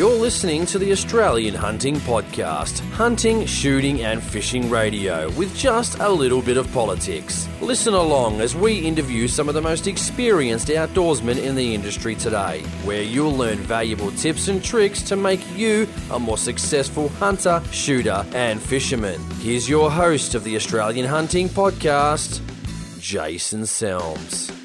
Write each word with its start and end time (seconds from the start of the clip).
You're 0.00 0.16
listening 0.16 0.64
to 0.64 0.78
the 0.78 0.92
Australian 0.92 1.54
Hunting 1.54 1.96
Podcast, 1.96 2.80
hunting, 2.92 3.44
shooting, 3.44 4.00
and 4.00 4.22
fishing 4.22 4.70
radio 4.70 5.30
with 5.32 5.54
just 5.54 5.98
a 5.98 6.08
little 6.08 6.40
bit 6.40 6.56
of 6.56 6.72
politics. 6.72 7.46
Listen 7.60 7.92
along 7.92 8.40
as 8.40 8.56
we 8.56 8.78
interview 8.78 9.28
some 9.28 9.46
of 9.46 9.54
the 9.54 9.60
most 9.60 9.86
experienced 9.86 10.68
outdoorsmen 10.68 11.36
in 11.36 11.54
the 11.54 11.74
industry 11.74 12.14
today, 12.14 12.62
where 12.82 13.02
you'll 13.02 13.36
learn 13.36 13.58
valuable 13.58 14.10
tips 14.12 14.48
and 14.48 14.64
tricks 14.64 15.02
to 15.02 15.16
make 15.16 15.46
you 15.54 15.86
a 16.12 16.18
more 16.18 16.38
successful 16.38 17.10
hunter, 17.10 17.62
shooter, 17.70 18.24
and 18.32 18.58
fisherman. 18.58 19.20
Here's 19.42 19.68
your 19.68 19.90
host 19.90 20.34
of 20.34 20.44
the 20.44 20.56
Australian 20.56 21.04
Hunting 21.04 21.50
Podcast, 21.50 22.40
Jason 23.00 23.64
Selms. 23.64 24.59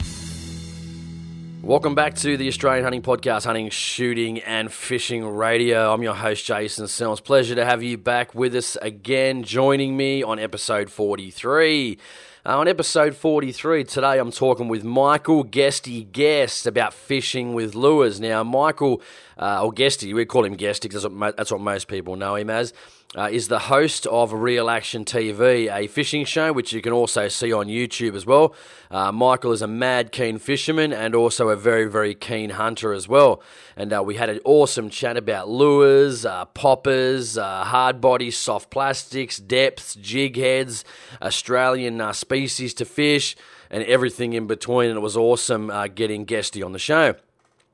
Welcome 1.65 1.95
back 1.95 2.13
to 2.17 2.37
the 2.37 2.47
Australian 2.47 2.83
Hunting 2.83 3.01
Podcast, 3.01 3.45
Hunting, 3.45 3.71
Shooting, 3.71 4.37
and 4.41 4.71
Fishing 4.71 5.25
Radio. 5.25 5.91
I'm 5.91 6.03
your 6.03 6.13
host, 6.13 6.45
Jason 6.45 6.85
Selms. 6.85 7.23
Pleasure 7.23 7.55
to 7.55 7.65
have 7.65 7.81
you 7.81 7.97
back 7.97 8.35
with 8.35 8.53
us 8.53 8.77
again, 8.83 9.41
joining 9.41 9.97
me 9.97 10.21
on 10.21 10.37
episode 10.37 10.91
43. 10.91 11.97
Uh, 12.45 12.59
on 12.59 12.67
episode 12.67 13.15
43, 13.15 13.83
today 13.83 14.19
I'm 14.19 14.29
talking 14.29 14.67
with 14.67 14.83
Michael 14.83 15.41
Guesty 15.41 16.03
Guest 16.03 16.67
about 16.67 16.93
fishing 16.93 17.55
with 17.55 17.73
lures. 17.73 18.19
Now, 18.19 18.43
Michael, 18.43 19.01
uh, 19.39 19.65
or 19.65 19.71
Guesty, 19.71 20.13
we 20.13 20.23
call 20.25 20.45
him 20.45 20.53
Guesty 20.53 20.87
that's 20.87 21.07
that's 21.35 21.51
what 21.51 21.61
most 21.61 21.87
people 21.87 22.15
know 22.15 22.35
him 22.35 22.51
as 22.51 22.73
uh, 23.15 23.29
is 23.31 23.47
the 23.47 23.59
host 23.59 24.05
of 24.07 24.33
Real 24.33 24.69
Action 24.69 25.05
TV, 25.05 25.73
a 25.73 25.87
fishing 25.87 26.25
show 26.25 26.51
which 26.51 26.73
you 26.73 26.81
can 26.81 26.91
also 26.91 27.27
see 27.27 27.53
on 27.53 27.67
YouTube 27.67 28.15
as 28.15 28.25
well. 28.25 28.53
Uh, 28.91 29.11
Michael 29.11 29.51
is 29.51 29.61
a 29.61 29.67
mad 29.67 30.11
keen 30.11 30.37
fisherman 30.37 30.91
and 30.91 31.15
also 31.15 31.49
a 31.49 31.55
very, 31.55 31.85
very 31.89 32.13
keen 32.13 32.51
hunter 32.51 32.93
as 32.93 33.07
well. 33.07 33.41
And 33.77 33.93
uh, 33.93 34.03
we 34.03 34.15
had 34.15 34.29
an 34.29 34.39
awesome 34.43 34.89
chat 34.89 35.17
about 35.17 35.49
lures, 35.49 36.25
uh, 36.25 36.45
poppers, 36.45 37.37
uh, 37.37 37.63
hard 37.63 38.01
bodies, 38.01 38.37
soft 38.37 38.69
plastics, 38.69 39.37
depths, 39.37 39.95
jig 39.95 40.35
heads, 40.35 40.83
Australian 41.21 42.01
uh, 42.01 42.13
species 42.13 42.73
to 42.75 42.85
fish, 42.85 43.35
and 43.69 43.83
everything 43.83 44.33
in 44.33 44.45
between. 44.45 44.89
And 44.89 44.97
it 44.97 45.01
was 45.01 45.17
awesome 45.17 45.71
getting 45.95 46.25
Guesty 46.25 46.61
on 46.61 46.73
the 46.73 46.79
show. 46.79 47.15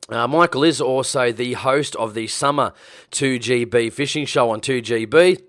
Uh, 0.10 0.28
Michael 0.28 0.64
is 0.64 0.82
also 0.82 1.32
the 1.32 1.54
host 1.54 1.96
of 1.96 2.14
the 2.14 2.28
Summer 2.28 2.74
2GB 3.12 3.94
fishing 3.94 4.26
show 4.26 4.50
on 4.50 4.60
2GB. 4.60 5.42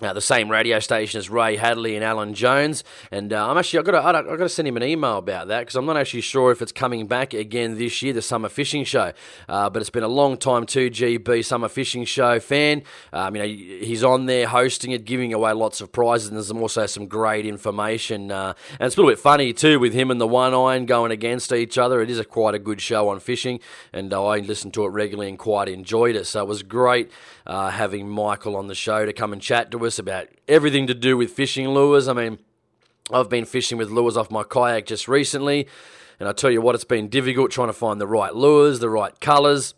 Uh, 0.00 0.12
the 0.12 0.20
same 0.20 0.48
radio 0.48 0.78
station 0.78 1.18
as 1.18 1.28
Ray 1.28 1.56
Hadley 1.56 1.96
and 1.96 2.04
Alan 2.04 2.32
Jones, 2.32 2.84
and 3.10 3.32
uh, 3.32 3.50
I'm 3.50 3.58
actually 3.58 3.80
I've 3.80 3.84
got 3.84 4.00
to 4.00 4.06
I've 4.06 4.26
got 4.26 4.36
to 4.36 4.48
send 4.48 4.68
him 4.68 4.76
an 4.76 4.84
email 4.84 5.18
about 5.18 5.48
that 5.48 5.58
because 5.58 5.74
I'm 5.74 5.86
not 5.86 5.96
actually 5.96 6.20
sure 6.20 6.52
if 6.52 6.62
it's 6.62 6.70
coming 6.70 7.08
back 7.08 7.34
again 7.34 7.78
this 7.78 8.00
year, 8.00 8.12
the 8.12 8.22
summer 8.22 8.48
fishing 8.48 8.84
show. 8.84 9.12
Uh, 9.48 9.68
but 9.68 9.80
it's 9.80 9.90
been 9.90 10.04
a 10.04 10.08
long 10.08 10.36
time 10.36 10.66
2GB 10.66 11.44
summer 11.44 11.68
fishing 11.68 12.04
show 12.04 12.38
fan. 12.38 12.84
Um, 13.12 13.34
you 13.34 13.42
know 13.42 13.48
he's 13.48 14.04
on 14.04 14.26
there 14.26 14.46
hosting 14.46 14.92
it, 14.92 15.04
giving 15.04 15.32
away 15.32 15.50
lots 15.50 15.80
of 15.80 15.90
prizes, 15.90 16.28
and 16.28 16.36
there's 16.36 16.52
also 16.52 16.86
some 16.86 17.08
great 17.08 17.44
information. 17.44 18.30
Uh, 18.30 18.54
and 18.78 18.86
it's 18.86 18.96
a 18.96 19.00
little 19.00 19.10
bit 19.10 19.18
funny 19.18 19.52
too 19.52 19.80
with 19.80 19.94
him 19.94 20.12
and 20.12 20.20
the 20.20 20.28
one 20.28 20.54
iron 20.54 20.86
going 20.86 21.10
against 21.10 21.52
each 21.52 21.76
other. 21.76 22.00
It 22.02 22.08
is 22.08 22.20
a 22.20 22.24
quite 22.24 22.54
a 22.54 22.60
good 22.60 22.80
show 22.80 23.08
on 23.08 23.18
fishing, 23.18 23.58
and 23.92 24.12
uh, 24.12 24.24
I 24.24 24.38
listened 24.38 24.74
to 24.74 24.84
it 24.84 24.90
regularly 24.90 25.28
and 25.28 25.38
quite 25.40 25.68
enjoyed 25.68 26.14
it. 26.14 26.26
So 26.26 26.40
it 26.40 26.46
was 26.46 26.62
great 26.62 27.10
uh, 27.48 27.70
having 27.70 28.08
Michael 28.08 28.54
on 28.54 28.68
the 28.68 28.76
show 28.76 29.04
to 29.04 29.12
come 29.12 29.32
and 29.32 29.42
chat 29.42 29.72
to 29.72 29.86
us 29.86 29.87
about 29.96 30.26
everything 30.48 30.88
to 30.88 30.94
do 30.94 31.16
with 31.16 31.30
fishing 31.30 31.68
lures. 31.68 32.08
I 32.08 32.14
mean, 32.14 32.40
I've 33.12 33.28
been 33.28 33.44
fishing 33.44 33.78
with 33.78 33.90
lures 33.90 34.16
off 34.16 34.28
my 34.28 34.42
kayak 34.42 34.86
just 34.86 35.06
recently, 35.06 35.68
and 36.18 36.28
I 36.28 36.32
tell 36.32 36.50
you 36.50 36.60
what, 36.60 36.74
it's 36.74 36.82
been 36.82 37.08
difficult 37.08 37.52
trying 37.52 37.68
to 37.68 37.72
find 37.72 38.00
the 38.00 38.08
right 38.08 38.34
lures, 38.34 38.80
the 38.80 38.90
right 38.90 39.18
colours. 39.20 39.74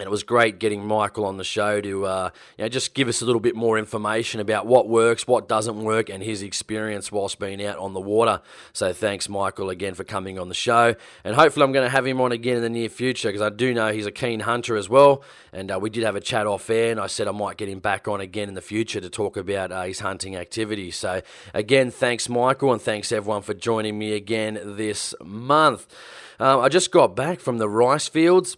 And 0.00 0.06
it 0.06 0.10
was 0.10 0.22
great 0.22 0.58
getting 0.58 0.84
Michael 0.84 1.24
on 1.24 1.36
the 1.36 1.44
show 1.44 1.80
to 1.80 2.06
uh, 2.06 2.30
you 2.56 2.64
know, 2.64 2.68
just 2.68 2.94
give 2.94 3.08
us 3.08 3.20
a 3.20 3.24
little 3.24 3.40
bit 3.40 3.56
more 3.56 3.78
information 3.78 4.40
about 4.40 4.66
what 4.66 4.88
works, 4.88 5.26
what 5.26 5.48
doesn't 5.48 5.82
work, 5.82 6.08
and 6.08 6.22
his 6.22 6.42
experience 6.42 7.10
whilst 7.10 7.38
being 7.38 7.64
out 7.64 7.78
on 7.78 7.94
the 7.94 8.00
water. 8.00 8.40
So 8.72 8.92
thanks, 8.92 9.28
Michael, 9.28 9.70
again 9.70 9.94
for 9.94 10.04
coming 10.04 10.38
on 10.38 10.48
the 10.48 10.54
show. 10.54 10.94
And 11.24 11.34
hopefully, 11.34 11.64
I'm 11.64 11.72
going 11.72 11.86
to 11.86 11.90
have 11.90 12.06
him 12.06 12.20
on 12.20 12.32
again 12.32 12.56
in 12.56 12.62
the 12.62 12.70
near 12.70 12.88
future 12.88 13.28
because 13.28 13.42
I 13.42 13.50
do 13.50 13.74
know 13.74 13.92
he's 13.92 14.06
a 14.06 14.12
keen 14.12 14.40
hunter 14.40 14.76
as 14.76 14.88
well. 14.88 15.22
And 15.52 15.70
uh, 15.70 15.78
we 15.80 15.90
did 15.90 16.04
have 16.04 16.16
a 16.16 16.20
chat 16.20 16.46
off 16.46 16.70
air, 16.70 16.90
and 16.90 17.00
I 17.00 17.06
said 17.06 17.26
I 17.26 17.32
might 17.32 17.56
get 17.56 17.68
him 17.68 17.80
back 17.80 18.06
on 18.06 18.20
again 18.20 18.48
in 18.48 18.54
the 18.54 18.62
future 18.62 19.00
to 19.00 19.10
talk 19.10 19.36
about 19.36 19.72
uh, 19.72 19.82
his 19.82 20.00
hunting 20.00 20.36
activities. 20.36 20.96
So 20.96 21.22
again, 21.54 21.90
thanks, 21.90 22.28
Michael, 22.28 22.72
and 22.72 22.80
thanks 22.80 23.10
everyone 23.12 23.42
for 23.42 23.54
joining 23.54 23.98
me 23.98 24.12
again 24.12 24.60
this 24.64 25.14
month. 25.24 25.86
Um, 26.40 26.60
I 26.60 26.68
just 26.68 26.92
got 26.92 27.16
back 27.16 27.40
from 27.40 27.58
the 27.58 27.68
rice 27.68 28.06
fields 28.06 28.56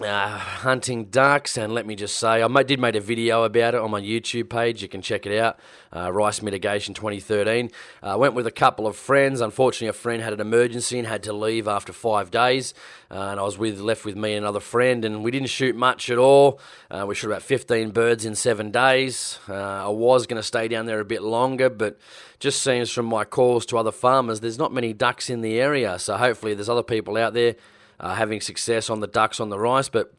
uh, 0.00 0.38
hunting 0.38 1.06
ducks, 1.06 1.56
and 1.56 1.72
let 1.72 1.86
me 1.86 1.96
just 1.96 2.16
say, 2.16 2.42
I 2.42 2.62
did 2.62 2.80
make 2.80 2.94
a 2.94 3.00
video 3.00 3.44
about 3.44 3.74
it 3.74 3.80
on 3.80 3.90
my 3.90 4.00
YouTube 4.00 4.48
page. 4.48 4.82
You 4.82 4.88
can 4.88 5.02
check 5.02 5.26
it 5.26 5.38
out. 5.38 5.58
Uh, 5.94 6.12
Rice 6.12 6.42
Mitigation 6.42 6.94
2013. 6.94 7.70
I 8.02 8.10
uh, 8.10 8.18
went 8.18 8.34
with 8.34 8.46
a 8.46 8.50
couple 8.50 8.86
of 8.86 8.96
friends. 8.96 9.40
Unfortunately, 9.40 9.88
a 9.88 9.92
friend 9.92 10.22
had 10.22 10.32
an 10.32 10.40
emergency 10.40 10.98
and 10.98 11.08
had 11.08 11.22
to 11.24 11.32
leave 11.32 11.66
after 11.66 11.92
five 11.92 12.30
days, 12.30 12.74
uh, 13.10 13.14
and 13.14 13.40
I 13.40 13.42
was 13.42 13.58
with 13.58 13.80
left 13.80 14.04
with 14.04 14.16
me 14.16 14.34
and 14.34 14.44
another 14.44 14.60
friend, 14.60 15.04
and 15.04 15.24
we 15.24 15.30
didn't 15.30 15.48
shoot 15.48 15.74
much 15.74 16.10
at 16.10 16.18
all. 16.18 16.60
Uh, 16.90 17.04
we 17.06 17.14
shot 17.14 17.28
about 17.28 17.42
15 17.42 17.90
birds 17.90 18.24
in 18.24 18.34
seven 18.34 18.70
days. 18.70 19.38
Uh, 19.48 19.54
I 19.54 19.88
was 19.88 20.26
going 20.26 20.40
to 20.40 20.46
stay 20.46 20.68
down 20.68 20.86
there 20.86 21.00
a 21.00 21.04
bit 21.04 21.22
longer, 21.22 21.70
but 21.70 21.98
just 22.38 22.62
seems 22.62 22.90
from 22.90 23.06
my 23.06 23.24
calls 23.24 23.66
to 23.66 23.78
other 23.78 23.92
farmers, 23.92 24.40
there's 24.40 24.58
not 24.58 24.72
many 24.72 24.92
ducks 24.92 25.28
in 25.28 25.40
the 25.40 25.60
area. 25.60 25.98
So 25.98 26.16
hopefully, 26.16 26.54
there's 26.54 26.68
other 26.68 26.82
people 26.82 27.16
out 27.16 27.34
there 27.34 27.56
uh, 28.00 28.14
having 28.14 28.40
success 28.40 28.90
on 28.90 29.00
the 29.00 29.06
ducks 29.06 29.40
on 29.40 29.48
the 29.48 29.58
rice, 29.58 29.88
but 29.88 30.12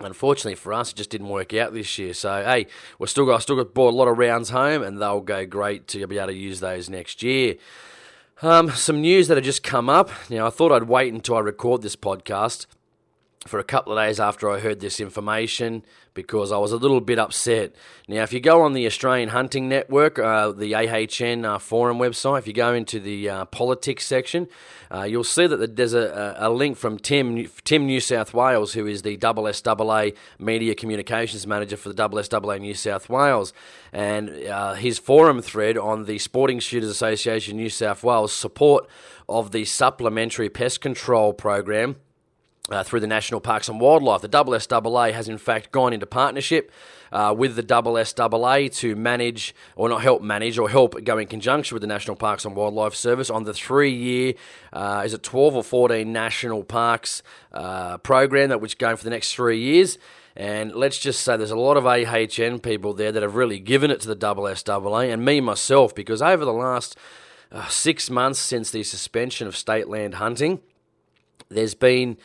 Unfortunately 0.00 0.56
for 0.56 0.72
us, 0.72 0.90
it 0.90 0.96
just 0.96 1.10
didn't 1.10 1.28
work 1.28 1.54
out 1.54 1.72
this 1.72 1.98
year. 1.98 2.14
So 2.14 2.42
hey, 2.42 2.66
we're 2.98 3.06
still 3.06 3.26
got 3.26 3.42
still 3.42 3.56
got 3.56 3.74
bought 3.74 3.94
a 3.94 3.96
lot 3.96 4.08
of 4.08 4.18
rounds 4.18 4.50
home, 4.50 4.82
and 4.82 5.00
they'll 5.00 5.20
go 5.20 5.46
great 5.46 5.86
to 5.88 6.06
be 6.06 6.18
able 6.18 6.28
to 6.28 6.34
use 6.34 6.60
those 6.60 6.90
next 6.90 7.22
year. 7.22 7.54
Um, 8.42 8.70
some 8.70 9.00
news 9.00 9.28
that 9.28 9.36
had 9.36 9.44
just 9.44 9.62
come 9.62 9.88
up. 9.88 10.10
Now 10.28 10.48
I 10.48 10.50
thought 10.50 10.72
I'd 10.72 10.84
wait 10.84 11.14
until 11.14 11.36
I 11.36 11.40
record 11.40 11.82
this 11.82 11.94
podcast 11.94 12.66
for 13.46 13.60
a 13.60 13.64
couple 13.64 13.96
of 13.96 14.04
days 14.04 14.18
after 14.18 14.50
I 14.50 14.58
heard 14.58 14.80
this 14.80 14.98
information 14.98 15.84
because 16.14 16.52
I 16.52 16.58
was 16.58 16.72
a 16.72 16.76
little 16.76 17.00
bit 17.00 17.18
upset. 17.18 17.74
Now, 18.08 18.22
if 18.22 18.32
you 18.32 18.40
go 18.40 18.62
on 18.62 18.72
the 18.72 18.86
Australian 18.86 19.30
Hunting 19.30 19.68
Network, 19.68 20.18
uh, 20.18 20.52
the 20.52 20.74
AHN 20.74 21.44
uh, 21.44 21.58
forum 21.58 21.98
website, 21.98 22.38
if 22.38 22.46
you 22.46 22.52
go 22.52 22.72
into 22.72 23.00
the 23.00 23.28
uh, 23.28 23.44
politics 23.46 24.06
section, 24.06 24.48
uh, 24.92 25.02
you'll 25.02 25.24
see 25.24 25.46
that 25.46 25.76
there's 25.76 25.94
a, 25.94 26.36
a, 26.38 26.50
link 26.50 26.76
from 26.76 26.98
Tim, 26.98 27.48
Tim 27.64 27.86
New 27.86 28.00
South 28.00 28.32
Wales, 28.32 28.74
who 28.74 28.86
is 28.86 29.02
the 29.02 29.16
SSAA 29.16 30.14
Media 30.38 30.74
Communications 30.74 31.46
Manager 31.46 31.76
for 31.76 31.92
the 31.92 32.08
SSAA 32.08 32.60
New 32.60 32.74
South 32.74 33.08
Wales. 33.08 33.52
And 33.92 34.30
uh, 34.46 34.74
his 34.74 34.98
forum 34.98 35.42
thread 35.42 35.76
on 35.76 36.04
the 36.04 36.18
Sporting 36.18 36.60
Shooters 36.60 36.90
Association 36.90 37.56
New 37.56 37.70
South 37.70 38.04
Wales 38.04 38.32
support 38.32 38.86
of 39.28 39.50
the 39.50 39.64
Supplementary 39.64 40.48
Pest 40.48 40.80
Control 40.80 41.32
Program 41.32 41.96
uh, 42.70 42.82
through 42.82 43.00
the 43.00 43.06
National 43.06 43.40
Parks 43.40 43.68
and 43.68 43.80
Wildlife. 43.80 44.22
The 44.22 44.28
SSAA 44.28 45.12
has 45.12 45.28
in 45.28 45.38
fact 45.38 45.70
gone 45.70 45.92
into 45.92 46.06
partnership 46.06 46.72
uh, 47.12 47.34
with 47.36 47.56
the 47.56 47.62
SSAA 47.62 48.74
to 48.76 48.96
manage, 48.96 49.54
or 49.76 49.88
not 49.88 50.02
help 50.02 50.22
manage, 50.22 50.58
or 50.58 50.68
help 50.68 51.02
go 51.04 51.18
in 51.18 51.28
conjunction 51.28 51.74
with 51.74 51.82
the 51.82 51.86
National 51.86 52.16
Parks 52.16 52.44
and 52.44 52.56
Wildlife 52.56 52.94
Service 52.94 53.30
on 53.30 53.44
the 53.44 53.54
three-year, 53.54 54.34
uh, 54.72 55.02
is 55.04 55.14
it 55.14 55.22
12 55.22 55.56
or 55.56 55.62
14 55.62 56.10
national 56.12 56.64
parks 56.64 57.22
uh, 57.52 57.98
program 57.98 58.48
that 58.48 58.60
which 58.60 58.78
going 58.78 58.96
for 58.96 59.04
the 59.04 59.10
next 59.10 59.34
three 59.34 59.60
years. 59.60 59.98
And 60.36 60.74
let's 60.74 60.98
just 60.98 61.20
say 61.20 61.36
there's 61.36 61.52
a 61.52 61.56
lot 61.56 61.76
of 61.76 61.86
AHN 61.86 62.58
people 62.58 62.92
there 62.92 63.12
that 63.12 63.22
have 63.22 63.36
really 63.36 63.60
given 63.60 63.92
it 63.92 64.00
to 64.00 64.08
the 64.08 64.16
SSAA, 64.16 65.12
and 65.12 65.24
me 65.24 65.40
myself, 65.40 65.94
because 65.94 66.20
over 66.20 66.44
the 66.44 66.52
last 66.52 66.96
uh, 67.52 67.68
six 67.68 68.10
months 68.10 68.40
since 68.40 68.72
the 68.72 68.82
suspension 68.82 69.46
of 69.46 69.56
state 69.56 69.86
land 69.86 70.14
hunting, 70.14 70.60
there's 71.48 71.74
been 71.74 72.16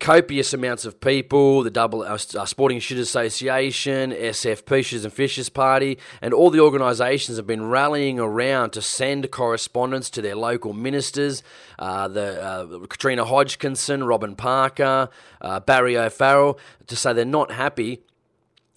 copious 0.00 0.52
amounts 0.52 0.84
of 0.84 1.00
people, 1.00 1.62
the 1.62 1.70
Double 1.70 2.02
uh, 2.02 2.14
uh 2.14 2.44
Sporting 2.44 2.80
Shooters 2.80 3.08
Association, 3.08 4.10
SFP 4.10 4.84
Shooters 4.84 5.04
and 5.04 5.12
Fishers 5.12 5.48
Party, 5.48 5.98
and 6.20 6.34
all 6.34 6.50
the 6.50 6.60
organisations 6.60 7.36
have 7.36 7.46
been 7.46 7.66
rallying 7.66 8.18
around 8.18 8.70
to 8.70 8.82
send 8.82 9.30
correspondence 9.30 10.10
to 10.10 10.22
their 10.22 10.34
local 10.34 10.72
ministers, 10.72 11.42
uh, 11.78 12.08
the 12.08 12.42
uh, 12.42 12.86
Katrina 12.86 13.24
Hodgkinson, 13.24 14.04
Robyn 14.04 14.36
Parker, 14.36 15.08
uh, 15.40 15.60
Barry 15.60 15.96
O'Farrell, 15.96 16.58
to 16.86 16.96
say 16.96 17.12
they're 17.12 17.24
not 17.24 17.52
happy 17.52 18.02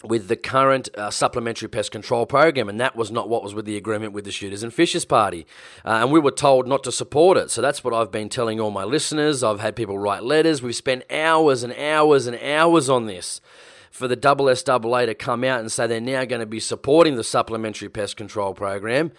with 0.02 0.28
the 0.28 0.36
current 0.36 0.88
uh, 0.96 1.10
supplementary 1.10 1.68
pest 1.68 1.92
control 1.92 2.24
program, 2.24 2.68
and 2.68 2.80
that 2.80 2.96
was 2.96 3.10
not 3.10 3.28
what 3.28 3.42
was 3.42 3.54
with 3.54 3.66
the 3.66 3.76
agreement 3.76 4.12
with 4.12 4.24
the 4.24 4.30
Shooters 4.30 4.62
and 4.62 4.72
Fishers 4.72 5.04
Party. 5.04 5.46
Uh, 5.84 6.00
and 6.02 6.10
we 6.10 6.18
were 6.18 6.30
told 6.30 6.66
not 6.66 6.82
to 6.84 6.92
support 6.92 7.36
it. 7.36 7.50
So 7.50 7.60
that's 7.60 7.84
what 7.84 7.92
I've 7.92 8.10
been 8.10 8.28
telling 8.28 8.60
all 8.60 8.70
my 8.70 8.84
listeners. 8.84 9.42
I've 9.42 9.60
had 9.60 9.76
people 9.76 9.98
write 9.98 10.22
letters. 10.22 10.62
We've 10.62 10.74
spent 10.74 11.04
hours 11.10 11.62
and 11.62 11.74
hours 11.74 12.26
and 12.26 12.38
hours 12.38 12.88
on 12.88 13.06
this 13.06 13.40
for 13.90 14.08
the 14.08 14.16
SSAA 14.16 15.06
to 15.06 15.14
come 15.14 15.44
out 15.44 15.60
and 15.60 15.70
say 15.70 15.86
they're 15.86 16.00
now 16.00 16.24
going 16.24 16.40
to 16.40 16.46
be 16.46 16.60
supporting 16.60 17.16
the 17.16 17.24
supplementary 17.24 17.88
pest 17.88 18.16
control 18.16 18.54
program. 18.54 19.12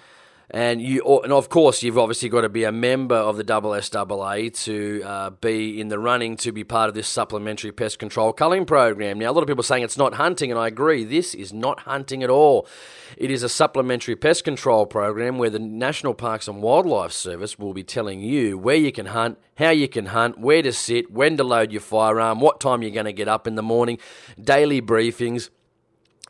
And 0.53 0.81
you, 0.81 1.01
and 1.23 1.31
of 1.31 1.47
course, 1.47 1.81
you've 1.81 1.97
obviously 1.97 2.27
got 2.27 2.41
to 2.41 2.49
be 2.49 2.65
a 2.65 2.73
member 2.73 3.15
of 3.15 3.37
the 3.37 3.43
SSAA 3.45 4.53
to 4.65 5.01
uh, 5.03 5.29
be 5.29 5.79
in 5.79 5.87
the 5.87 5.97
running 5.97 6.35
to 6.37 6.51
be 6.51 6.65
part 6.65 6.89
of 6.89 6.93
this 6.93 7.07
supplementary 7.07 7.71
pest 7.71 7.99
control 7.99 8.33
culling 8.33 8.65
program. 8.65 9.17
Now, 9.17 9.31
a 9.31 9.33
lot 9.33 9.43
of 9.43 9.47
people 9.47 9.61
are 9.61 9.63
saying 9.63 9.83
it's 9.83 9.97
not 9.97 10.15
hunting, 10.15 10.51
and 10.51 10.59
I 10.59 10.67
agree. 10.67 11.05
This 11.05 11.33
is 11.33 11.53
not 11.53 11.81
hunting 11.81 12.21
at 12.21 12.29
all. 12.29 12.67
It 13.15 13.31
is 13.31 13.43
a 13.43 13.49
supplementary 13.49 14.17
pest 14.17 14.43
control 14.43 14.85
program 14.85 15.37
where 15.37 15.49
the 15.49 15.59
National 15.59 16.13
Parks 16.13 16.49
and 16.49 16.61
Wildlife 16.61 17.13
Service 17.13 17.57
will 17.57 17.73
be 17.73 17.83
telling 17.83 18.19
you 18.19 18.57
where 18.57 18.75
you 18.75 18.91
can 18.91 19.05
hunt, 19.05 19.37
how 19.55 19.69
you 19.69 19.87
can 19.87 20.07
hunt, 20.07 20.37
where 20.37 20.61
to 20.61 20.73
sit, 20.73 21.11
when 21.11 21.37
to 21.37 21.45
load 21.45 21.71
your 21.71 21.81
firearm, 21.81 22.41
what 22.41 22.59
time 22.59 22.81
you're 22.81 22.91
going 22.91 23.05
to 23.05 23.13
get 23.13 23.29
up 23.29 23.47
in 23.47 23.55
the 23.55 23.63
morning, 23.63 23.99
daily 24.41 24.81
briefings 24.81 25.49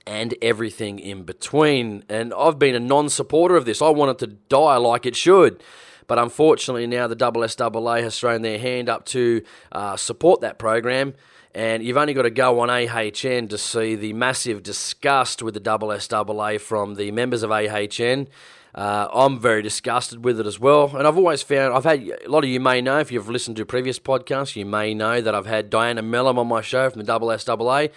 and 0.05 0.35
everything 0.41 0.99
in 0.99 1.23
between. 1.23 2.03
And 2.09 2.33
I've 2.33 2.59
been 2.59 2.75
a 2.75 2.79
non 2.79 3.09
supporter 3.09 3.55
of 3.55 3.65
this. 3.65 3.81
I 3.81 3.89
want 3.89 4.11
it 4.11 4.25
to 4.25 4.27
die 4.27 4.77
like 4.77 5.05
it 5.05 5.15
should. 5.15 5.63
But 6.07 6.19
unfortunately, 6.19 6.87
now 6.87 7.07
the 7.07 7.15
SSAA 7.15 8.01
has 8.01 8.19
thrown 8.19 8.41
their 8.41 8.59
hand 8.59 8.89
up 8.89 9.05
to 9.07 9.43
uh, 9.71 9.95
support 9.95 10.41
that 10.41 10.59
program. 10.59 11.13
And 11.53 11.83
you've 11.83 11.97
only 11.97 12.13
got 12.13 12.23
to 12.23 12.29
go 12.29 12.61
on 12.61 12.69
AHN 12.69 13.47
to 13.49 13.57
see 13.57 13.95
the 13.95 14.13
massive 14.13 14.63
disgust 14.63 15.41
with 15.41 15.53
the 15.53 15.59
SSAA 15.59 16.59
from 16.61 16.95
the 16.95 17.11
members 17.11 17.43
of 17.43 17.51
AHN. 17.51 18.27
Uh, 18.73 19.09
I'm 19.13 19.37
very 19.37 19.61
disgusted 19.61 20.23
with 20.23 20.39
it 20.39 20.45
as 20.45 20.59
well. 20.59 20.95
And 20.95 21.05
I've 21.05 21.17
always 21.17 21.41
found, 21.41 21.73
I've 21.73 21.83
had, 21.83 22.01
a 22.01 22.29
lot 22.29 22.45
of 22.45 22.49
you 22.49 22.61
may 22.61 22.81
know, 22.81 22.99
if 22.99 23.11
you've 23.11 23.29
listened 23.29 23.57
to 23.57 23.65
previous 23.65 23.99
podcasts, 23.99 24.55
you 24.55 24.65
may 24.65 24.93
know 24.93 25.19
that 25.19 25.35
I've 25.35 25.45
had 25.45 25.69
Diana 25.69 26.01
Melham 26.01 26.37
on 26.37 26.47
my 26.47 26.61
show 26.61 26.89
from 26.89 27.03
the 27.03 27.05
SSAA. 27.11 27.91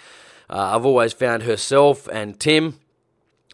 Uh, 0.48 0.76
I've 0.76 0.84
always 0.84 1.12
found 1.12 1.44
herself 1.44 2.08
and 2.08 2.38
Tim, 2.38 2.78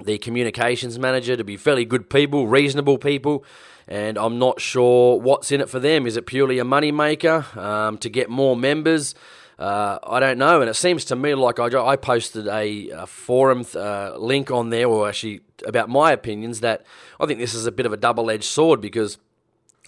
the 0.02 0.18
communications 0.18 0.98
manager, 0.98 1.36
to 1.36 1.44
be 1.44 1.56
fairly 1.56 1.84
good 1.84 2.10
people, 2.10 2.46
reasonable 2.46 2.98
people. 2.98 3.44
And 3.88 4.16
I'm 4.16 4.38
not 4.38 4.60
sure 4.60 5.18
what's 5.18 5.50
in 5.50 5.60
it 5.60 5.68
for 5.68 5.80
them. 5.80 6.06
Is 6.06 6.16
it 6.16 6.24
purely 6.26 6.58
a 6.58 6.64
moneymaker 6.64 7.56
um, 7.56 7.98
to 7.98 8.08
get 8.08 8.30
more 8.30 8.56
members? 8.56 9.14
Uh, 9.58 9.98
I 10.02 10.20
don't 10.20 10.38
know. 10.38 10.60
And 10.60 10.70
it 10.70 10.74
seems 10.74 11.04
to 11.06 11.16
me 11.16 11.34
like 11.34 11.58
I, 11.58 11.66
I 11.66 11.96
posted 11.96 12.46
a, 12.46 12.88
a 12.90 13.06
forum 13.06 13.66
uh, 13.74 14.16
link 14.16 14.50
on 14.50 14.70
there, 14.70 14.86
or 14.86 15.08
actually 15.08 15.40
about 15.66 15.88
my 15.88 16.12
opinions, 16.12 16.60
that 16.60 16.84
I 17.18 17.26
think 17.26 17.40
this 17.40 17.52
is 17.52 17.66
a 17.66 17.72
bit 17.72 17.84
of 17.84 17.92
a 17.92 17.96
double 17.96 18.30
edged 18.30 18.44
sword 18.44 18.80
because, 18.80 19.18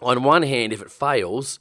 on 0.03 0.25
one 0.25 0.43
hand, 0.43 0.73
if 0.73 0.83
it 0.83 0.91
fails, 0.91 1.59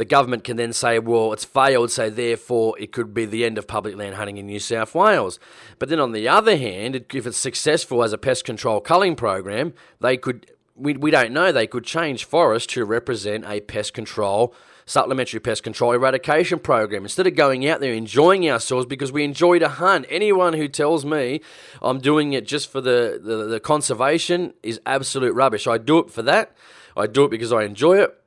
the 0.00 0.06
government 0.06 0.44
can 0.44 0.56
then 0.56 0.72
say, 0.72 0.98
well, 0.98 1.30
it's 1.34 1.44
failed, 1.44 1.90
so 1.90 2.08
therefore 2.08 2.74
it 2.78 2.90
could 2.90 3.12
be 3.12 3.26
the 3.26 3.44
end 3.44 3.58
of 3.58 3.68
public 3.68 3.94
land 3.94 4.14
hunting 4.14 4.38
in 4.38 4.46
New 4.46 4.58
South 4.58 4.94
Wales. 4.94 5.38
But 5.78 5.90
then 5.90 6.00
on 6.00 6.12
the 6.12 6.26
other 6.26 6.56
hand, 6.56 7.04
if 7.12 7.26
it's 7.26 7.36
successful 7.36 8.02
as 8.02 8.14
a 8.14 8.16
pest 8.16 8.46
control 8.46 8.80
culling 8.80 9.14
program, 9.14 9.74
they 10.00 10.16
could, 10.16 10.52
we, 10.74 10.94
we 10.94 11.10
don't 11.10 11.32
know, 11.32 11.52
they 11.52 11.66
could 11.66 11.84
change 11.84 12.24
forest 12.24 12.70
to 12.70 12.86
represent 12.86 13.44
a 13.46 13.60
pest 13.60 13.92
control 13.92 14.54
supplementary 14.86 15.38
pest 15.38 15.62
control 15.62 15.92
eradication 15.92 16.58
program. 16.58 17.02
Instead 17.02 17.26
of 17.26 17.34
going 17.34 17.68
out 17.68 17.80
there 17.80 17.92
enjoying 17.92 18.48
ourselves 18.50 18.86
because 18.86 19.12
we 19.12 19.22
enjoy 19.22 19.58
to 19.58 19.68
hunt, 19.68 20.06
anyone 20.08 20.54
who 20.54 20.66
tells 20.66 21.04
me 21.04 21.42
I'm 21.82 21.98
doing 21.98 22.32
it 22.32 22.46
just 22.46 22.72
for 22.72 22.80
the, 22.80 23.20
the, 23.22 23.44
the 23.44 23.60
conservation 23.60 24.54
is 24.62 24.80
absolute 24.86 25.34
rubbish. 25.34 25.66
I 25.66 25.76
do 25.76 25.98
it 25.98 26.10
for 26.10 26.22
that. 26.22 26.56
I 26.96 27.06
do 27.06 27.24
it 27.26 27.30
because 27.30 27.52
I 27.52 27.64
enjoy 27.64 27.98
it. 27.98 28.19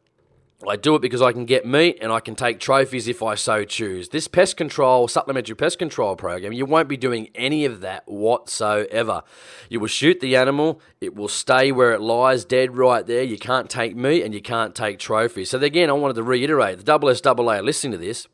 I 0.69 0.75
do 0.75 0.95
it 0.95 1.01
because 1.01 1.21
I 1.21 1.31
can 1.31 1.45
get 1.45 1.65
meat 1.65 1.97
and 2.01 2.11
I 2.11 2.19
can 2.19 2.35
take 2.35 2.59
trophies 2.59 3.07
if 3.07 3.21
I 3.21 3.35
so 3.35 3.63
choose. 3.63 4.09
This 4.09 4.27
pest 4.27 4.57
control, 4.57 5.07
supplementary 5.07 5.55
pest 5.55 5.79
control 5.79 6.15
program, 6.15 6.53
you 6.53 6.65
won't 6.65 6.87
be 6.87 6.97
doing 6.97 7.29
any 7.35 7.65
of 7.65 7.81
that 7.81 8.03
whatsoever. 8.07 9.23
You 9.69 9.79
will 9.79 9.87
shoot 9.87 10.19
the 10.19 10.35
animal, 10.35 10.81
it 11.01 11.15
will 11.15 11.27
stay 11.27 11.71
where 11.71 11.93
it 11.93 12.01
lies, 12.01 12.45
dead 12.45 12.77
right 12.77 13.05
there. 13.05 13.23
You 13.23 13.37
can't 13.37 13.69
take 13.69 13.95
meat 13.95 14.23
and 14.23 14.33
you 14.33 14.41
can't 14.41 14.75
take 14.75 14.99
trophies. 14.99 15.49
So, 15.49 15.59
again, 15.59 15.89
I 15.89 15.93
wanted 15.93 16.15
to 16.15 16.23
reiterate 16.23 16.83
the 16.83 16.99
SSAA 16.99 17.63
listening 17.63 17.93
to 17.93 17.97
this. 17.97 18.27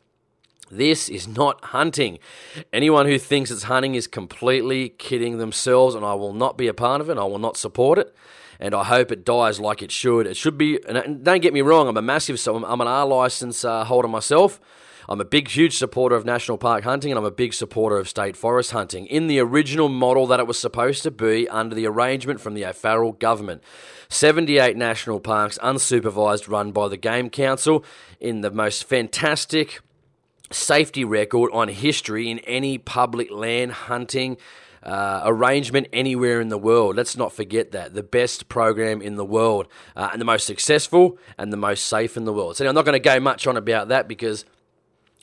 This 0.71 1.09
is 1.09 1.27
not 1.27 1.63
hunting. 1.65 2.19
Anyone 2.71 3.07
who 3.07 3.17
thinks 3.17 3.49
it's 3.49 3.63
hunting 3.63 3.95
is 3.95 4.05
completely 4.05 4.89
kidding 4.89 5.39
themselves, 5.39 5.95
and 5.95 6.05
I 6.05 6.13
will 6.13 6.33
not 6.33 6.57
be 6.57 6.67
a 6.67 6.75
part 6.75 7.01
of 7.01 7.09
it. 7.09 7.17
I 7.17 7.23
will 7.23 7.39
not 7.39 7.57
support 7.57 7.97
it 7.97 8.15
and 8.59 8.75
I 8.75 8.83
hope 8.83 9.11
it 9.11 9.23
dies 9.23 9.59
like 9.59 9.81
it 9.81 9.91
should. 9.91 10.27
It 10.27 10.35
should 10.35 10.57
be, 10.57 10.79
and 10.87 11.23
don't 11.23 11.41
get 11.41 11.53
me 11.53 11.61
wrong, 11.61 11.87
I'm 11.87 11.97
a 11.97 12.01
massive, 12.01 12.39
so 12.39 12.55
I'm 12.63 12.81
an 12.81 12.87
R 12.87 13.05
license 13.05 13.63
uh, 13.63 13.85
holder 13.85 14.07
myself. 14.07 14.59
I'm 15.07 15.19
a 15.19 15.25
big, 15.25 15.47
huge 15.47 15.75
supporter 15.75 16.15
of 16.15 16.23
national 16.23 16.59
park 16.59 16.83
hunting, 16.83 17.11
and 17.11 17.17
I'm 17.17 17.25
a 17.25 17.31
big 17.31 17.55
supporter 17.55 17.97
of 17.97 18.07
state 18.07 18.37
forest 18.37 18.71
hunting 18.71 19.07
in 19.07 19.25
the 19.25 19.39
original 19.39 19.89
model 19.89 20.27
that 20.27 20.39
it 20.39 20.45
was 20.45 20.59
supposed 20.59 21.01
to 21.01 21.09
be 21.09 21.49
under 21.49 21.73
the 21.73 21.87
arrangement 21.87 22.39
from 22.39 22.53
the 22.53 22.63
O'Farrell 22.63 23.13
government. 23.13 23.63
78 24.09 24.77
national 24.77 25.19
parks, 25.19 25.57
unsupervised, 25.63 26.47
run 26.47 26.71
by 26.71 26.87
the 26.87 26.97
Game 26.97 27.31
Council, 27.31 27.83
in 28.19 28.41
the 28.41 28.51
most 28.51 28.83
fantastic 28.83 29.79
safety 30.51 31.03
record 31.03 31.49
on 31.53 31.69
history 31.69 32.29
in 32.29 32.37
any 32.39 32.77
public 32.77 33.31
land 33.31 33.71
hunting 33.71 34.37
uh, 34.83 35.21
arrangement 35.25 35.87
anywhere 35.93 36.41
in 36.41 36.49
the 36.49 36.57
world. 36.57 36.95
Let's 36.95 37.17
not 37.17 37.33
forget 37.33 37.71
that. 37.71 37.93
The 37.93 38.03
best 38.03 38.49
program 38.49 39.01
in 39.01 39.15
the 39.15 39.25
world 39.25 39.67
uh, 39.95 40.09
and 40.11 40.21
the 40.21 40.25
most 40.25 40.45
successful 40.45 41.17
and 41.37 41.51
the 41.51 41.57
most 41.57 41.87
safe 41.87 42.17
in 42.17 42.25
the 42.25 42.33
world. 42.33 42.57
So 42.57 42.67
I'm 42.67 42.75
not 42.75 42.85
going 42.85 42.93
to 42.93 42.99
go 42.99 43.19
much 43.19 43.47
on 43.47 43.57
about 43.57 43.89
that 43.89 44.07
because. 44.07 44.45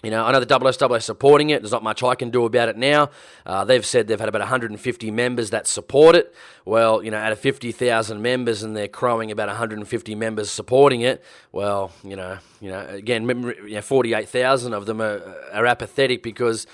You 0.05 0.11
know, 0.11 0.26
I 0.26 0.31
know 0.31 0.41
the 0.41 0.47
SSAA 0.47 1.03
supporting 1.03 1.49
it. 1.50 1.62
There's 1.62 1.73
not 1.73 1.82
much 1.82 2.03
I 2.03 2.14
can 2.14 2.29
do 2.29 2.44
about 2.44 2.69
it 2.69 2.76
now. 2.76 3.08
Uh, 3.47 3.64
they've 3.64 3.85
said 3.85 4.06
they've 4.06 4.20
had 4.20 4.29
about 4.29 4.43
150 4.43 5.11
members 5.11 5.50
that 5.50 5.67
support 5.67 6.14
it. 6.14 6.35
Well, 6.67 7.02
you 7.02 7.11
know, 7.11 7.17
out 7.17 7.32
of 7.32 7.38
50,000 7.41 8.20
members, 8.20 8.62
and 8.62 8.76
they're 8.76 8.88
crowing 8.88 9.31
about 9.31 9.49
150 9.49 10.14
members 10.14 10.50
supporting 10.50 11.00
it. 11.00 11.25
Well, 11.50 11.93
you 12.05 12.14
know, 12.14 12.37
you 12.61 12.70
know, 12.70 12.87
again, 12.87 13.81
48,000 13.82 14.75
of 14.75 14.85
them 14.85 15.00
are, 15.00 15.35
are 15.55 15.64
apathetic 15.64 16.23
because 16.23 16.67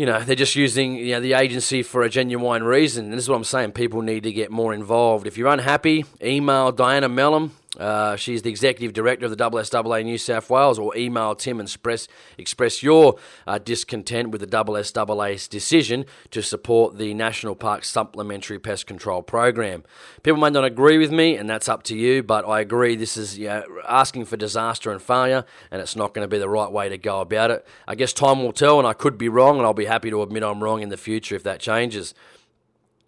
you 0.00 0.06
know, 0.06 0.18
they're 0.18 0.34
just 0.34 0.56
using 0.56 0.96
you 0.96 1.10
know, 1.10 1.20
the 1.20 1.34
agency 1.34 1.82
for 1.82 2.02
a 2.02 2.08
genuine 2.08 2.62
reason. 2.64 3.04
And 3.04 3.12
this 3.12 3.24
is 3.24 3.28
what 3.28 3.36
I'm 3.36 3.44
saying. 3.44 3.72
People 3.72 4.00
need 4.00 4.22
to 4.22 4.32
get 4.32 4.50
more 4.50 4.72
involved. 4.72 5.26
If 5.26 5.36
you're 5.36 5.48
unhappy, 5.48 6.06
email 6.22 6.72
Diana 6.72 7.10
Melham 7.10 7.50
uh, 7.78 8.16
she's 8.16 8.42
the 8.42 8.50
executive 8.50 8.92
director 8.92 9.26
of 9.26 9.30
the 9.30 9.36
SSAA 9.36 10.04
New 10.04 10.18
South 10.18 10.50
Wales, 10.50 10.76
or 10.76 10.96
email 10.96 11.36
Tim 11.36 11.60
and 11.60 11.68
express, 11.68 12.08
express 12.36 12.82
your 12.82 13.16
uh, 13.46 13.58
discontent 13.58 14.30
with 14.30 14.40
the 14.40 14.48
SSAA's 14.48 15.46
decision 15.46 16.04
to 16.32 16.42
support 16.42 16.98
the 16.98 17.14
National 17.14 17.54
Park 17.54 17.84
Supplementary 17.84 18.58
Pest 18.58 18.88
Control 18.88 19.22
Program. 19.22 19.84
People 20.24 20.40
may 20.40 20.50
not 20.50 20.64
agree 20.64 20.98
with 20.98 21.12
me, 21.12 21.36
and 21.36 21.48
that's 21.48 21.68
up 21.68 21.84
to 21.84 21.96
you, 21.96 22.24
but 22.24 22.44
I 22.44 22.58
agree 22.58 22.96
this 22.96 23.16
is 23.16 23.38
you 23.38 23.46
know, 23.46 23.64
asking 23.88 24.24
for 24.24 24.36
disaster 24.36 24.90
and 24.90 25.00
failure, 25.00 25.44
and 25.70 25.80
it's 25.80 25.94
not 25.94 26.12
going 26.12 26.24
to 26.24 26.28
be 26.28 26.38
the 26.38 26.48
right 26.48 26.72
way 26.72 26.88
to 26.88 26.98
go 26.98 27.20
about 27.20 27.52
it. 27.52 27.64
I 27.86 27.94
guess 27.94 28.12
time 28.12 28.42
will 28.42 28.52
tell, 28.52 28.80
and 28.80 28.88
I 28.88 28.94
could 28.94 29.16
be 29.16 29.28
wrong, 29.28 29.58
and 29.58 29.64
I'll 29.64 29.74
be 29.74 29.84
happy 29.84 30.10
to 30.10 30.22
admit 30.22 30.42
I'm 30.42 30.62
wrong 30.62 30.82
in 30.82 30.88
the 30.88 30.96
future 30.96 31.36
if 31.36 31.44
that 31.44 31.60
changes. 31.60 32.14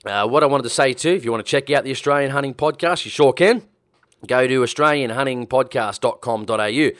Uh, 0.04 0.28
what 0.28 0.44
I 0.44 0.46
wanted 0.46 0.64
to 0.64 0.70
say 0.70 0.92
too, 0.92 1.10
if 1.10 1.24
you 1.24 1.32
want 1.32 1.44
to 1.44 1.50
check 1.50 1.68
out 1.70 1.82
the 1.82 1.90
Australian 1.90 2.30
Hunting 2.30 2.54
Podcast, 2.54 3.04
you 3.04 3.10
sure 3.10 3.32
can 3.32 3.62
go 4.26 4.46
to 4.46 4.60
australianhuntingpodcast.com.au. 4.60 6.90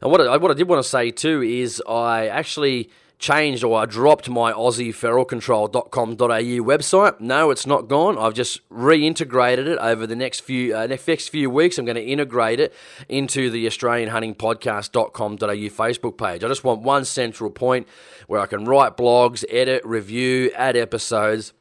And 0.00 0.12
what 0.12 0.20
I, 0.20 0.36
what 0.36 0.50
I 0.50 0.54
did 0.54 0.68
want 0.68 0.82
to 0.82 0.88
say 0.88 1.10
too 1.10 1.42
is 1.42 1.82
I 1.88 2.28
actually 2.28 2.90
changed 3.18 3.64
or 3.64 3.80
I 3.80 3.84
dropped 3.84 4.28
my 4.28 4.52
AussieFeralControl.com.au 4.52 6.62
website. 6.62 7.18
No, 7.20 7.50
it's 7.50 7.66
not 7.66 7.88
gone. 7.88 8.16
I've 8.16 8.34
just 8.34 8.68
reintegrated 8.70 9.66
it 9.66 9.78
over 9.78 10.06
the 10.06 10.14
next 10.14 10.40
few 10.40 10.76
uh, 10.76 10.86
next 10.86 11.28
few 11.28 11.50
weeks. 11.50 11.78
I'm 11.78 11.84
going 11.84 11.96
to 11.96 12.04
integrate 12.04 12.60
it 12.60 12.72
into 13.08 13.50
the 13.50 13.66
AustralianHuntingPodcast.com.au 13.66 15.36
Facebook 15.36 16.16
page. 16.16 16.44
I 16.44 16.48
just 16.48 16.64
want 16.64 16.82
one 16.82 17.04
central 17.04 17.50
point 17.50 17.88
where 18.28 18.40
I 18.40 18.46
can 18.46 18.64
write 18.64 18.96
blogs, 18.96 19.44
edit, 19.48 19.84
review, 19.84 20.52
add 20.54 20.76
episodes 20.76 21.52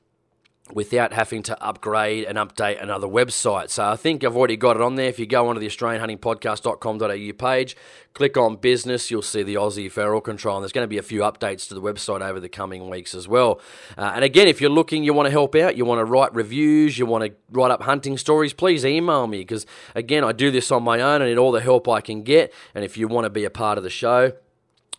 without 0.74 1.14
having 1.14 1.42
to 1.44 1.64
upgrade 1.64 2.26
and 2.26 2.38
update 2.38 2.82
another 2.82 3.08
website. 3.08 3.70
So 3.70 3.86
I 3.86 3.96
think 3.96 4.24
I've 4.24 4.36
already 4.36 4.58
got 4.58 4.76
it 4.76 4.82
on 4.82 4.96
there. 4.96 5.08
If 5.08 5.20
you 5.20 5.26
go 5.26 5.48
onto 5.48 5.60
the 5.60 5.68
AustralianHuntingPodcast.com.au 5.68 7.34
page, 7.34 7.78
click 8.14 8.38
on 8.38 8.56
business, 8.58 9.10
you'll 9.10 9.22
see 9.22 9.44
the 9.44 9.56
Aussie 9.56 9.92
Feral 9.92 10.22
Control. 10.22 10.58
And 10.58 10.64
there's 10.64 10.72
going 10.72 10.84
to 10.84 10.90
be 10.90 10.98
a 10.98 11.04
few 11.04 11.22
updates 11.22 11.68
to 11.70 11.74
the 11.74 11.82
website 11.82 12.22
over 12.22 12.40
the 12.40 12.50
coming 12.50 12.90
weeks 12.90 13.16
as 13.16 13.28
well. 13.28 13.62
Uh, 13.98 14.12
and 14.16 14.24
again, 14.24 14.48
if 14.48 14.60
you're 14.60 14.70
looking, 14.70 15.04
you 15.04 15.14
want 15.14 15.28
to 15.28 15.32
help 15.32 15.56
out, 15.56 15.78
you 15.78 15.86
want 15.86 16.00
to 16.00 16.06
write 16.06 16.34
reviews, 16.34 16.98
you 16.98 17.06
want 17.06 17.24
to 17.24 17.34
write 17.52 17.72
up 17.72 17.84
hunting 17.84 18.18
stories, 18.18 18.54
please 18.54 18.86
email 18.86 19.28
me 19.28 19.40
because, 19.40 19.66
again, 19.96 20.24
I 20.24 20.32
do 20.32 20.52
this 20.52 20.72
on 20.72 20.84
my 20.84 21.00
own 21.00 21.22
and 21.22 21.30
need 21.30 21.38
all 21.38 21.52
the 21.52 21.62
help 21.62 21.88
I 21.88 22.02
can 22.02 22.24
get. 22.24 22.54
And 22.76 22.84
if 22.84 22.98
you 22.98 23.08
want 23.08 23.26
to 23.26 23.30
be 23.30 23.46
a 23.46 23.50
part 23.50 23.78
of 23.78 23.84
the 23.84 23.90
show, 23.90 24.34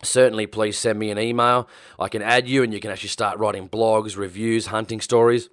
certainly 0.03 0.47
please 0.47 0.79
send 0.79 0.99
me 0.99 1.11
an 1.11 1.19
email. 1.19 1.69
I 1.99 2.09
can 2.09 2.23
add 2.23 2.49
you 2.49 2.63
and 2.63 2.73
you 2.73 2.81
can 2.81 2.91
actually 2.91 3.11
start 3.11 3.39
writing 3.39 3.69
blogs, 3.69 4.17
reviews, 4.17 4.67
hunting 4.67 5.01
stories 5.01 5.51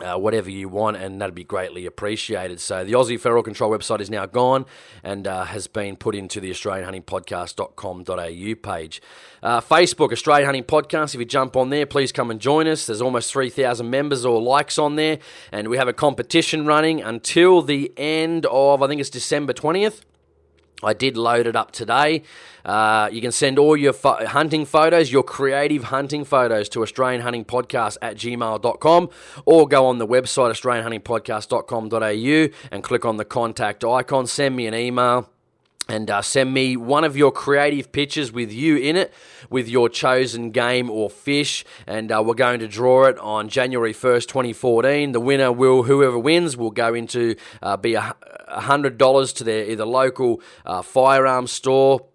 uh, 0.00 0.16
whatever 0.16 0.50
you 0.50 0.68
want, 0.68 0.96
and 0.96 1.20
that'd 1.20 1.34
be 1.34 1.44
greatly 1.44 1.84
appreciated. 1.84 2.60
So 2.60 2.82
the 2.84 2.92
Aussie 2.92 3.20
Feral 3.20 3.42
Control 3.42 3.70
website 3.70 4.00
is 4.00 4.08
now 4.08 4.24
gone 4.26 4.64
and 5.02 5.26
uh, 5.26 5.44
has 5.44 5.66
been 5.66 5.96
put 5.96 6.14
into 6.14 6.40
the 6.40 6.50
AustralianHuntingPodcast.com.au 6.50 8.54
page. 8.54 9.02
Uh, 9.42 9.60
Facebook, 9.60 10.12
Australian 10.12 10.46
Hunting 10.46 10.64
Podcast. 10.64 11.14
If 11.14 11.20
you 11.20 11.26
jump 11.26 11.56
on 11.56 11.68
there, 11.70 11.84
please 11.84 12.12
come 12.12 12.30
and 12.30 12.40
join 12.40 12.66
us. 12.66 12.86
There's 12.86 13.02
almost 13.02 13.30
3,000 13.32 13.90
members 13.90 14.24
or 14.24 14.40
likes 14.40 14.78
on 14.78 14.96
there, 14.96 15.18
and 15.50 15.68
we 15.68 15.76
have 15.76 15.88
a 15.88 15.92
competition 15.92 16.64
running 16.64 17.02
until 17.02 17.60
the 17.60 17.92
end 17.96 18.46
of, 18.46 18.82
I 18.82 18.88
think 18.88 19.00
it's 19.00 19.10
December 19.10 19.52
20th. 19.52 20.02
I 20.82 20.92
did 20.92 21.16
load 21.16 21.46
it 21.46 21.56
up 21.56 21.70
today. 21.72 22.22
Uh, 22.64 23.08
you 23.12 23.20
can 23.20 23.32
send 23.32 23.58
all 23.58 23.76
your 23.76 23.92
fo- 23.92 24.24
hunting 24.26 24.64
photos, 24.64 25.10
your 25.10 25.22
creative 25.22 25.84
hunting 25.84 26.24
photos 26.24 26.68
to 26.70 26.82
Australian 26.82 27.22
Hunting 27.22 27.44
Podcast 27.44 27.96
at 28.00 28.16
gmail.com 28.16 29.10
or 29.44 29.68
go 29.68 29.86
on 29.86 29.98
the 29.98 30.06
website 30.06 30.50
australianhuntingpodcast.com.au 30.50 32.48
and 32.70 32.82
click 32.84 33.04
on 33.04 33.16
the 33.16 33.24
contact 33.24 33.84
icon. 33.84 34.26
Send 34.26 34.56
me 34.56 34.66
an 34.66 34.74
email 34.74 35.28
and 35.88 36.10
uh, 36.10 36.22
send 36.22 36.54
me 36.54 36.76
one 36.76 37.04
of 37.04 37.16
your 37.16 37.32
creative 37.32 37.92
pictures 37.92 38.32
with 38.32 38.52
you 38.52 38.76
in 38.76 38.96
it, 38.96 39.12
with 39.50 39.68
your 39.68 39.88
chosen 39.88 40.50
game 40.50 40.88
or 40.90 41.10
fish, 41.10 41.64
and 41.86 42.12
uh, 42.12 42.22
we're 42.24 42.34
going 42.34 42.60
to 42.60 42.68
draw 42.68 43.06
it 43.06 43.18
on 43.18 43.48
January 43.48 43.92
1st, 43.92 44.26
2014. 44.28 45.12
The 45.12 45.20
winner 45.20 45.52
will, 45.52 45.82
whoever 45.82 46.18
wins, 46.18 46.56
will 46.56 46.70
go 46.70 46.94
into 46.94 47.34
uh, 47.62 47.76
be 47.76 47.94
a 47.94 48.14
hundred 48.48 48.98
dollars 48.98 49.32
to 49.34 49.44
their 49.44 49.64
either 49.70 49.84
local 49.84 50.40
uh, 50.64 50.82
firearms 50.82 51.50
store 51.50 52.06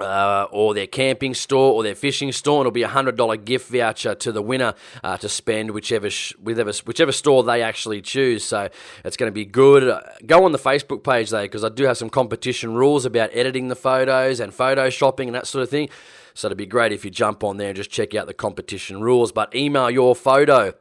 uh, 0.00 0.46
or 0.50 0.74
their 0.74 0.86
camping 0.86 1.34
store 1.34 1.72
or 1.72 1.82
their 1.82 1.94
fishing 1.94 2.32
store, 2.32 2.56
and 2.58 2.62
it'll 2.62 2.72
be 2.72 2.82
a 2.82 2.88
hundred 2.88 3.16
dollar 3.16 3.36
gift 3.36 3.70
voucher 3.70 4.14
to 4.14 4.32
the 4.32 4.42
winner 4.42 4.74
uh, 5.02 5.16
to 5.18 5.28
spend 5.28 5.70
whichever 5.70 6.10
sh- 6.10 6.34
whichever 6.42 6.72
whichever 6.84 7.12
store 7.12 7.42
they 7.44 7.62
actually 7.62 8.00
choose. 8.02 8.44
So 8.44 8.68
it's 9.04 9.16
going 9.16 9.28
to 9.28 9.34
be 9.34 9.44
good. 9.44 9.88
Uh, 9.88 10.00
go 10.26 10.44
on 10.44 10.52
the 10.52 10.58
Facebook 10.58 11.04
page 11.04 11.30
though, 11.30 11.42
because 11.42 11.64
I 11.64 11.68
do 11.68 11.84
have 11.84 11.96
some 11.96 12.10
competition 12.10 12.74
rules 12.74 13.04
about 13.04 13.30
editing 13.32 13.68
the 13.68 13.76
photos 13.76 14.40
and 14.40 14.52
photoshopping 14.52 15.26
and 15.26 15.34
that 15.34 15.46
sort 15.46 15.62
of 15.62 15.70
thing. 15.70 15.88
So 16.34 16.48
it'd 16.48 16.58
be 16.58 16.66
great 16.66 16.92
if 16.92 17.04
you 17.04 17.12
jump 17.12 17.44
on 17.44 17.58
there 17.58 17.68
and 17.68 17.76
just 17.76 17.90
check 17.90 18.14
out 18.14 18.26
the 18.26 18.34
competition 18.34 19.00
rules. 19.00 19.30
But 19.30 19.54
email 19.54 19.90
your 19.90 20.16
photo. 20.16 20.74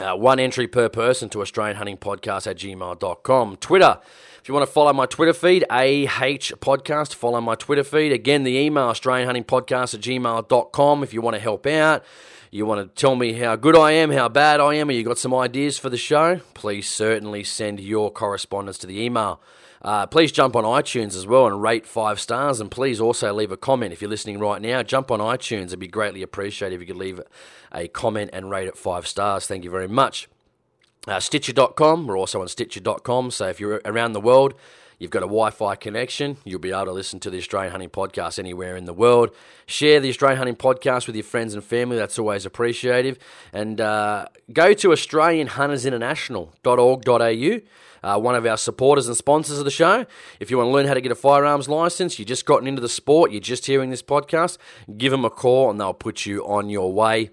Uh, 0.00 0.16
one 0.16 0.40
entry 0.40 0.66
per 0.66 0.88
person 0.88 1.28
to 1.28 1.42
Australian 1.42 1.76
Hunting 1.76 1.98
Podcast 1.98 2.46
at 2.46 2.56
gmail.com. 2.56 3.56
Twitter. 3.58 4.00
If 4.40 4.48
you 4.48 4.54
want 4.54 4.66
to 4.66 4.72
follow 4.72 4.92
my 4.94 5.06
Twitter 5.06 5.34
feed, 5.34 5.64
AH 5.64 6.56
Podcast, 6.60 7.14
follow 7.14 7.40
my 7.42 7.54
Twitter 7.54 7.84
feed. 7.84 8.10
Again, 8.10 8.42
the 8.42 8.56
email, 8.56 8.84
Australian 8.84 9.26
Hunting 9.26 9.44
Podcast 9.44 9.94
at 9.94 10.00
gmail.com 10.00 11.02
if 11.02 11.12
you 11.12 11.20
want 11.20 11.34
to 11.34 11.40
help 11.40 11.66
out. 11.66 12.02
You 12.50 12.66
want 12.66 12.80
to 12.80 13.00
tell 13.00 13.14
me 13.16 13.34
how 13.34 13.56
good 13.56 13.76
I 13.76 13.92
am, 13.92 14.10
how 14.10 14.28
bad 14.28 14.58
I 14.58 14.74
am, 14.74 14.88
or 14.88 14.92
you 14.92 15.04
got 15.04 15.18
some 15.18 15.34
ideas 15.34 15.78
for 15.78 15.90
the 15.90 15.96
show, 15.96 16.40
please 16.54 16.88
certainly 16.88 17.44
send 17.44 17.80
your 17.80 18.10
correspondence 18.10 18.78
to 18.78 18.86
the 18.86 19.00
email. 19.00 19.40
Uh, 19.82 20.06
please 20.06 20.32
jump 20.32 20.56
on 20.56 20.64
iTunes 20.64 21.16
as 21.16 21.26
well 21.26 21.46
and 21.46 21.62
rate 21.62 21.86
five 21.86 22.18
stars. 22.18 22.60
And 22.60 22.70
please 22.70 23.00
also 23.00 23.32
leave 23.32 23.52
a 23.52 23.56
comment. 23.56 23.92
If 23.92 24.00
you're 24.00 24.10
listening 24.10 24.38
right 24.38 24.60
now, 24.60 24.82
jump 24.82 25.10
on 25.10 25.20
iTunes. 25.20 25.66
It'd 25.66 25.78
be 25.78 25.86
greatly 25.86 26.22
appreciated 26.22 26.74
if 26.74 26.80
you 26.80 26.86
could 26.86 26.96
leave 26.96 27.20
a 27.72 27.88
comment 27.88 28.30
and 28.32 28.50
rate 28.50 28.68
it 28.68 28.76
five 28.76 29.06
stars. 29.06 29.46
Thank 29.46 29.64
you 29.64 29.70
very 29.70 29.88
much. 29.88 30.28
Uh, 31.06 31.18
Stitcher.com, 31.18 32.06
we're 32.06 32.18
also 32.18 32.42
on 32.42 32.48
Stitcher.com. 32.48 33.30
So 33.30 33.48
if 33.48 33.58
you're 33.58 33.80
around 33.86 34.12
the 34.12 34.20
world, 34.20 34.52
you've 34.98 35.10
got 35.10 35.22
a 35.22 35.26
Wi 35.26 35.48
Fi 35.50 35.74
connection, 35.74 36.36
you'll 36.44 36.60
be 36.60 36.72
able 36.72 36.84
to 36.84 36.92
listen 36.92 37.18
to 37.20 37.30
the 37.30 37.38
Australian 37.38 37.72
Hunting 37.72 37.88
Podcast 37.88 38.38
anywhere 38.38 38.76
in 38.76 38.84
the 38.84 38.92
world. 38.92 39.30
Share 39.64 39.98
the 39.98 40.10
Australian 40.10 40.36
Hunting 40.36 40.56
Podcast 40.56 41.06
with 41.06 41.16
your 41.16 41.24
friends 41.24 41.54
and 41.54 41.64
family, 41.64 41.96
that's 41.96 42.18
always 42.18 42.44
appreciative. 42.44 43.18
And 43.52 43.80
uh, 43.80 44.26
go 44.52 44.74
to 44.74 44.88
AustralianHuntersInternational.org.au. 44.88 47.60
Uh, 48.02 48.18
one 48.18 48.34
of 48.34 48.46
our 48.46 48.56
supporters 48.56 49.08
and 49.08 49.16
sponsors 49.16 49.58
of 49.58 49.66
the 49.66 49.70
show. 49.70 50.06
If 50.38 50.50
you 50.50 50.56
want 50.56 50.68
to 50.68 50.72
learn 50.72 50.86
how 50.86 50.94
to 50.94 51.02
get 51.02 51.12
a 51.12 51.16
firearms 51.16 51.68
license, 51.68 52.18
you've 52.18 52.28
just 52.28 52.46
gotten 52.46 52.66
into 52.66 52.80
the 52.80 52.88
sport, 52.88 53.30
you're 53.30 53.40
just 53.40 53.66
hearing 53.66 53.90
this 53.90 54.02
podcast, 54.02 54.56
give 54.96 55.12
them 55.12 55.24
a 55.24 55.30
call 55.30 55.70
and 55.70 55.78
they'll 55.78 55.92
put 55.92 56.24
you 56.24 56.42
on 56.46 56.70
your 56.70 56.92
way 56.92 57.30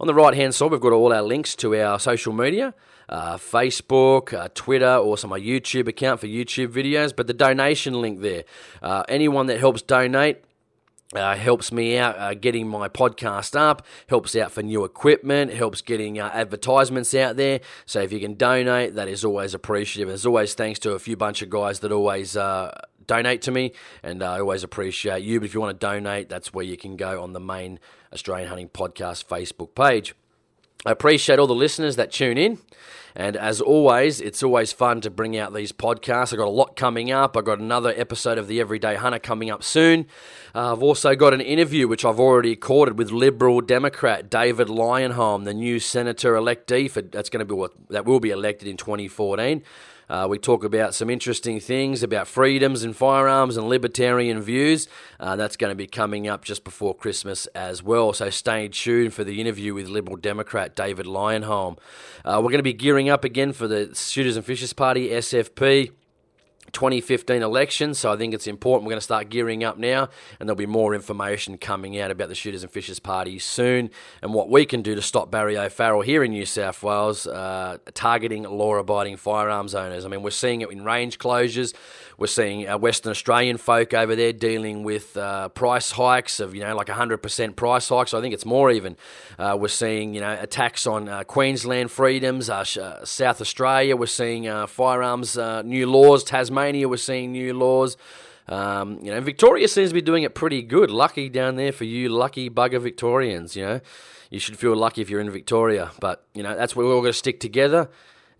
on 0.00 0.06
the 0.06 0.14
right 0.14 0.34
hand 0.34 0.54
side 0.54 0.70
we've 0.70 0.80
got 0.80 0.92
all 0.92 1.12
our 1.12 1.22
links 1.22 1.56
to 1.56 1.76
our 1.76 1.98
social 1.98 2.32
media. 2.32 2.72
Uh, 3.08 3.36
Facebook, 3.36 4.32
uh, 4.32 4.48
Twitter, 4.54 4.96
also 4.96 5.26
my 5.28 5.38
YouTube 5.38 5.86
account 5.86 6.18
for 6.20 6.28
YouTube 6.28 6.68
videos, 6.68 7.14
but 7.14 7.26
the 7.26 7.34
donation 7.34 8.00
link 8.00 8.22
there. 8.22 8.44
Uh, 8.80 9.02
anyone 9.08 9.44
that 9.46 9.60
helps 9.60 9.82
donate, 9.82 10.42
uh, 11.14 11.36
helps 11.36 11.72
me 11.72 11.98
out 11.98 12.18
uh, 12.18 12.34
getting 12.34 12.68
my 12.68 12.88
podcast 12.88 13.56
up, 13.58 13.86
helps 14.08 14.34
out 14.36 14.52
for 14.52 14.62
new 14.62 14.84
equipment, 14.84 15.52
helps 15.52 15.80
getting 15.80 16.18
uh, 16.18 16.30
advertisements 16.32 17.14
out 17.14 17.36
there. 17.36 17.60
So 17.86 18.00
if 18.00 18.12
you 18.12 18.20
can 18.20 18.34
donate, 18.34 18.94
that 18.94 19.08
is 19.08 19.24
always 19.24 19.54
appreciative. 19.54 20.12
As 20.12 20.26
always, 20.26 20.54
thanks 20.54 20.78
to 20.80 20.92
a 20.92 20.98
few 20.98 21.16
bunch 21.16 21.42
of 21.42 21.50
guys 21.50 21.80
that 21.80 21.92
always 21.92 22.36
uh, 22.36 22.72
donate 23.06 23.42
to 23.42 23.50
me, 23.50 23.72
and 24.02 24.22
I 24.22 24.40
always 24.40 24.64
appreciate 24.64 25.22
you. 25.22 25.40
But 25.40 25.46
if 25.46 25.54
you 25.54 25.60
want 25.60 25.78
to 25.78 25.86
donate, 25.86 26.28
that's 26.28 26.52
where 26.52 26.64
you 26.64 26.76
can 26.76 26.96
go 26.96 27.22
on 27.22 27.32
the 27.32 27.40
main 27.40 27.78
Australian 28.12 28.48
Hunting 28.48 28.68
Podcast 28.68 29.26
Facebook 29.26 29.74
page. 29.74 30.14
I 30.84 30.90
appreciate 30.90 31.38
all 31.38 31.46
the 31.46 31.54
listeners 31.54 31.96
that 31.96 32.10
tune 32.10 32.38
in. 32.38 32.58
And 33.14 33.36
as 33.36 33.60
always, 33.60 34.20
it's 34.20 34.42
always 34.42 34.72
fun 34.72 35.02
to 35.02 35.10
bring 35.10 35.36
out 35.36 35.52
these 35.52 35.70
podcasts. 35.70 36.32
I've 36.32 36.38
got 36.38 36.48
a 36.48 36.50
lot 36.50 36.76
coming 36.76 37.12
up. 37.12 37.36
I've 37.36 37.44
got 37.44 37.58
another 37.58 37.92
episode 37.94 38.38
of 38.38 38.48
The 38.48 38.58
Everyday 38.58 38.96
Hunter 38.96 39.18
coming 39.18 39.50
up 39.50 39.62
soon. 39.62 40.06
Uh, 40.54 40.72
I've 40.72 40.82
also 40.82 41.14
got 41.14 41.34
an 41.34 41.42
interview 41.42 41.86
which 41.86 42.04
I've 42.04 42.18
already 42.18 42.50
recorded 42.50 42.96
with 42.96 43.10
Liberal 43.10 43.60
Democrat 43.60 44.30
David 44.30 44.68
Leyonhjelm, 44.68 45.44
the 45.44 45.54
new 45.54 45.78
senator 45.78 46.34
electee 46.34 46.90
for 46.90 47.02
that's 47.02 47.28
going 47.28 47.40
to 47.40 47.44
be 47.44 47.54
what 47.54 47.72
that 47.90 48.06
will 48.06 48.20
be 48.20 48.30
elected 48.30 48.66
in 48.66 48.78
2014. 48.78 49.62
Uh, 50.12 50.26
we 50.28 50.36
talk 50.36 50.62
about 50.62 50.94
some 50.94 51.08
interesting 51.08 51.58
things 51.58 52.02
about 52.02 52.28
freedoms 52.28 52.82
and 52.82 52.94
firearms 52.94 53.56
and 53.56 53.66
libertarian 53.66 54.42
views. 54.42 54.86
Uh, 55.18 55.36
that's 55.36 55.56
going 55.56 55.70
to 55.70 55.74
be 55.74 55.86
coming 55.86 56.28
up 56.28 56.44
just 56.44 56.64
before 56.64 56.94
Christmas 56.94 57.46
as 57.54 57.82
well. 57.82 58.12
So 58.12 58.28
stay 58.28 58.68
tuned 58.68 59.14
for 59.14 59.24
the 59.24 59.40
interview 59.40 59.72
with 59.72 59.88
Liberal 59.88 60.18
Democrat 60.18 60.76
David 60.76 61.06
Leyonhjelm. 61.06 61.78
Uh, 62.26 62.42
we're 62.44 62.50
going 62.50 62.58
to 62.58 62.62
be 62.62 62.74
gearing 62.74 63.08
up 63.08 63.24
again 63.24 63.54
for 63.54 63.66
the 63.66 63.94
Shooters 63.94 64.36
and 64.36 64.44
Fishers 64.44 64.74
Party, 64.74 65.08
SFP. 65.08 65.92
2015 66.72 67.42
election, 67.42 67.94
so 67.94 68.12
I 68.12 68.16
think 68.16 68.34
it's 68.34 68.46
important. 68.46 68.86
We're 68.86 68.92
going 68.92 69.00
to 69.00 69.04
start 69.04 69.28
gearing 69.28 69.62
up 69.64 69.78
now, 69.78 70.08
and 70.38 70.48
there'll 70.48 70.56
be 70.56 70.66
more 70.66 70.94
information 70.94 71.58
coming 71.58 71.98
out 72.00 72.10
about 72.10 72.28
the 72.28 72.34
Shooters 72.34 72.62
and 72.62 72.72
Fishers 72.72 72.98
Party 72.98 73.38
soon 73.38 73.90
and 74.22 74.32
what 74.32 74.48
we 74.48 74.64
can 74.64 74.82
do 74.82 74.94
to 74.94 75.02
stop 75.02 75.30
Barry 75.30 75.56
O'Farrell 75.56 76.02
here 76.02 76.24
in 76.24 76.32
New 76.32 76.46
South 76.46 76.82
Wales 76.82 77.26
uh, 77.26 77.78
targeting 77.94 78.44
law 78.44 78.76
abiding 78.76 79.16
firearms 79.16 79.74
owners. 79.74 80.04
I 80.04 80.08
mean, 80.08 80.22
we're 80.22 80.30
seeing 80.30 80.62
it 80.62 80.70
in 80.70 80.84
range 80.84 81.18
closures. 81.18 81.74
We're 82.22 82.28
seeing 82.28 82.68
uh, 82.68 82.78
Western 82.78 83.10
Australian 83.10 83.56
folk 83.56 83.92
over 83.92 84.14
there 84.14 84.32
dealing 84.32 84.84
with 84.84 85.16
uh, 85.16 85.48
price 85.48 85.90
hikes 85.90 86.38
of, 86.38 86.54
you 86.54 86.60
know, 86.60 86.76
like 86.76 86.86
100% 86.86 87.56
price 87.56 87.88
hikes. 87.88 88.14
I 88.14 88.20
think 88.20 88.32
it's 88.32 88.46
more 88.46 88.70
even. 88.70 88.96
Uh, 89.40 89.56
we're 89.58 89.66
seeing, 89.66 90.14
you 90.14 90.20
know, 90.20 90.38
attacks 90.40 90.86
on 90.86 91.08
uh, 91.08 91.24
Queensland 91.24 91.90
freedoms, 91.90 92.48
uh, 92.48 93.04
South 93.04 93.40
Australia. 93.40 93.96
We're 93.96 94.06
seeing 94.06 94.44
firearms 94.68 95.36
new 95.64 95.90
laws. 95.90 96.22
Tasmania, 96.22 96.88
we're 96.88 96.96
seeing 96.96 97.32
new 97.32 97.54
laws. 97.54 97.96
Um, 98.46 99.00
you 99.02 99.10
know, 99.10 99.20
Victoria 99.20 99.66
seems 99.66 99.88
to 99.88 99.94
be 99.94 100.00
doing 100.00 100.22
it 100.22 100.32
pretty 100.32 100.62
good. 100.62 100.92
Lucky 100.92 101.28
down 101.28 101.56
there 101.56 101.72
for 101.72 101.86
you, 101.86 102.08
lucky 102.08 102.48
bugger 102.48 102.80
Victorians. 102.80 103.56
You 103.56 103.64
know, 103.64 103.80
you 104.30 104.38
should 104.38 104.56
feel 104.56 104.76
lucky 104.76 105.02
if 105.02 105.10
you're 105.10 105.20
in 105.20 105.30
Victoria. 105.32 105.90
But 105.98 106.24
you 106.34 106.44
know, 106.44 106.54
that's 106.54 106.76
where 106.76 106.86
we're 106.86 106.94
all 106.94 107.00
going 107.00 107.14
to 107.14 107.18
stick 107.18 107.40
together. 107.40 107.90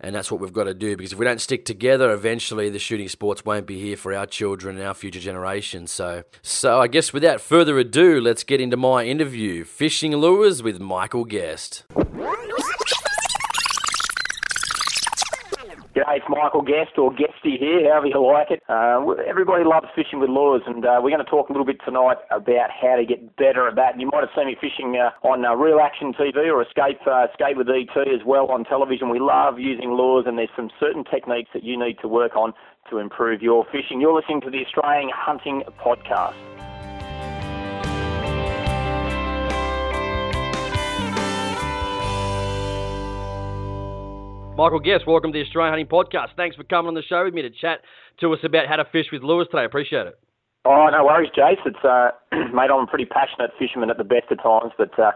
And 0.03 0.13
that's 0.13 0.29
what 0.29 0.41
we've 0.41 0.51
got 0.51 0.65
to 0.65 0.73
do 0.73 0.97
because 0.97 1.13
if 1.13 1.17
we 1.17 1.23
don't 1.23 1.39
stick 1.39 1.63
together, 1.63 2.11
eventually 2.11 2.69
the 2.69 2.77
shooting 2.77 3.07
sports 3.07 3.45
won't 3.45 3.65
be 3.65 3.79
here 3.79 3.95
for 3.95 4.13
our 4.13 4.25
children 4.25 4.77
and 4.77 4.85
our 4.85 4.93
future 4.93 5.21
generations. 5.21 5.91
So, 5.91 6.23
so 6.41 6.81
I 6.81 6.87
guess 6.87 7.13
without 7.13 7.39
further 7.39 7.79
ado, 7.79 8.19
let's 8.19 8.43
get 8.43 8.59
into 8.59 8.75
my 8.75 9.05
interview 9.05 9.63
Fishing 9.63 10.11
Lures 10.11 10.61
with 10.61 10.81
Michael 10.81 11.23
Guest. 11.23 11.85
G'day, 15.93 16.17
it's 16.17 16.25
Michael 16.27 16.63
Guest 16.63 16.97
or 16.97 17.11
Guesty 17.13 17.55
here, 17.55 17.85
however 17.85 18.07
you 18.07 18.17
like 18.17 18.49
it. 18.49 18.63
Uh, 18.67 19.05
everybody 19.29 19.63
loves 19.63 19.85
fishing 19.95 20.19
with 20.19 20.27
lures, 20.27 20.63
and 20.65 20.83
uh, 20.83 20.97
we're 20.97 21.13
going 21.13 21.23
to 21.23 21.29
talk 21.29 21.49
a 21.49 21.51
little 21.51 21.67
bit 21.67 21.77
tonight 21.85 22.17
about 22.31 22.71
how 22.73 22.95
to 22.95 23.05
get 23.05 23.35
better 23.37 23.67
at 23.67 23.75
that. 23.75 23.93
And 23.93 24.01
you 24.01 24.09
might 24.11 24.21
have 24.21 24.33
seen 24.35 24.47
me 24.47 24.57
fishing 24.59 24.97
uh, 24.97 25.13
on 25.21 25.45
uh, 25.45 25.53
Real 25.53 25.79
Action 25.79 26.11
TV 26.11 26.49
or 26.49 26.63
Escape 26.63 26.97
uh, 27.05 27.27
Escape 27.29 27.57
with 27.57 27.69
ET 27.69 27.93
as 28.09 28.25
well 28.25 28.49
on 28.49 28.63
television. 28.63 29.09
We 29.09 29.19
love 29.19 29.59
using 29.59 29.91
lures, 29.91 30.25
and 30.25 30.35
there's 30.35 30.49
some 30.55 30.71
certain 30.79 31.03
techniques 31.03 31.51
that 31.53 31.63
you 31.63 31.77
need 31.77 31.99
to 32.01 32.07
work 32.07 32.35
on 32.35 32.53
to 32.89 32.97
improve 32.97 33.43
your 33.43 33.63
fishing. 33.71 34.01
You're 34.01 34.15
listening 34.15 34.41
to 34.41 34.49
the 34.49 34.65
Australian 34.65 35.11
Hunting 35.13 35.61
Podcast. 35.77 36.52
Michael 44.55 44.79
Guest, 44.79 45.07
welcome 45.07 45.33
to 45.33 45.39
the 45.39 45.43
Australian 45.43 45.73
Hunting 45.73 45.89
Podcast. 45.89 46.37
Thanks 46.37 46.55
for 46.55 46.63
coming 46.63 46.87
on 46.89 46.93
the 46.93 47.01
show 47.01 47.25
with 47.25 47.33
me 47.33 47.41
to 47.41 47.49
chat 47.49 47.81
to 48.19 48.31
us 48.33 48.39
about 48.43 48.67
how 48.67 48.75
to 48.75 48.85
fish 48.85 49.07
with 49.11 49.23
lures 49.23 49.47
today. 49.49 49.65
Appreciate 49.65 50.05
it. 50.05 50.13
Oh, 50.65 50.87
no 50.93 51.03
worries, 51.03 51.31
Jace. 51.35 51.57
It's 51.65 51.83
uh, 51.83 52.11
mate, 52.53 52.69
I'm 52.69 52.85
a 52.85 52.87
pretty 52.87 53.05
passionate 53.05 53.49
fisherman 53.57 53.89
at 53.89 53.97
the 53.97 54.03
best 54.03 54.29
of 54.29 54.37
times, 54.43 54.71
but 54.77 54.93
uh, 54.99 55.09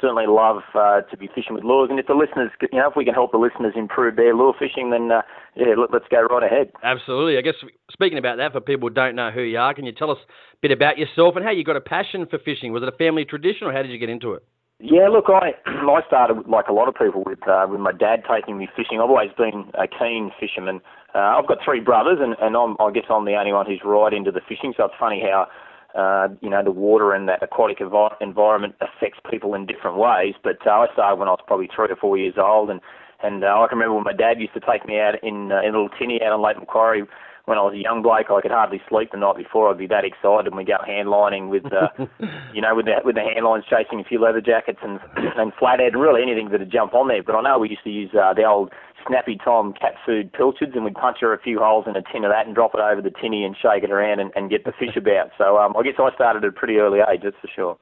certainly 0.00 0.26
love 0.28 0.62
uh, 0.76 1.00
to 1.10 1.16
be 1.16 1.26
fishing 1.26 1.54
with 1.54 1.64
lures. 1.64 1.90
And 1.90 1.98
if 1.98 2.06
the 2.06 2.14
listeners, 2.14 2.52
you 2.70 2.78
know, 2.78 2.88
if 2.88 2.94
we 2.96 3.04
can 3.04 3.14
help 3.14 3.32
the 3.32 3.38
listeners 3.38 3.74
improve 3.74 4.14
their 4.14 4.32
lure 4.32 4.54
fishing, 4.56 4.90
then 4.90 5.10
uh, 5.10 5.22
yeah, 5.56 5.74
let, 5.76 5.90
us 5.90 6.06
go 6.08 6.22
right 6.22 6.44
ahead. 6.46 6.70
Absolutely. 6.84 7.36
I 7.36 7.42
guess 7.42 7.58
speaking 7.90 8.18
about 8.18 8.36
that, 8.38 8.52
for 8.52 8.60
people 8.60 8.88
who 8.88 8.94
don't 8.94 9.16
know 9.16 9.32
who 9.32 9.42
you 9.42 9.58
are, 9.58 9.74
can 9.74 9.86
you 9.86 9.92
tell 9.92 10.12
us 10.12 10.18
a 10.22 10.56
bit 10.62 10.70
about 10.70 10.98
yourself 10.98 11.34
and 11.34 11.44
how 11.44 11.50
you 11.50 11.64
got 11.64 11.74
a 11.74 11.80
passion 11.80 12.26
for 12.30 12.38
fishing? 12.38 12.72
Was 12.72 12.84
it 12.84 12.88
a 12.88 12.96
family 12.96 13.24
tradition, 13.24 13.66
or 13.66 13.72
how 13.72 13.82
did 13.82 13.90
you 13.90 13.98
get 13.98 14.08
into 14.08 14.34
it? 14.34 14.44
Yeah, 14.80 15.08
look, 15.08 15.26
I 15.28 15.54
I 15.66 16.00
started 16.06 16.46
like 16.48 16.68
a 16.68 16.72
lot 16.72 16.88
of 16.88 16.94
people 16.94 17.22
with 17.24 17.46
uh, 17.48 17.66
with 17.68 17.80
my 17.80 17.92
dad 17.92 18.22
taking 18.28 18.58
me 18.58 18.68
fishing. 18.76 18.98
I've 19.00 19.10
always 19.10 19.30
been 19.36 19.70
a 19.74 19.86
keen 19.86 20.30
fisherman. 20.38 20.80
Uh, 21.14 21.38
I've 21.38 21.46
got 21.46 21.58
three 21.64 21.80
brothers, 21.80 22.18
and 22.20 22.34
and 22.40 22.56
I'm, 22.56 22.76
I 22.80 22.90
guess 22.92 23.04
I'm 23.08 23.24
the 23.24 23.36
only 23.36 23.52
one 23.52 23.66
who's 23.66 23.80
right 23.84 24.12
into 24.12 24.30
the 24.32 24.40
fishing. 24.48 24.74
So 24.76 24.84
it's 24.86 24.94
funny 24.98 25.22
how 25.22 25.46
uh, 25.94 26.28
you 26.40 26.50
know 26.50 26.62
the 26.62 26.72
water 26.72 27.12
and 27.12 27.28
that 27.28 27.42
aquatic 27.42 27.78
envi- 27.78 28.16
environment 28.20 28.74
affects 28.80 29.20
people 29.30 29.54
in 29.54 29.66
different 29.66 29.96
ways. 29.96 30.34
But 30.42 30.58
uh, 30.66 30.70
I 30.70 30.86
started 30.92 31.16
when 31.18 31.28
I 31.28 31.32
was 31.32 31.40
probably 31.46 31.68
three 31.74 31.88
or 31.88 31.96
four 31.96 32.18
years 32.18 32.34
old, 32.36 32.68
and 32.70 32.80
and 33.22 33.44
uh, 33.44 33.46
I 33.62 33.66
can 33.68 33.78
remember 33.78 33.94
when 33.94 34.04
my 34.04 34.12
dad 34.12 34.40
used 34.40 34.54
to 34.54 34.60
take 34.60 34.84
me 34.86 34.98
out 34.98 35.14
in 35.22 35.52
uh, 35.52 35.60
in 35.62 35.72
little 35.72 35.88
tinny 35.98 36.20
out 36.20 36.32
on 36.32 36.42
Lake 36.42 36.58
Macquarie 36.58 37.04
when 37.44 37.58
I 37.58 37.62
was 37.62 37.74
a 37.74 37.82
young 37.84 38.00
bloke, 38.00 38.32
I 38.32 38.40
could 38.40 38.50
hardly 38.50 38.80
sleep 38.88 39.12
the 39.12 39.20
night 39.20 39.36
before. 39.36 39.68
I'd 39.68 39.76
be 39.76 39.86
that 39.88 40.04
excited 40.04 40.48
when 40.48 40.64
we 40.64 40.64
go 40.64 40.80
handlining 40.80 41.50
with, 41.50 41.68
uh, 41.68 41.92
you 42.54 42.62
know, 42.62 42.74
with 42.74 42.86
the 42.86 43.04
with 43.04 43.16
the 43.16 43.24
handlines 43.24 43.68
chasing 43.68 44.00
a 44.00 44.04
few 44.04 44.20
leather 44.20 44.40
jackets 44.40 44.80
and 44.82 44.98
and 45.36 45.52
flathead 45.58 45.92
and 45.92 46.00
really 46.00 46.22
anything 46.22 46.48
that'd 46.48 46.72
jump 46.72 46.94
on 46.94 47.08
there. 47.08 47.22
But 47.22 47.36
I 47.36 47.42
know 47.42 47.58
we 47.58 47.68
used 47.68 47.84
to 47.84 47.90
use 47.90 48.10
uh, 48.16 48.32
the 48.32 48.44
old 48.44 48.72
Snappy 49.06 49.36
Tom 49.36 49.74
cat 49.76 49.92
food 50.06 50.32
pilchards 50.32 50.72
and 50.74 50.84
we'd 50.84 50.94
punch 50.94 51.18
her 51.20 51.34
a 51.34 51.40
few 51.40 51.60
holes 51.60 51.84
in 51.86 51.96
a 51.96 52.02
tin 52.10 52.24
of 52.24 52.32
that 52.32 52.46
and 52.46 52.54
drop 52.54 52.72
it 52.72 52.80
over 52.80 53.02
the 53.02 53.12
tinny 53.12 53.44
and 53.44 53.54
shake 53.60 53.84
it 53.84 53.92
around 53.92 54.20
and, 54.20 54.32
and 54.34 54.48
get 54.48 54.64
the 54.64 54.72
fish 54.72 54.96
about. 54.96 55.28
So 55.36 55.58
um, 55.58 55.76
I 55.76 55.82
guess 55.82 56.00
I 56.00 56.14
started 56.14 56.44
at 56.44 56.48
a 56.48 56.52
pretty 56.52 56.76
early 56.76 57.00
age, 57.00 57.20
that's 57.22 57.36
for 57.40 57.50
sure. 57.54 57.76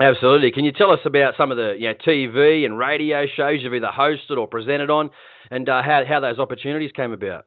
Absolutely. 0.00 0.52
Can 0.52 0.64
you 0.64 0.70
tell 0.70 0.92
us 0.92 1.00
about 1.04 1.34
some 1.36 1.50
of 1.50 1.56
the 1.56 1.74
you 1.76 1.88
know, 1.88 1.94
TV 2.06 2.64
and 2.64 2.78
radio 2.78 3.26
shows 3.26 3.58
you've 3.62 3.74
either 3.74 3.90
hosted 3.90 4.38
or 4.38 4.46
presented 4.46 4.90
on, 4.90 5.10
and 5.50 5.68
uh, 5.68 5.82
how 5.82 6.02
how 6.08 6.20
those 6.20 6.38
opportunities 6.38 6.92
came 6.94 7.10
about? 7.10 7.46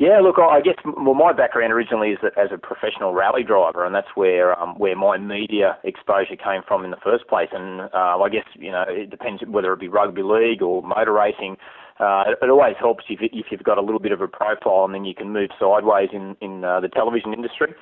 Yeah, 0.00 0.20
look, 0.24 0.36
I 0.38 0.62
guess 0.62 0.80
well, 0.82 1.12
my 1.12 1.34
background 1.34 1.74
originally 1.74 2.12
is 2.12 2.18
as 2.34 2.48
a 2.50 2.56
professional 2.56 3.12
rally 3.12 3.42
driver, 3.42 3.84
and 3.84 3.94
that's 3.94 4.08
where 4.14 4.58
um, 4.58 4.72
where 4.78 4.96
my 4.96 5.18
media 5.18 5.76
exposure 5.84 6.36
came 6.36 6.62
from 6.66 6.86
in 6.86 6.90
the 6.90 6.96
first 7.04 7.28
place. 7.28 7.50
And 7.52 7.82
uh, 7.92 8.16
I 8.16 8.30
guess 8.32 8.48
you 8.54 8.72
know 8.72 8.82
it 8.88 9.10
depends 9.10 9.42
whether 9.46 9.74
it 9.74 9.78
be 9.78 9.88
rugby 9.88 10.22
league 10.22 10.62
or 10.62 10.80
motor 10.80 11.12
racing. 11.12 11.58
Uh, 12.00 12.32
it, 12.40 12.48
always 12.48 12.76
helps 12.80 13.04
if, 13.10 13.20
if 13.20 13.52
you've 13.52 13.62
got 13.62 13.76
a 13.76 13.82
little 13.82 14.00
bit 14.00 14.12
of 14.12 14.22
a 14.22 14.26
profile, 14.26 14.86
and 14.86 14.94
then 14.94 15.04
you 15.04 15.14
can 15.14 15.34
move 15.34 15.50
sideways 15.60 16.08
in 16.14 16.34
in 16.40 16.64
uh, 16.64 16.80
the 16.80 16.88
television 16.88 17.34
industry. 17.34 17.74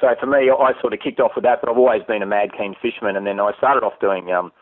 So 0.00 0.06
for 0.20 0.26
me, 0.26 0.54
I 0.54 0.80
sort 0.80 0.92
of 0.92 1.00
kicked 1.00 1.18
off 1.18 1.32
with 1.34 1.42
that, 1.42 1.58
but 1.60 1.68
I've 1.68 1.76
always 1.76 2.04
been 2.06 2.22
a 2.22 2.26
mad 2.26 2.50
keen 2.56 2.76
fisherman, 2.80 3.16
and 3.16 3.26
then 3.26 3.40
I 3.40 3.50
started 3.58 3.82
off 3.82 3.98
doing. 4.00 4.30
Um, 4.30 4.52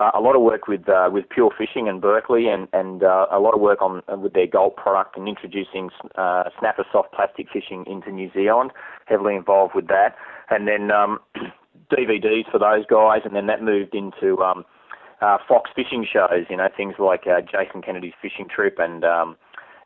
uh, 0.00 0.10
a 0.14 0.20
lot 0.20 0.34
of 0.34 0.42
work 0.42 0.66
with 0.66 0.88
uh, 0.88 1.10
with 1.12 1.28
Pure 1.28 1.52
Fishing 1.56 1.86
in 1.86 2.00
Berkley, 2.00 2.48
and 2.48 2.66
and 2.72 3.02
uh, 3.02 3.26
a 3.30 3.38
lot 3.38 3.54
of 3.54 3.60
work 3.60 3.82
on 3.82 4.02
uh, 4.10 4.16
with 4.16 4.32
their 4.32 4.46
Gulp 4.46 4.76
product 4.76 5.16
and 5.16 5.28
introducing 5.28 5.90
uh, 6.16 6.44
snapper 6.58 6.84
soft 6.90 7.12
plastic 7.12 7.46
fishing 7.52 7.84
into 7.86 8.10
New 8.10 8.30
Zealand. 8.32 8.72
Heavily 9.06 9.36
involved 9.36 9.74
with 9.74 9.88
that, 9.88 10.16
and 10.48 10.66
then 10.66 10.90
um, 10.90 11.20
DVDs 11.92 12.50
for 12.50 12.58
those 12.58 12.86
guys, 12.86 13.20
and 13.24 13.36
then 13.36 13.46
that 13.46 13.62
moved 13.62 13.94
into 13.94 14.42
um, 14.42 14.64
uh, 15.20 15.36
Fox 15.46 15.70
fishing 15.76 16.06
shows. 16.10 16.46
You 16.48 16.56
know 16.56 16.68
things 16.74 16.94
like 16.98 17.26
uh, 17.26 17.42
Jason 17.42 17.82
Kennedy's 17.82 18.14
fishing 18.22 18.48
trip 18.48 18.76
and 18.78 19.04
um, 19.04 19.36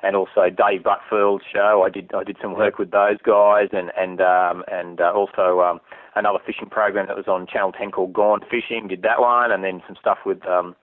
and 0.05 0.15
also 0.15 0.49
Dave 0.49 0.85
Buckfield's 0.85 1.45
show. 1.53 1.83
I 1.85 1.91
did 1.91 2.13
I 2.15 2.23
did 2.23 2.37
some 2.41 2.55
work 2.55 2.79
with 2.79 2.93
those 2.93 3.19
guys, 3.25 3.69
and 3.73 3.91
and 3.97 4.21
um, 4.21 4.63
and 4.71 5.01
uh, 5.01 5.13
also 5.13 5.61
um, 5.61 5.81
another 6.17 6.39
fishing 6.45 6.71
program 6.71 7.07
that 7.07 7.17
was 7.17 7.29
on 7.29 7.47
Channel 7.47 7.73
10 7.73 7.91
called 7.91 8.13
Gone 8.13 8.41
Fishing. 8.51 8.89
Did 8.89 9.03
that 9.03 9.21
one, 9.21 9.51
and 9.53 9.65
then 9.65 9.83
some 9.87 9.97
stuff 10.01 10.19
with 10.25 10.45
um, 10.47 10.75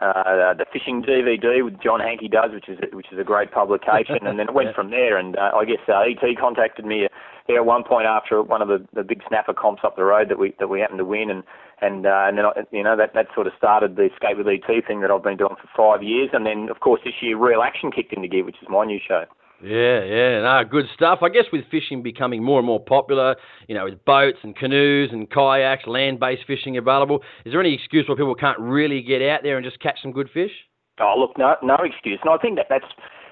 uh, 0.00 0.54
the 0.54 0.64
fishing 0.72 1.02
DVD 1.02 1.62
with 1.64 1.80
John 1.82 2.00
Hankey 2.00 2.28
does, 2.28 2.52
which 2.52 2.68
is 2.68 2.78
which 2.92 3.12
is 3.12 3.18
a 3.18 3.24
great 3.24 3.52
publication, 3.52 4.26
and 4.26 4.38
then 4.38 4.48
it 4.48 4.54
went 4.60 4.74
from 4.74 4.90
there. 4.90 5.18
And 5.18 5.36
uh, 5.36 5.52
I 5.54 5.64
guess 5.64 5.84
uh, 5.88 6.00
ET 6.00 6.24
contacted 6.40 6.86
me 6.86 7.06
here 7.46 7.58
at 7.58 7.66
one 7.66 7.84
point 7.84 8.06
after 8.06 8.42
one 8.42 8.62
of 8.62 8.68
the, 8.68 8.86
the 8.94 9.02
big 9.02 9.22
snapper 9.28 9.52
comps 9.52 9.82
up 9.84 9.96
the 9.96 10.04
road 10.04 10.28
that 10.30 10.38
we 10.38 10.54
that 10.58 10.68
we 10.68 10.80
happened 10.80 10.98
to 10.98 11.04
win, 11.04 11.30
and 11.30 11.42
and 11.82 12.06
uh, 12.06 12.24
and 12.26 12.38
then 12.38 12.46
I, 12.46 12.52
you 12.72 12.82
know 12.82 12.96
that 12.96 13.12
that 13.14 13.26
sort 13.34 13.46
of 13.46 13.52
started 13.58 13.96
the 13.96 14.08
Escape 14.08 14.38
with 14.38 14.48
ET 14.48 14.64
thing 14.86 15.02
that 15.02 15.10
I've 15.10 15.22
been 15.22 15.36
doing 15.36 15.56
for 15.60 15.68
five 15.76 16.02
years, 16.02 16.30
and 16.32 16.46
then 16.46 16.68
of 16.70 16.80
course 16.80 17.02
this 17.04 17.20
year 17.20 17.36
Real 17.36 17.62
Action 17.62 17.92
kicked 17.92 18.14
into 18.14 18.28
gear, 18.28 18.44
which 18.44 18.56
is 18.62 18.68
my 18.68 18.86
new 18.86 18.98
show. 19.06 19.24
Yeah, 19.62 20.04
yeah, 20.04 20.40
no, 20.40 20.62
good 20.68 20.86
stuff. 20.94 21.20
I 21.22 21.28
guess 21.28 21.44
with 21.52 21.64
fishing 21.70 22.02
becoming 22.02 22.42
more 22.42 22.58
and 22.58 22.66
more 22.66 22.80
popular, 22.80 23.36
you 23.68 23.74
know, 23.74 23.84
with 23.84 24.04
boats 24.04 24.38
and 24.42 24.56
canoes 24.56 25.10
and 25.12 25.30
kayaks, 25.30 25.86
land-based 25.86 26.42
fishing 26.46 26.78
available, 26.78 27.20
is 27.44 27.52
there 27.52 27.60
any 27.60 27.74
excuse 27.74 28.06
why 28.08 28.14
people 28.14 28.34
can't 28.34 28.58
really 28.58 29.02
get 29.02 29.22
out 29.22 29.40
there 29.42 29.56
and 29.56 29.64
just 29.64 29.80
catch 29.80 29.98
some 30.02 30.12
good 30.12 30.30
fish? 30.32 30.52
Oh, 31.00 31.14
look, 31.18 31.36
no, 31.38 31.56
no 31.62 31.76
excuse. 31.82 32.18
And 32.22 32.32
I 32.32 32.38
think 32.38 32.56
that 32.56 32.66
that's 32.68 32.84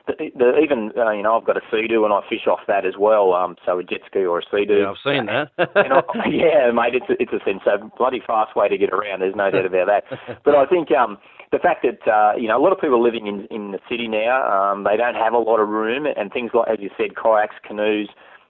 the, 0.09 0.31
the, 0.37 0.59
even 0.59 0.91
uh, 0.97 1.12
you 1.12 1.23
know 1.23 1.37
I've 1.37 1.45
got 1.45 1.57
a 1.57 1.61
sea-doo 1.71 2.05
and 2.05 2.12
I 2.12 2.21
fish 2.29 2.47
off 2.47 2.61
that 2.67 2.87
as 2.87 2.95
well. 2.99 3.35
Um, 3.35 3.57
so 3.64 3.79
a 3.79 3.85
jet 3.85 4.01
ski 4.07 4.25
or 4.25 4.38
a 4.38 4.43
sea-doo. 4.51 4.81
Yeah, 4.81 4.91
I've 4.91 5.05
seen 5.05 5.27
that. 5.27 5.53
and 5.77 5.93
I, 5.93 6.03
yeah, 6.29 6.71
mate, 6.73 6.95
it's 6.95 7.09
a, 7.09 7.23
it's 7.23 7.33
a 7.33 7.45
sense 7.45 7.62
a 7.67 7.85
bloody 7.97 8.23
fast 8.27 8.57
way 8.57 8.69
to 8.69 8.79
get 8.79 8.91
around. 8.91 9.21
There's 9.21 9.37
no 9.37 9.51
doubt 9.51 9.67
about 9.67 9.87
that. 9.87 10.05
But 10.45 10.55
I 10.55 10.67
think 10.67 10.91
um, 10.93 11.19
the 11.52 11.58
fact 11.58 11.84
that 11.84 12.11
uh, 12.11 12.37
you 12.37 12.48
know 12.48 12.58
a 12.58 12.62
lot 12.62 12.72
of 12.72 12.80
people 12.80 13.02
living 13.02 13.26
in 13.26 13.46
in 13.50 13.72
the 13.72 13.78
city 13.88 14.08
now, 14.08 14.42
um, 14.46 14.84
they 14.84 14.96
don't 14.96 15.14
have 15.14 15.32
a 15.32 15.38
lot 15.38 15.61
of 15.61 15.68
room, 15.68 16.06
and 16.06 16.32
things 16.32 16.50
like 16.54 16.68
as 16.68 16.78
you 16.80 16.90
said, 16.96 17.16
kayaks, 17.16 17.56
canoes. 17.66 18.08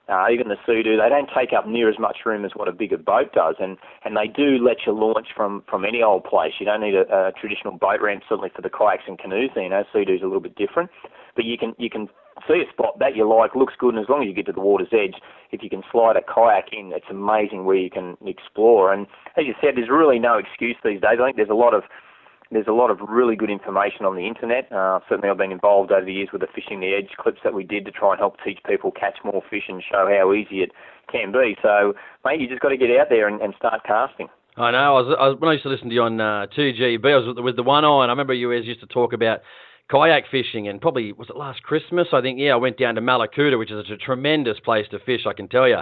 Uh, 0.09 0.25
even 0.33 0.47
the 0.47 0.57
Sea-Doo, 0.65 0.97
they 0.97 1.07
don't 1.07 1.29
take 1.37 1.53
up 1.53 1.67
near 1.67 1.87
as 1.87 1.99
much 1.99 2.25
room 2.25 2.43
as 2.43 2.49
what 2.55 2.67
a 2.67 2.71
bigger 2.71 2.97
boat 2.97 3.31
does, 3.31 3.53
and, 3.59 3.77
and 4.03 4.17
they 4.17 4.25
do 4.25 4.57
let 4.57 4.77
you 4.87 4.91
launch 4.91 5.27
from, 5.37 5.61
from 5.69 5.85
any 5.85 6.01
old 6.01 6.23
place. 6.23 6.53
You 6.59 6.65
don't 6.65 6.81
need 6.81 6.95
a, 6.95 7.05
a 7.13 7.31
traditional 7.39 7.77
boat 7.77 8.01
ramp, 8.01 8.23
certainly 8.27 8.49
for 8.55 8.63
the 8.63 8.71
kayaks 8.71 9.03
and 9.05 9.19
canoes. 9.19 9.51
You 9.55 9.69
know, 9.69 9.83
Sea-Doo's 9.93 10.23
a 10.23 10.25
little 10.25 10.39
bit 10.39 10.55
different, 10.55 10.89
but 11.35 11.45
you 11.45 11.59
can 11.59 11.75
you 11.77 11.91
can 11.91 12.09
see 12.47 12.63
a 12.65 12.71
spot 12.71 12.97
that 12.97 13.15
you 13.15 13.29
like, 13.29 13.53
looks 13.53 13.73
good, 13.77 13.93
and 13.93 14.03
as 14.03 14.09
long 14.09 14.23
as 14.23 14.27
you 14.27 14.33
get 14.33 14.47
to 14.47 14.51
the 14.51 14.59
water's 14.59 14.89
edge, 14.91 15.15
if 15.51 15.61
you 15.61 15.69
can 15.69 15.83
slide 15.91 16.15
a 16.15 16.21
kayak 16.21 16.73
in, 16.73 16.91
it's 16.91 17.05
amazing 17.09 17.65
where 17.65 17.75
you 17.75 17.91
can 17.91 18.17
explore. 18.25 18.91
And 18.91 19.05
as 19.37 19.45
you 19.45 19.53
said, 19.61 19.75
there's 19.75 19.89
really 19.89 20.17
no 20.17 20.37
excuse 20.37 20.77
these 20.83 21.01
days. 21.01 21.19
I 21.19 21.23
think 21.23 21.35
there's 21.35 21.49
a 21.49 21.53
lot 21.53 21.75
of 21.75 21.83
there's 22.51 22.67
a 22.67 22.73
lot 22.73 22.89
of 22.89 22.99
really 23.07 23.35
good 23.35 23.49
information 23.49 24.05
on 24.05 24.15
the 24.15 24.25
internet. 24.25 24.71
Uh, 24.71 24.99
certainly, 25.07 25.29
I've 25.29 25.37
been 25.37 25.51
involved 25.51 25.91
over 25.91 26.05
the 26.05 26.13
years 26.13 26.29
with 26.31 26.41
the 26.41 26.47
Fishing 26.53 26.79
the 26.79 26.93
Edge 26.93 27.11
clips 27.17 27.39
that 27.43 27.53
we 27.53 27.63
did 27.63 27.85
to 27.85 27.91
try 27.91 28.11
and 28.11 28.19
help 28.19 28.37
teach 28.43 28.59
people 28.67 28.91
catch 28.91 29.17
more 29.23 29.43
fish 29.49 29.63
and 29.67 29.83
show 29.83 30.07
how 30.09 30.33
easy 30.33 30.61
it 30.61 30.71
can 31.11 31.31
be. 31.31 31.55
So, 31.61 31.93
mate, 32.25 32.39
you 32.39 32.47
just 32.47 32.61
got 32.61 32.69
to 32.69 32.77
get 32.77 32.89
out 32.91 33.07
there 33.09 33.27
and, 33.27 33.41
and 33.41 33.53
start 33.57 33.81
casting. 33.85 34.29
I 34.57 34.71
know. 34.71 34.97
I 34.97 35.01
was, 35.01 35.17
I 35.19 35.27
was, 35.29 35.39
when 35.39 35.49
I 35.49 35.53
used 35.53 35.63
to 35.63 35.69
listen 35.69 35.89
to 35.89 35.95
you 35.95 36.01
on 36.01 36.19
uh, 36.19 36.47
2GB, 36.57 37.05
I 37.05 37.17
was 37.17 37.27
with 37.27 37.35
the, 37.35 37.41
with 37.41 37.55
the 37.55 37.63
one 37.63 37.85
eye, 37.85 38.03
and 38.03 38.11
I 38.11 38.13
remember 38.13 38.33
you 38.33 38.51
always 38.51 38.65
used 38.65 38.81
to 38.81 38.87
talk 38.87 39.13
about 39.13 39.41
kayak 39.89 40.25
fishing, 40.29 40.67
and 40.67 40.81
probably 40.81 41.11
was 41.11 41.29
it 41.29 41.37
last 41.37 41.61
Christmas? 41.63 42.07
I 42.13 42.21
think 42.21 42.39
yeah, 42.39 42.53
I 42.53 42.57
went 42.57 42.77
down 42.77 42.95
to 42.95 43.01
Mallacoota, 43.01 43.57
which 43.57 43.71
is 43.71 43.89
a 43.89 43.97
tremendous 43.97 44.59
place 44.59 44.85
to 44.91 44.99
fish, 44.99 45.21
I 45.27 45.33
can 45.33 45.47
tell 45.47 45.67
you. 45.67 45.79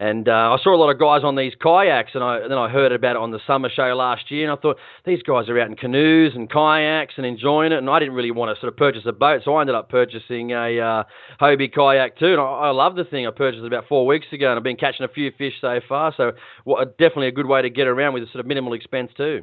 And 0.00 0.28
uh, 0.28 0.54
I 0.54 0.56
saw 0.62 0.76
a 0.76 0.78
lot 0.78 0.90
of 0.90 1.00
guys 1.00 1.24
on 1.24 1.34
these 1.34 1.54
kayaks, 1.60 2.12
and, 2.14 2.22
I, 2.22 2.38
and 2.38 2.52
then 2.52 2.58
I 2.58 2.68
heard 2.68 2.92
about 2.92 3.16
it 3.16 3.16
on 3.16 3.32
the 3.32 3.40
summer 3.44 3.68
show 3.68 3.94
last 3.96 4.30
year, 4.30 4.48
and 4.48 4.56
I 4.56 4.60
thought 4.60 4.76
these 5.04 5.22
guys 5.22 5.48
are 5.48 5.58
out 5.58 5.66
in 5.66 5.74
canoes 5.74 6.34
and 6.36 6.48
kayaks 6.48 7.14
and 7.16 7.26
enjoying 7.26 7.72
it. 7.72 7.78
And 7.78 7.90
I 7.90 7.98
didn't 7.98 8.14
really 8.14 8.30
want 8.30 8.54
to 8.54 8.60
sort 8.60 8.72
of 8.72 8.76
purchase 8.76 9.02
a 9.06 9.12
boat, 9.12 9.42
so 9.44 9.56
I 9.56 9.62
ended 9.62 9.74
up 9.74 9.88
purchasing 9.88 10.52
a 10.52 10.78
uh, 10.78 11.04
Hobie 11.40 11.74
kayak 11.74 12.16
too. 12.16 12.32
And 12.32 12.40
I, 12.40 12.44
I 12.44 12.70
love 12.70 12.94
the 12.94 13.04
thing. 13.04 13.26
I 13.26 13.32
purchased 13.32 13.64
it 13.64 13.66
about 13.66 13.88
four 13.88 14.06
weeks 14.06 14.26
ago, 14.32 14.50
and 14.50 14.56
I've 14.56 14.62
been 14.62 14.76
catching 14.76 15.04
a 15.04 15.08
few 15.08 15.32
fish 15.36 15.54
so 15.60 15.80
far. 15.88 16.14
So 16.16 16.30
well, 16.64 16.84
definitely 16.84 17.28
a 17.28 17.32
good 17.32 17.46
way 17.46 17.62
to 17.62 17.70
get 17.70 17.88
around 17.88 18.14
with 18.14 18.22
a 18.22 18.26
sort 18.26 18.38
of 18.40 18.46
minimal 18.46 18.74
expense 18.74 19.10
too. 19.16 19.42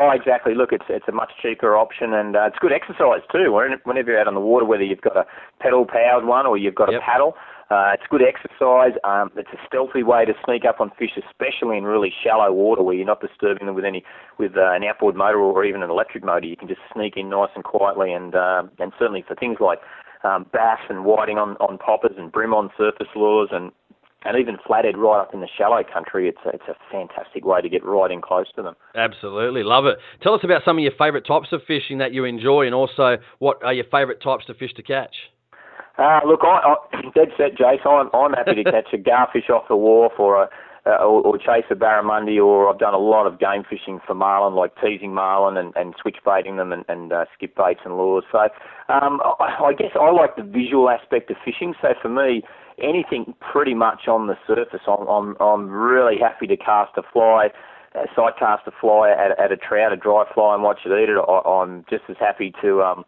Oh, 0.00 0.10
exactly. 0.14 0.54
Look, 0.54 0.72
it's 0.72 0.86
it's 0.88 1.04
a 1.08 1.12
much 1.12 1.32
cheaper 1.42 1.76
option, 1.76 2.14
and 2.14 2.36
uh, 2.36 2.46
it's 2.46 2.58
good 2.58 2.72
exercise 2.72 3.20
too. 3.30 3.52
Whenever 3.84 4.10
you're 4.10 4.20
out 4.20 4.28
on 4.28 4.34
the 4.34 4.40
water, 4.40 4.64
whether 4.64 4.82
you've 4.82 5.02
got 5.02 5.16
a 5.16 5.26
pedal 5.60 5.84
powered 5.84 6.24
one 6.24 6.46
or 6.46 6.56
you've 6.56 6.74
got 6.74 6.90
yep. 6.90 7.02
a 7.02 7.04
paddle, 7.04 7.34
uh, 7.70 7.92
it's 7.92 8.04
good 8.08 8.22
exercise. 8.22 8.92
Um, 9.04 9.30
it's 9.36 9.52
a 9.52 9.60
stealthy 9.66 10.02
way 10.02 10.24
to 10.24 10.32
sneak 10.44 10.64
up 10.64 10.80
on 10.80 10.90
fish, 10.98 11.18
especially 11.18 11.76
in 11.76 11.84
really 11.84 12.12
shallow 12.24 12.50
water 12.52 12.82
where 12.82 12.94
you're 12.94 13.06
not 13.06 13.20
disturbing 13.20 13.66
them 13.66 13.74
with 13.74 13.84
any 13.84 14.02
with 14.38 14.56
uh, 14.56 14.72
an 14.72 14.84
outboard 14.84 15.16
motor 15.16 15.38
or 15.38 15.64
even 15.64 15.82
an 15.82 15.90
electric 15.90 16.24
motor. 16.24 16.46
You 16.46 16.56
can 16.56 16.68
just 16.68 16.80
sneak 16.92 17.14
in 17.16 17.28
nice 17.28 17.50
and 17.54 17.64
quietly, 17.64 18.12
and 18.12 18.34
uh, 18.34 18.62
and 18.78 18.92
certainly 18.98 19.22
for 19.26 19.34
things 19.34 19.58
like 19.60 19.80
um, 20.24 20.46
bass 20.52 20.80
and 20.88 21.04
whiting 21.04 21.36
on 21.36 21.56
on 21.56 21.76
poppers 21.76 22.16
and 22.16 22.32
bream 22.32 22.54
on 22.54 22.70
surface 22.78 23.08
lures 23.14 23.50
and 23.52 23.70
and 24.24 24.36
even 24.36 24.56
flathead 24.66 24.96
right 24.96 25.20
up 25.20 25.32
in 25.32 25.40
the 25.40 25.48
shallow 25.56 25.82
country, 25.84 26.28
it's 26.28 26.40
a, 26.44 26.48
it's 26.48 26.68
a 26.68 26.74
fantastic 26.90 27.44
way 27.44 27.60
to 27.60 27.68
get 27.68 27.84
right 27.84 28.10
in 28.10 28.20
close 28.20 28.46
to 28.56 28.62
them. 28.62 28.74
Absolutely, 28.96 29.62
love 29.62 29.86
it. 29.86 29.98
Tell 30.22 30.34
us 30.34 30.40
about 30.42 30.62
some 30.64 30.78
of 30.78 30.82
your 30.82 30.92
favourite 30.98 31.24
types 31.26 31.48
of 31.52 31.60
fishing 31.68 31.98
that 31.98 32.12
you 32.12 32.24
enjoy, 32.24 32.66
and 32.66 32.74
also 32.74 33.18
what 33.38 33.62
are 33.62 33.74
your 33.74 33.84
favourite 33.84 34.22
types 34.22 34.44
of 34.48 34.56
fish 34.56 34.72
to 34.74 34.82
catch. 34.82 35.14
Uh, 35.98 36.20
look, 36.24 36.40
I, 36.42 36.74
I, 36.74 37.02
dead 37.14 37.28
set, 37.36 37.58
Jason. 37.58 37.90
I'm, 37.90 38.10
I'm 38.14 38.32
happy 38.32 38.62
to 38.62 38.64
catch 38.70 38.92
a 38.92 38.98
garfish 38.98 39.50
off 39.50 39.68
the 39.68 39.76
wharf 39.76 40.12
or 40.18 40.42
a, 40.44 40.48
uh, 40.86 41.02
or, 41.02 41.20
or 41.22 41.38
chase 41.38 41.66
a 41.70 41.74
barramundi, 41.74 42.42
or 42.42 42.70
I've 42.70 42.78
done 42.78 42.94
a 42.94 42.98
lot 42.98 43.26
of 43.26 43.38
game 43.38 43.62
fishing 43.68 44.00
for 44.06 44.14
marlin, 44.14 44.54
like 44.54 44.72
teasing 44.80 45.12
marlin 45.12 45.56
and, 45.56 45.74
and 45.76 45.94
switch 46.00 46.16
baiting 46.24 46.56
them 46.56 46.72
and, 46.72 46.84
and 46.88 47.12
uh, 47.12 47.24
skip 47.36 47.54
baits 47.56 47.80
and 47.84 47.96
lures. 47.96 48.24
So 48.32 48.38
um, 48.88 49.20
I, 49.40 49.66
I 49.66 49.72
guess 49.76 49.90
I 50.00 50.10
like 50.12 50.36
the 50.36 50.44
visual 50.44 50.88
aspect 50.88 51.30
of 51.30 51.36
fishing. 51.44 51.74
So 51.82 51.88
for 52.00 52.08
me, 52.08 52.42
anything 52.82 53.34
pretty 53.52 53.74
much 53.74 54.08
on 54.08 54.28
the 54.28 54.36
surface, 54.46 54.80
I'm, 54.86 55.06
I'm, 55.08 55.36
I'm 55.40 55.68
really 55.68 56.16
happy 56.18 56.46
to 56.46 56.56
cast 56.56 56.96
a 56.96 57.02
fly. 57.12 57.48
Uh, 57.94 58.04
sight 58.14 58.34
cast 58.38 58.66
a 58.66 58.70
fly 58.80 59.10
at, 59.10 59.38
at 59.38 59.50
a 59.50 59.56
trout, 59.56 59.92
a 59.92 59.96
dry 59.96 60.24
fly, 60.32 60.54
and 60.54 60.62
watch 60.62 60.80
it 60.86 60.90
eat 60.90 61.08
it. 61.08 61.18
I, 61.18 61.48
I'm 61.48 61.84
just 61.90 62.04
as 62.08 62.16
happy 62.20 62.52
to 62.62 62.82
um, 62.82 63.04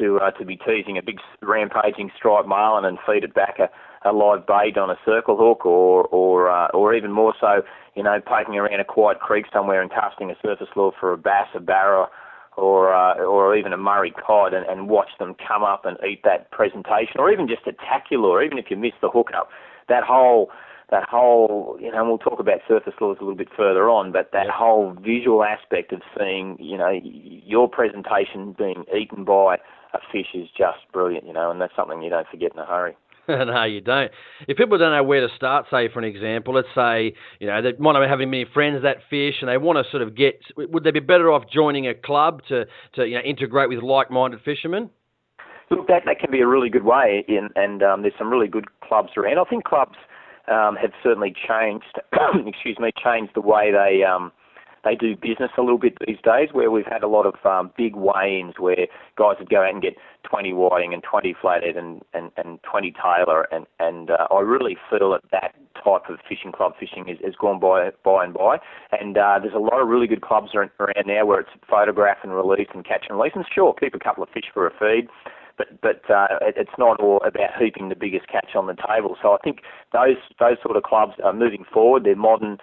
to 0.00 0.18
uh, 0.18 0.32
to 0.32 0.44
be 0.44 0.56
teasing 0.56 0.98
a 0.98 1.02
big 1.02 1.18
rampaging 1.42 2.10
striped 2.16 2.48
marlin 2.48 2.84
and 2.84 2.98
feed 3.06 3.22
it 3.22 3.34
back 3.34 3.58
a, 3.60 3.68
a 4.08 4.12
live 4.12 4.46
bait 4.46 4.76
on 4.76 4.90
a 4.90 4.96
circle 5.04 5.36
hook, 5.36 5.64
or 5.64 6.04
or 6.06 6.50
uh, 6.50 6.68
or 6.74 6.94
even 6.94 7.12
more 7.12 7.34
so, 7.40 7.62
you 7.94 8.02
know, 8.02 8.18
poking 8.26 8.56
around 8.56 8.80
a 8.80 8.84
quiet 8.84 9.20
creek 9.20 9.46
somewhere 9.52 9.80
and 9.80 9.90
casting 9.90 10.30
a 10.30 10.34
surface 10.42 10.68
lure 10.74 10.92
for 10.98 11.12
a 11.12 11.18
bass, 11.18 11.48
a 11.54 11.60
barra, 11.60 12.08
or 12.56 12.92
uh, 12.92 13.14
or 13.18 13.56
even 13.56 13.72
a 13.72 13.76
Murray 13.76 14.12
cod, 14.12 14.52
and, 14.54 14.66
and 14.66 14.88
watch 14.88 15.10
them 15.18 15.36
come 15.46 15.62
up 15.62 15.84
and 15.84 15.96
eat 16.04 16.22
that 16.24 16.50
presentation, 16.50 17.16
or 17.18 17.30
even 17.30 17.46
just 17.46 17.66
a 17.66 17.72
your 18.10 18.20
lure, 18.22 18.42
even 18.42 18.58
if 18.58 18.66
you 18.70 18.76
miss 18.76 18.92
the 19.00 19.10
hookup. 19.10 19.48
That 19.88 20.02
whole 20.02 20.50
that 20.90 21.08
whole, 21.08 21.78
you 21.80 21.90
know, 21.90 22.00
and 22.00 22.08
we'll 22.08 22.18
talk 22.18 22.40
about 22.40 22.58
surface 22.66 22.94
lures 23.00 23.18
a 23.20 23.22
little 23.22 23.36
bit 23.36 23.48
further 23.56 23.88
on, 23.88 24.10
but 24.10 24.30
that 24.32 24.48
whole 24.50 24.92
visual 25.00 25.44
aspect 25.44 25.92
of 25.92 26.02
seeing, 26.18 26.56
you 26.58 26.76
know, 26.76 26.90
your 27.02 27.68
presentation 27.68 28.54
being 28.58 28.84
eaten 28.92 29.24
by 29.24 29.58
a 29.94 29.98
fish 30.12 30.28
is 30.34 30.48
just 30.56 30.78
brilliant, 30.92 31.26
you 31.26 31.32
know, 31.32 31.50
and 31.50 31.60
that's 31.60 31.74
something 31.76 32.02
you 32.02 32.10
don't 32.10 32.28
forget 32.28 32.52
in 32.52 32.58
a 32.58 32.66
hurry. 32.66 32.96
no, 33.28 33.64
you 33.64 33.80
don't. 33.80 34.10
If 34.48 34.56
people 34.56 34.78
don't 34.78 34.92
know 34.92 35.02
where 35.02 35.26
to 35.26 35.34
start, 35.36 35.66
say 35.70 35.88
for 35.88 35.98
an 35.98 36.04
example, 36.04 36.54
let's 36.54 36.68
say 36.74 37.14
you 37.38 37.46
know 37.46 37.62
they 37.62 37.72
might 37.78 37.92
not 37.92 38.08
have 38.08 38.18
many 38.18 38.46
friends 38.52 38.82
that 38.82 38.98
fish, 39.08 39.36
and 39.40 39.48
they 39.48 39.58
want 39.58 39.84
to 39.84 39.90
sort 39.90 40.02
of 40.02 40.16
get. 40.16 40.40
Would 40.56 40.84
they 40.84 40.90
be 40.90 41.00
better 41.00 41.30
off 41.30 41.44
joining 41.52 41.86
a 41.86 41.94
club 41.94 42.42
to 42.48 42.66
to 42.94 43.06
you 43.06 43.16
know 43.16 43.22
integrate 43.22 43.68
with 43.68 43.82
like-minded 43.82 44.40
fishermen? 44.44 44.90
Look, 45.70 45.86
that 45.86 46.02
that 46.06 46.18
can 46.18 46.30
be 46.30 46.40
a 46.40 46.46
really 46.46 46.70
good 46.70 46.84
way, 46.84 47.24
in, 47.28 47.50
and 47.54 47.82
um, 47.82 48.02
there's 48.02 48.14
some 48.18 48.30
really 48.30 48.48
good 48.48 48.66
clubs 48.80 49.10
around. 49.16 49.38
I 49.38 49.44
think 49.44 49.64
clubs 49.64 49.96
um, 50.48 50.76
have 50.76 50.92
certainly 51.02 51.32
changed. 51.32 52.00
excuse 52.46 52.78
me, 52.78 52.90
changed 53.02 53.32
the 53.34 53.42
way 53.42 53.70
they 53.70 54.02
um, 54.02 54.32
they 54.84 54.94
do 54.94 55.16
business 55.16 55.50
a 55.58 55.62
little 55.62 55.78
bit 55.78 55.96
these 56.06 56.18
days, 56.22 56.48
where 56.52 56.70
we've 56.70 56.86
had 56.86 57.02
a 57.02 57.08
lot 57.08 57.26
of 57.26 57.34
um, 57.44 57.72
big 57.76 57.94
weigh-ins 57.96 58.54
where 58.58 58.86
guys 59.16 59.36
would 59.38 59.50
go 59.50 59.62
out 59.62 59.72
and 59.72 59.82
get 59.82 59.94
20 60.24 60.52
whiting 60.52 60.94
and 60.94 61.02
20 61.02 61.34
flathead 61.40 61.76
and, 61.76 62.02
and, 62.14 62.30
and 62.36 62.60
20 62.62 62.92
tailor, 62.92 63.46
and, 63.52 63.66
and 63.78 64.10
uh, 64.10 64.26
I 64.30 64.40
really 64.40 64.76
feel 64.90 65.10
that 65.12 65.22
that 65.32 65.54
type 65.82 66.08
of 66.08 66.18
fishing 66.28 66.52
club 66.52 66.74
fishing 66.78 67.08
is, 67.08 67.18
is 67.22 67.34
gone 67.36 67.58
by 67.58 67.90
by 68.04 68.24
and 68.24 68.34
by. 68.34 68.58
And 68.92 69.16
uh, 69.16 69.38
there's 69.40 69.54
a 69.54 69.58
lot 69.58 69.80
of 69.80 69.88
really 69.88 70.06
good 70.06 70.22
clubs 70.22 70.50
around 70.54 70.70
now 71.06 71.24
where 71.24 71.40
it's 71.40 71.50
photograph 71.68 72.18
and 72.22 72.34
release 72.34 72.68
and 72.74 72.84
catch 72.84 73.06
and 73.08 73.18
release. 73.18 73.32
And 73.34 73.44
sure, 73.52 73.74
keep 73.74 73.94
a 73.94 73.98
couple 73.98 74.22
of 74.22 74.28
fish 74.30 74.44
for 74.52 74.66
a 74.66 74.70
feed, 74.70 75.08
but 75.56 75.80
but 75.80 76.10
uh, 76.10 76.28
it's 76.56 76.76
not 76.78 77.00
all 77.00 77.20
about 77.24 77.50
heaping 77.58 77.88
the 77.88 77.94
biggest 77.94 78.28
catch 78.28 78.54
on 78.54 78.66
the 78.66 78.76
table. 78.76 79.16
So 79.22 79.32
I 79.32 79.38
think 79.42 79.60
those 79.92 80.16
those 80.38 80.56
sort 80.62 80.76
of 80.76 80.82
clubs 80.82 81.14
are 81.24 81.32
moving 81.32 81.64
forward. 81.72 82.04
They're 82.04 82.16
modern 82.16 82.58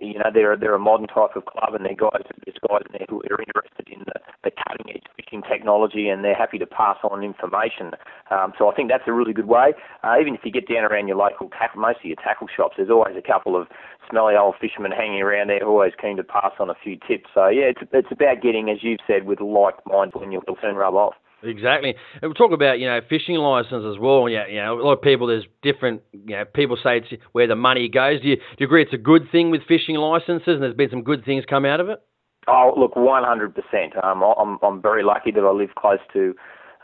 you 0.00 0.14
know, 0.14 0.30
they're 0.32 0.56
they're 0.56 0.74
a 0.74 0.78
modern 0.78 1.06
type 1.06 1.36
of 1.36 1.44
club, 1.46 1.74
and 1.74 1.84
they're 1.84 1.94
guys, 1.96 2.22
there's 2.44 2.58
guys 2.68 2.82
in 2.86 2.98
there 2.98 3.06
who 3.08 3.20
are 3.30 3.40
interested 3.40 3.88
in 3.88 4.00
the, 4.06 4.18
the 4.44 4.50
cutting 4.50 4.94
edge 4.94 5.04
fishing 5.16 5.42
technology, 5.42 6.08
and 6.08 6.24
they're 6.24 6.34
happy 6.34 6.58
to 6.58 6.66
pass 6.66 6.96
on 7.02 7.22
information. 7.22 7.92
Um, 8.30 8.52
so 8.58 8.70
I 8.70 8.74
think 8.74 8.88
that's 8.88 9.06
a 9.06 9.12
really 9.12 9.32
good 9.32 9.48
way. 9.48 9.74
Uh, 10.02 10.16
even 10.20 10.34
if 10.34 10.40
you 10.44 10.52
get 10.52 10.68
down 10.68 10.84
around 10.84 11.08
your 11.08 11.16
local 11.16 11.50
tackle, 11.50 11.80
most 11.80 11.98
of 11.98 12.04
your 12.04 12.16
tackle 12.16 12.48
shops, 12.54 12.74
there's 12.76 12.90
always 12.90 13.16
a 13.16 13.26
couple 13.26 13.60
of 13.60 13.68
smelly 14.10 14.34
old 14.36 14.54
fishermen 14.60 14.92
hanging 14.92 15.20
around 15.22 15.48
there, 15.48 15.64
always 15.66 15.92
keen 16.00 16.16
to 16.16 16.24
pass 16.24 16.52
on 16.58 16.70
a 16.70 16.74
few 16.82 16.96
tips. 17.08 17.30
So 17.34 17.48
yeah, 17.48 17.72
it's 17.72 17.80
it's 17.92 18.12
about 18.12 18.42
getting, 18.42 18.70
as 18.70 18.78
you've 18.82 19.00
said, 19.06 19.24
with 19.24 19.40
like 19.40 19.74
mind 19.86 20.12
when 20.14 20.32
you'll 20.32 20.42
soon 20.60 20.76
rub 20.76 20.94
off. 20.94 21.14
Exactly. 21.42 21.94
And 22.14 22.22
we'll 22.22 22.34
talk 22.34 22.52
about, 22.52 22.78
you 22.78 22.86
know, 22.86 23.00
fishing 23.08 23.36
license 23.36 23.84
as 23.90 23.98
well. 23.98 24.28
Yeah, 24.28 24.46
you 24.46 24.56
know, 24.56 24.80
a 24.80 24.82
lot 24.82 24.92
of 24.92 25.02
people, 25.02 25.26
there's 25.26 25.46
different, 25.62 26.02
you 26.12 26.36
know, 26.36 26.44
people 26.44 26.76
say 26.82 26.98
it's 26.98 27.22
where 27.32 27.46
the 27.46 27.56
money 27.56 27.88
goes. 27.88 28.20
Do 28.20 28.28
you, 28.28 28.36
do 28.36 28.42
you 28.58 28.66
agree 28.66 28.82
it's 28.82 28.92
a 28.92 28.98
good 28.98 29.30
thing 29.30 29.50
with 29.50 29.62
fishing 29.66 29.96
licenses 29.96 30.46
and 30.46 30.62
there's 30.62 30.74
been 30.74 30.90
some 30.90 31.02
good 31.02 31.24
things 31.24 31.44
come 31.48 31.64
out 31.64 31.80
of 31.80 31.88
it? 31.88 32.00
Oh, 32.48 32.72
look, 32.76 32.94
100%. 32.94 34.04
Um, 34.04 34.22
I'm, 34.22 34.58
I'm 34.62 34.82
very 34.82 35.04
lucky 35.04 35.30
that 35.32 35.42
I 35.42 35.50
live 35.50 35.74
close 35.76 36.00
to 36.12 36.34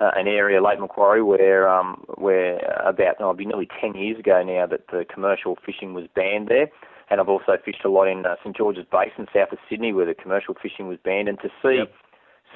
uh, 0.01 0.11
an 0.15 0.29
area, 0.29 0.63
Lake 0.63 0.79
Macquarie, 0.79 1.23
where 1.23 1.69
um, 1.69 2.05
where 2.15 2.59
about 2.87 3.17
oh, 3.19 3.23
it'll 3.23 3.35
be 3.35 3.45
nearly 3.45 3.69
10 3.81 3.95
years 3.95 4.17
ago 4.17 4.45
now 4.45 4.65
that 4.67 4.87
the 4.93 5.05
commercial 5.13 5.59
fishing 5.67 5.93
was 5.95 6.05
banned 6.15 6.47
there. 6.47 6.69
And 7.11 7.21
I've 7.21 7.29
also 7.29 7.57
fished 7.65 7.85
a 7.85 7.89
lot 7.89 8.05
in 8.05 8.25
uh, 8.25 8.37
St 8.45 8.57
George's 8.57 8.85
Basin, 8.93 9.27
south 9.35 9.51
of 9.51 9.59
Sydney, 9.69 9.93
where 9.93 10.07
the 10.07 10.15
commercial 10.15 10.55
fishing 10.55 10.87
was 10.87 10.99
banned. 11.03 11.29
And 11.29 11.39
to 11.41 11.49
see 11.63 11.79
yep 11.79 11.93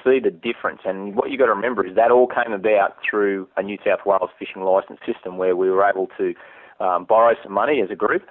see 0.03 0.19
the 0.19 0.31
difference. 0.31 0.81
And 0.85 1.15
what 1.15 1.29
you've 1.29 1.39
got 1.39 1.47
to 1.47 1.53
remember 1.53 1.85
is 1.85 1.95
that 1.95 2.11
all 2.11 2.27
came 2.27 2.53
about 2.53 2.97
through 3.07 3.47
a 3.57 3.63
New 3.63 3.77
South 3.85 4.05
Wales 4.05 4.29
fishing 4.37 4.63
licence 4.63 4.99
system 5.05 5.37
where 5.37 5.55
we 5.55 5.69
were 5.69 5.87
able 5.87 6.07
to 6.17 6.33
um, 6.79 7.05
borrow 7.05 7.35
some 7.43 7.53
money 7.53 7.81
as 7.81 7.89
a 7.91 7.95
group 7.95 8.23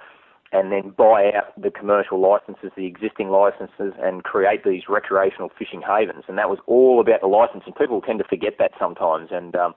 and 0.51 0.71
then 0.71 0.93
buy 0.95 1.31
out 1.35 1.59
the 1.59 1.71
commercial 1.71 2.19
licences, 2.21 2.71
the 2.77 2.85
existing 2.85 3.29
licences, 3.29 3.93
and 3.99 4.23
create 4.23 4.63
these 4.63 4.83
recreational 4.87 5.49
fishing 5.57 5.81
havens. 5.81 6.25
And 6.27 6.37
that 6.37 6.47
was 6.49 6.59
all 6.67 7.01
about 7.01 7.21
the 7.21 7.27
licence. 7.27 7.63
And 7.65 7.75
people 7.75 8.01
tend 8.01 8.19
to 8.19 8.25
forget 8.25 8.53
that 8.59 8.71
sometimes. 8.79 9.29
And 9.31 9.55
um, 9.55 9.73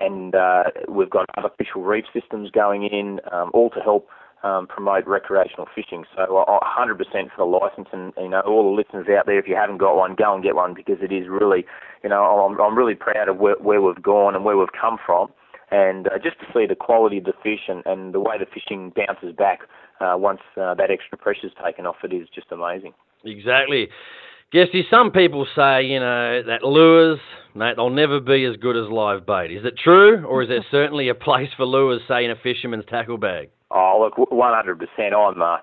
and 0.00 0.34
uh, 0.34 0.64
we've 0.88 1.10
got 1.10 1.26
artificial 1.36 1.82
reef 1.82 2.04
systems 2.12 2.50
going 2.50 2.84
in, 2.84 3.20
um, 3.32 3.50
all 3.52 3.70
to 3.70 3.80
help 3.80 4.08
um, 4.42 4.66
promote 4.66 5.06
recreational 5.06 5.66
fishing. 5.74 6.04
So 6.16 6.44
100% 6.44 6.98
for 6.98 7.38
the 7.38 7.44
license, 7.44 7.88
and 7.92 8.12
you 8.16 8.28
know 8.28 8.40
all 8.40 8.64
the 8.64 8.76
listeners 8.76 9.06
out 9.08 9.26
there, 9.26 9.38
if 9.38 9.46
you 9.48 9.56
haven't 9.56 9.78
got 9.78 9.96
one, 9.96 10.14
go 10.14 10.34
and 10.34 10.42
get 10.42 10.56
one 10.56 10.74
because 10.74 10.98
it 11.00 11.12
is 11.12 11.28
really, 11.28 11.64
you 12.02 12.10
know, 12.10 12.22
I'm, 12.22 12.60
I'm 12.60 12.76
really 12.76 12.94
proud 12.94 13.28
of 13.28 13.38
where, 13.38 13.56
where 13.56 13.80
we've 13.80 14.02
gone 14.02 14.34
and 14.34 14.44
where 14.44 14.56
we've 14.56 14.72
come 14.78 14.98
from, 15.04 15.28
and 15.70 16.08
uh, 16.08 16.18
just 16.22 16.38
to 16.40 16.46
see 16.52 16.66
the 16.66 16.74
quality 16.74 17.18
of 17.18 17.24
the 17.24 17.34
fish 17.42 17.68
and, 17.68 17.82
and 17.86 18.12
the 18.12 18.20
way 18.20 18.36
the 18.38 18.46
fishing 18.46 18.92
bounces 18.94 19.34
back 19.36 19.60
uh, 20.00 20.14
once 20.16 20.40
uh, 20.56 20.74
that 20.74 20.90
extra 20.90 21.16
pressure's 21.16 21.52
taken 21.64 21.86
off, 21.86 21.96
it 22.02 22.12
is 22.12 22.28
just 22.34 22.50
amazing. 22.50 22.92
Exactly. 23.24 23.88
Guesty, 24.52 24.84
some 24.90 25.10
people 25.10 25.46
say, 25.56 25.84
you 25.84 25.98
know, 25.98 26.42
that 26.46 26.62
lures, 26.62 27.18
mate, 27.54 27.76
they'll 27.76 27.88
never 27.88 28.20
be 28.20 28.44
as 28.44 28.54
good 28.58 28.76
as 28.76 28.84
live 28.90 29.24
bait. 29.24 29.50
Is 29.50 29.64
it 29.64 29.78
true, 29.82 30.26
or 30.26 30.42
is 30.42 30.50
there 30.50 30.62
certainly 30.70 31.08
a 31.08 31.14
place 31.14 31.48
for 31.56 31.64
lures, 31.64 32.02
say, 32.06 32.26
in 32.26 32.30
a 32.30 32.36
fisherman's 32.36 32.84
tackle 32.84 33.16
bag? 33.16 33.48
Oh, 33.70 33.96
look, 34.04 34.28
100%. 34.28 34.76
I'm, 35.14 35.40
uh, 35.40 35.56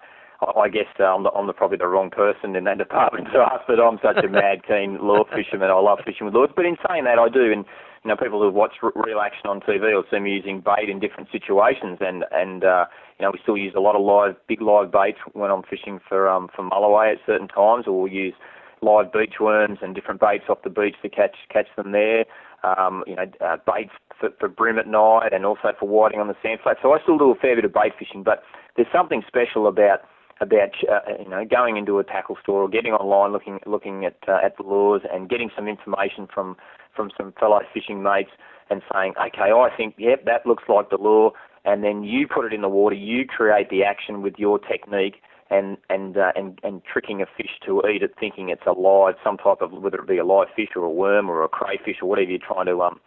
I 0.60 0.70
guess 0.70 0.90
uh, 1.00 1.04
I'm, 1.04 1.22
the, 1.22 1.30
I'm 1.30 1.46
the, 1.46 1.54
probably 1.54 1.78
the 1.78 1.86
wrong 1.86 2.10
person 2.10 2.56
in 2.56 2.64
that 2.64 2.80
department 2.80 3.28
to 3.32 3.38
ask, 3.38 3.62
but 3.68 3.80
I'm 3.80 4.00
such 4.02 4.26
a 4.26 4.28
mad 4.32 4.66
keen 4.68 4.98
lure 5.00 5.26
fisherman. 5.36 5.70
I 5.70 5.80
love 5.80 6.00
fishing 6.04 6.26
with 6.26 6.34
lures. 6.34 6.50
But 6.56 6.66
in 6.66 6.76
saying 6.90 7.04
that, 7.04 7.20
I 7.20 7.30
do, 7.30 7.52
and 7.52 7.66
you 8.04 8.10
know, 8.10 8.16
people 8.16 8.42
who 8.42 8.50
watch 8.50 8.74
real 8.82 9.20
action 9.20 9.46
on 9.46 9.60
TV 9.60 9.94
will 9.94 10.06
see 10.10 10.18
me 10.18 10.32
using 10.32 10.62
bait 10.62 10.90
in 10.90 11.00
different 11.00 11.30
situations, 11.32 12.00
and 12.02 12.24
and 12.32 12.64
uh, 12.64 12.86
you 13.20 13.26
know, 13.26 13.32
we 13.32 13.40
still 13.44 13.58
use 13.58 13.74
a 13.76 13.82
lot 13.82 13.96
of 13.96 14.02
live, 14.02 14.36
big 14.48 14.62
live 14.62 14.90
baits 14.92 15.20
when 15.34 15.52
I'm 15.52 15.64
fishing 15.70 16.00
for 16.08 16.30
um 16.30 16.48
for 16.56 16.64
mulloway 16.64 17.12
at 17.12 17.20
certain 17.28 17.50
times, 17.50 17.86
or 17.86 18.02
we'll 18.02 18.12
use 18.12 18.34
live 18.82 19.12
beach 19.12 19.36
worms 19.40 19.80
and 19.82 19.96
different 19.96 20.20
baits 20.20 20.46
off 20.50 20.60
the 20.64 20.70
beach 20.70 20.96
to 21.02 21.10
catch 21.10 21.36
catch 21.52 21.68
them 21.76 21.92
there 21.92 22.26
um, 22.64 23.04
you 23.08 23.16
know, 23.16 23.26
uh, 23.42 23.58
baits 23.66 23.92
for, 24.20 24.30
for 24.40 24.50
bream 24.50 24.78
at 24.78 24.88
night 24.88 25.34
and 25.34 25.46
also 25.46 25.72
for 25.80 25.88
whiting 25.88 26.20
on 26.20 26.28
the 26.28 26.36
sand 26.44 26.60
flat. 26.62 26.78
So 26.82 26.94
I 26.94 27.00
still 27.02 27.18
do 27.18 27.32
a 27.32 27.36
fair 27.36 27.56
bit 27.56 27.66
of 27.66 27.74
bait 27.74 27.94
fishing, 27.98 28.24
but 28.24 28.44
there's 28.76 28.88
something 28.94 29.24
special 29.28 29.68
about 29.68 30.02
about 30.42 30.72
uh, 30.90 31.00
you 31.22 31.30
know 31.30 31.44
going 31.46 31.76
into 31.76 32.00
a 32.00 32.04
tackle 32.04 32.38
store 32.42 32.64
or 32.64 32.70
getting 32.70 32.94
online, 32.94 33.32
looking 33.32 33.60
looking 33.66 34.06
at 34.06 34.18
uh, 34.28 34.40
at 34.44 34.58
the 34.58 34.64
lures 34.64 35.02
and 35.12 35.30
getting 35.30 35.50
some 35.56 35.68
information 35.68 36.28
from 36.34 36.56
from 36.96 37.12
some 37.18 37.34
fellow 37.40 37.60
fishing 37.74 38.04
mates 38.04 38.32
and 38.70 38.82
saying, 38.94 39.14
okay, 39.18 39.52
I 39.52 39.70
think 39.76 39.96
yep, 39.98 40.26
that 40.26 40.46
looks 40.46 40.64
like 40.70 40.90
the 40.90 40.98
lure, 40.98 41.32
and 41.66 41.84
then 41.84 42.04
you 42.04 42.28
put 42.28 42.46
it 42.46 42.54
in 42.54 42.62
the 42.62 42.70
water, 42.70 42.96
you 42.96 43.26
create 43.26 43.70
the 43.70 43.84
action 43.84 44.22
with 44.22 44.36
your 44.38 44.60
technique, 44.60 45.16
and 45.50 45.78
and 45.90 46.18
uh, 46.18 46.32
and 46.36 46.60
and 46.64 46.82
tricking 46.86 47.22
a 47.22 47.26
fish 47.26 47.52
to 47.66 47.82
eat 47.88 48.04
it, 48.04 48.12
thinking 48.20 48.50
it's 48.50 48.66
a 48.68 48.72
live, 48.72 49.16
some 49.24 49.38
type 49.38 49.62
of 49.62 49.72
whether 49.72 49.98
it 49.98 50.08
be 50.08 50.18
a 50.18 50.26
live 50.26 50.48
fish 50.56 50.70
or 50.76 50.84
a 50.84 50.90
worm 50.90 51.30
or 51.30 51.44
a 51.44 51.50
crayfish 51.50 51.98
or 52.02 52.10
whatever 52.10 52.30
you're 52.30 52.40
trying 52.40 52.68
to 52.68 52.82
um 52.82 53.00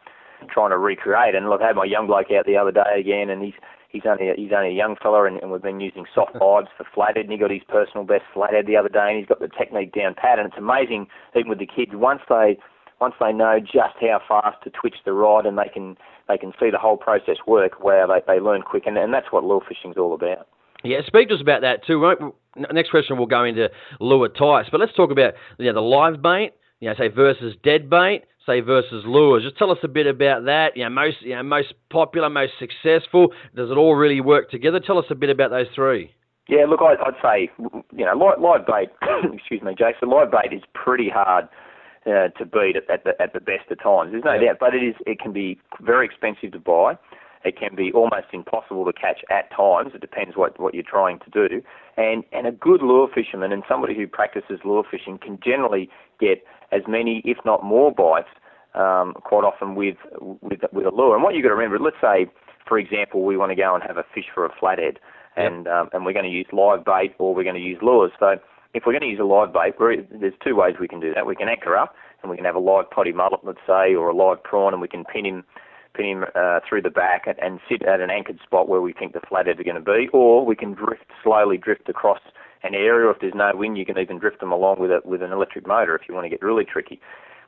trying 0.51 0.71
to 0.71 0.79
recreate. 0.79 1.35
And 1.35 1.49
look, 1.49 1.63
I 1.63 1.69
had 1.69 1.77
my 1.77 1.85
young 1.85 2.07
bloke 2.07 2.31
out 2.37 2.47
the 2.47 2.57
other 2.57 2.73
day 2.73 2.99
again, 2.99 3.31
and 3.31 3.43
he's 3.43 3.55
he's 3.89 4.03
only 4.07 4.31
a, 4.31 4.35
he's 4.35 4.53
only 4.53 4.71
a 4.71 4.73
young 4.73 4.97
fella, 5.01 5.25
and, 5.25 5.39
and 5.41 5.51
we've 5.51 5.63
been 5.63 5.81
using 5.81 6.05
soft 6.15 6.35
vibes 6.41 6.69
for 6.77 6.87
flathead, 6.95 7.25
and 7.25 7.33
he 7.33 7.39
got 7.39 7.51
his 7.51 7.63
personal 7.69 8.05
best 8.05 8.25
flathead 8.35 8.67
the 8.67 8.77
other 8.77 8.89
day, 8.89 9.07
and 9.11 9.19
he's 9.19 9.29
got 9.29 9.41
the 9.41 9.49
technique 9.49 9.93
down 9.95 10.15
pat. 10.15 10.39
And 10.39 10.49
it's 10.49 10.59
amazing, 10.59 11.07
even 11.37 11.49
with 11.49 11.59
the 11.59 11.67
kids, 11.67 11.93
once 11.95 12.23
they 12.29 12.59
once 13.01 13.15
they 13.19 13.33
know 13.33 13.59
just 13.59 13.99
how 14.01 14.21
fast 14.29 14.63
to 14.65 14.71
twitch 14.71 14.97
the 15.05 15.13
rod, 15.13 15.47
and 15.47 15.59
they 15.59 15.71
can 15.73 15.97
they 16.29 16.39
can 16.39 16.53
see 16.59 16.71
the 16.71 16.79
whole 16.79 16.97
process 16.97 17.37
work, 17.47 17.83
where 17.85 18.07
they 18.07 18.21
they 18.27 18.41
learn 18.41 18.63
quick, 18.63 18.85
and, 18.87 18.99
and 18.99 19.15
that's 19.15 19.31
what 19.31 19.45
lure 19.45 19.63
fishing's 19.67 19.97
all 19.97 20.15
about. 20.15 20.49
Yeah, 20.85 20.99
speak 21.07 21.29
to 21.29 21.35
us 21.35 21.41
about 21.41 21.63
that 21.63 21.87
too. 21.87 22.33
Next 22.73 22.91
question, 22.91 23.17
we'll 23.17 23.27
go 23.27 23.45
into 23.45 23.71
lure 24.01 24.29
types, 24.29 24.69
but 24.71 24.81
let's 24.81 24.93
talk 24.95 25.11
about 25.11 25.35
you 25.59 25.67
know, 25.67 25.75
the 25.75 25.81
live 25.81 26.21
bait, 26.21 26.53
you 26.81 26.89
know, 26.89 26.95
say 26.99 27.09
versus 27.09 27.55
dead 27.65 27.89
bait, 27.89 28.23
say 28.47 28.61
versus 28.61 29.05
lures. 29.07 29.43
Just 29.43 29.57
tell 29.57 29.71
us 29.71 29.79
a 29.83 29.89
bit 29.89 30.07
about 30.07 30.45
that. 30.45 30.77
You 30.77 30.85
know, 30.85 30.91
most 30.91 31.23
you 31.23 31.35
know, 31.35 31.43
most 31.43 31.75
popular, 31.91 32.29
most 32.29 32.53
successful. 32.59 33.29
Does 33.55 33.71
it 33.71 33.77
all 33.77 33.95
really 33.95 34.21
work 34.21 34.51
together? 34.51 34.81
Tell 34.81 34.99
us 34.99 35.07
a 35.11 35.15
bit 35.15 35.31
about 35.31 35.51
those 35.51 35.69
three. 35.75 36.13
Yeah, 36.49 36.67
look, 36.69 36.81
I'd, 36.83 36.99
I'd 36.99 37.15
say, 37.23 37.51
you 37.97 38.05
know, 38.05 38.17
live, 38.17 38.41
live 38.41 38.67
bait, 38.67 38.91
excuse 39.33 39.63
me, 39.63 39.75
Jason, 39.79 40.11
live 40.11 40.31
bait 40.31 40.55
is 40.55 40.63
pretty 40.75 41.09
hard 41.09 41.49
uh, 42.05 42.29
to 42.37 42.45
beat 42.45 42.75
at, 42.77 42.91
at, 42.91 43.05
the, 43.05 43.11
at 43.23 43.33
the 43.33 43.41
best 43.41 43.71
of 43.71 43.81
times. 43.81 44.11
There's 44.11 44.25
no 44.25 44.39
doubt, 44.39 44.57
but 44.59 44.75
it 44.75 44.83
is 44.83 44.95
it 45.07 45.21
can 45.21 45.33
be 45.33 45.59
very 45.81 46.05
expensive 46.05 46.53
to 46.53 46.59
buy. 46.59 46.99
It 47.45 47.59
can 47.59 47.75
be 47.75 47.93
almost 47.93 48.29
impossible 48.33 48.85
to 48.85 48.93
catch 48.93 49.21
at 49.31 49.51
times. 49.51 49.93
It 49.95 50.01
depends 50.01 50.37
what, 50.37 50.59
what 50.61 50.75
you're 50.75 50.85
trying 50.85 51.19
to 51.21 51.31
do. 51.31 51.63
And 51.97 52.25
and 52.33 52.47
a 52.47 52.53
good 52.53 52.83
lure 52.83 53.09
fisherman 53.13 53.53
and 53.53 53.63
somebody 53.69 53.95
who 53.95 54.07
practices 54.07 54.61
lure 54.65 54.85
fishing 54.89 55.19
can 55.19 55.39
generally 55.45 55.89
get 56.21 56.45
as 56.71 56.83
many, 56.89 57.23
if 57.25 57.39
not 57.45 57.65
more, 57.65 57.93
bites 57.93 58.29
um, 58.75 59.15
quite 59.25 59.45
often 59.45 59.75
with 59.75 59.97
with 60.41 60.61
with 60.73 60.87
a 60.87 60.95
lure. 60.95 61.15
And 61.15 61.23
what 61.23 61.35
you've 61.35 61.43
got 61.43 61.51
to 61.51 61.55
remember, 61.55 61.79
let's 61.79 62.01
say, 62.01 62.27
for 62.67 62.79
example, 62.79 63.25
we 63.25 63.37
want 63.37 63.51
to 63.51 63.57
go 63.57 63.75
and 63.75 63.83
have 63.83 63.97
a 63.97 64.05
fish 64.15 64.27
for 64.35 64.47
a 64.47 64.51
flathead, 64.59 64.99
and 65.37 65.67
um, 65.69 65.89
and 65.93 66.05
we're 66.05 66.15
going 66.15 66.25
to 66.25 66.31
use 66.31 66.47
live 66.53 66.85
bait 66.85 67.15
or 67.19 67.35
we're 67.35 67.45
going 67.45 67.57
to 67.57 67.61
use 67.61 67.79
lures. 67.83 68.13
So 68.19 68.37
if 68.75 68.85
we're 68.87 68.93
going 68.93 69.03
to 69.03 69.09
use 69.09 69.21
a 69.21 69.25
live 69.25 69.53
bait, 69.53 69.75
there's 69.79 70.35
two 70.43 70.57
ways 70.57 70.77
we 70.81 70.89
can 70.89 71.01
do 71.01 71.13
that. 71.15 71.27
We 71.27 71.37
can 71.37 71.49
anchor 71.49 71.77
up 71.77 71.95
and 72.23 72.31
we 72.31 72.37
can 72.37 72.47
have 72.47 72.55
a 72.55 72.61
live 72.61 72.91
potty 72.91 73.13
mullet, 73.13 73.41
let's 73.43 73.59
say, 73.67 73.95
or 73.95 74.09
a 74.09 74.15
live 74.15 74.43
prawn, 74.43 74.73
and 74.73 74.81
we 74.81 74.89
can 74.89 75.05
pin 75.05 75.27
him 75.27 75.45
pin 75.95 76.07
him 76.07 76.25
uh, 76.35 76.61
through 76.69 76.83
the 76.83 76.91
back 76.91 77.27
and, 77.27 77.39
and 77.39 77.61
sit 77.69 77.83
at 77.83 78.01
an 78.01 78.11
anchored 78.11 78.39
spot 78.43 78.69
where 78.69 78.81
we 78.81 78.93
think 78.93 79.13
the 79.13 79.21
flathead 79.29 79.61
are 79.61 79.65
going 79.65 79.77
to 79.77 79.81
be, 79.81 80.09
or 80.13 80.45
we 80.45 80.57
can 80.57 80.73
drift 80.73 81.05
slowly 81.23 81.57
drift 81.57 81.89
across 81.89 82.21
an 82.63 82.75
area. 82.75 83.11
If 83.11 83.21
there's 83.21 83.35
no 83.35 83.51
wind, 83.55 83.79
you 83.79 83.85
can 83.85 83.99
even 83.99 84.19
drift 84.19 84.41
them 84.41 84.53
along 84.53 84.81
with 84.81 84.91
a, 84.91 85.01
with 85.05 85.23
an 85.23 85.33
electric 85.33 85.67
motor 85.67 85.95
if 85.95 86.03
you 86.09 86.15
want 86.15 86.25
to 86.25 86.31
get 86.31 86.43
really 86.43 86.65
tricky. 86.65 87.01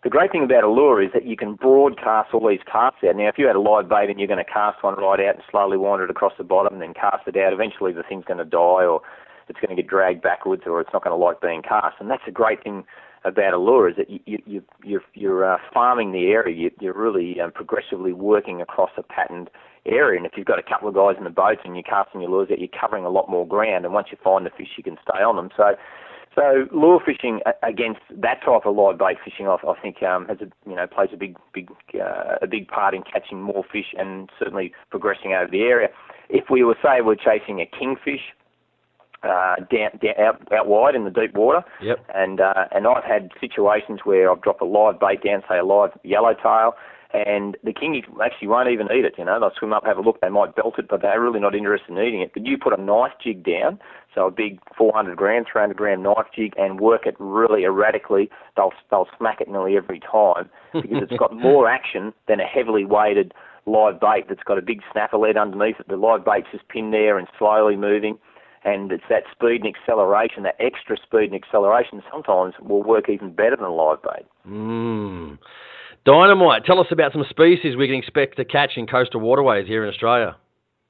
The 0.02 0.10
great 0.10 0.32
thing 0.32 0.44
about 0.44 0.64
a 0.64 0.68
lure 0.68 1.02
is 1.02 1.10
that 1.14 1.24
you 1.24 1.34
can 1.34 1.54
broadcast 1.54 2.34
all 2.34 2.46
these 2.46 2.60
casts 2.70 2.98
out. 3.08 3.16
Now, 3.16 3.28
if 3.28 3.38
you 3.38 3.46
had 3.46 3.56
a 3.56 3.60
live 3.60 3.88
bait 3.88 4.10
and 4.10 4.18
you're 4.18 4.28
going 4.28 4.44
to 4.44 4.52
cast 4.52 4.82
one 4.82 4.94
right 4.96 5.20
out 5.20 5.36
and 5.36 5.44
slowly 5.50 5.78
wind 5.78 6.02
it 6.02 6.10
across 6.10 6.34
the 6.36 6.44
bottom 6.44 6.74
and 6.74 6.82
then 6.82 6.92
cast 6.92 7.26
it 7.26 7.36
out, 7.38 7.54
eventually 7.54 7.92
the 7.92 8.02
thing's 8.02 8.26
going 8.26 8.38
to 8.38 8.44
die 8.44 8.84
or 8.84 9.00
it's 9.48 9.58
going 9.60 9.74
to 9.74 9.82
get 9.82 9.88
dragged 9.88 10.20
backwards 10.20 10.64
or 10.66 10.80
it's 10.80 10.90
not 10.92 11.02
going 11.02 11.18
to 11.18 11.24
like 11.24 11.40
being 11.40 11.62
cast. 11.62 11.96
And 12.00 12.10
that's 12.10 12.22
a 12.26 12.30
great 12.30 12.62
thing 12.62 12.84
about 13.24 13.54
a 13.54 13.58
lure 13.58 13.88
is 13.88 13.96
that 13.96 14.10
you, 14.10 14.38
you, 14.46 14.62
you, 14.82 15.00
you're 15.14 15.44
uh, 15.44 15.58
farming 15.72 16.12
the 16.12 16.26
area. 16.26 16.54
You, 16.54 16.70
you're 16.80 16.96
really 16.96 17.40
um, 17.40 17.52
progressively 17.52 18.12
working 18.12 18.60
across 18.60 18.90
a 18.96 19.02
patterned 19.02 19.50
area. 19.86 20.18
And 20.18 20.26
if 20.26 20.32
you've 20.36 20.46
got 20.46 20.58
a 20.58 20.62
couple 20.62 20.88
of 20.88 20.94
guys 20.94 21.16
in 21.16 21.24
the 21.24 21.30
boats 21.30 21.60
and 21.64 21.74
you're 21.74 21.82
casting 21.82 22.20
your 22.20 22.30
lures 22.30 22.48
out, 22.50 22.58
you're 22.58 22.68
covering 22.68 23.04
a 23.04 23.10
lot 23.10 23.30
more 23.30 23.46
ground. 23.46 23.84
And 23.84 23.94
once 23.94 24.08
you 24.10 24.18
find 24.22 24.44
the 24.44 24.50
fish, 24.50 24.68
you 24.76 24.82
can 24.82 24.98
stay 25.02 25.22
on 25.22 25.36
them. 25.36 25.50
So 25.56 25.74
so 26.34 26.66
lure 26.72 27.00
fishing 27.04 27.40
against 27.62 28.00
that 28.10 28.42
type 28.44 28.66
of 28.66 28.74
live 28.74 28.98
bait 28.98 29.18
fishing, 29.24 29.46
I, 29.46 29.54
I 29.54 29.80
think, 29.80 30.02
um, 30.02 30.26
has 30.26 30.38
a, 30.40 30.50
you 30.68 30.74
know 30.74 30.86
plays 30.86 31.10
a 31.12 31.16
big 31.16 31.36
big 31.52 31.70
uh, 31.94 32.36
a 32.42 32.46
big 32.46 32.68
part 32.68 32.94
in 32.94 33.02
catching 33.02 33.40
more 33.40 33.64
fish 33.70 33.94
and 33.96 34.30
certainly 34.38 34.72
progressing 34.90 35.32
over 35.32 35.50
the 35.50 35.62
area. 35.62 35.88
If 36.28 36.50
we 36.50 36.64
were 36.64 36.76
say 36.82 37.00
we're 37.02 37.14
chasing 37.14 37.60
a 37.60 37.66
kingfish 37.66 38.34
uh, 39.24 39.56
down, 39.70 39.90
down 40.00 40.14
out, 40.20 40.52
out 40.52 40.68
wide 40.68 40.94
in 40.94 41.04
the 41.04 41.10
deep 41.10 41.34
water, 41.34 41.62
yep. 41.82 41.98
and 42.14 42.40
uh, 42.40 42.64
and 42.72 42.86
I've 42.86 43.04
had 43.04 43.30
situations 43.40 44.00
where 44.04 44.30
I've 44.30 44.42
dropped 44.42 44.62
a 44.62 44.66
live 44.66 45.00
bait 45.00 45.22
down, 45.22 45.42
say 45.48 45.58
a 45.58 45.64
live 45.64 45.90
yellowtail, 46.02 46.74
and 47.14 47.56
the 47.62 47.72
kingies 47.72 48.04
actually 48.22 48.48
won't 48.48 48.68
even 48.68 48.88
eat 48.90 49.04
it. 49.04 49.14
You 49.16 49.24
know, 49.24 49.38
they'll 49.38 49.52
swim 49.56 49.72
up, 49.72 49.84
have 49.86 49.98
a 49.98 50.00
look, 50.00 50.20
they 50.20 50.28
might 50.28 50.56
belt 50.56 50.74
it, 50.78 50.88
but 50.88 51.00
they're 51.00 51.20
really 51.20 51.38
not 51.38 51.54
interested 51.54 51.90
in 51.90 51.98
eating 51.98 52.20
it. 52.20 52.32
But 52.34 52.44
you 52.44 52.58
put 52.58 52.78
a 52.78 52.82
knife 52.82 53.12
jig 53.22 53.44
down, 53.44 53.78
so 54.14 54.26
a 54.26 54.30
big 54.30 54.58
400 54.76 55.16
gram, 55.16 55.44
300 55.50 55.76
gram 55.76 56.02
knife 56.02 56.26
jig, 56.34 56.54
and 56.56 56.80
work 56.80 57.06
it 57.06 57.14
really 57.18 57.64
erratically. 57.64 58.30
They'll 58.56 58.72
they'll 58.90 59.08
smack 59.16 59.40
it 59.40 59.48
nearly 59.48 59.76
every 59.76 60.00
time 60.00 60.50
because 60.72 61.02
it's 61.02 61.18
got 61.18 61.34
more 61.34 61.68
action 61.68 62.12
than 62.26 62.40
a 62.40 62.44
heavily 62.44 62.84
weighted 62.84 63.32
live 63.66 64.00
bait 64.00 64.24
that's 64.28 64.42
got 64.42 64.58
a 64.58 64.62
big 64.62 64.80
snapper 64.92 65.16
lead 65.16 65.36
underneath 65.36 65.80
it. 65.80 65.88
The 65.88 65.96
live 65.96 66.24
bait's 66.24 66.48
just 66.52 66.68
pinned 66.68 66.92
there 66.92 67.16
and 67.16 67.28
slowly 67.38 67.76
moving. 67.76 68.18
And 68.64 68.90
it's 68.92 69.04
that 69.10 69.24
speed 69.30 69.62
and 69.62 69.74
acceleration, 69.74 70.42
that 70.44 70.56
extra 70.58 70.96
speed 70.96 71.32
and 71.32 71.34
acceleration, 71.34 72.02
sometimes 72.10 72.54
will 72.60 72.82
work 72.82 73.08
even 73.10 73.32
better 73.32 73.56
than 73.56 73.66
a 73.66 73.74
live 73.74 74.02
bait. 74.02 74.26
Mm. 74.48 75.38
Dynamite, 76.04 76.64
tell 76.64 76.80
us 76.80 76.86
about 76.90 77.12
some 77.12 77.24
species 77.28 77.76
we 77.76 77.86
can 77.86 77.96
expect 77.96 78.36
to 78.36 78.44
catch 78.44 78.72
in 78.76 78.86
coastal 78.86 79.20
waterways 79.20 79.66
here 79.66 79.82
in 79.84 79.88
Australia. 79.88 80.36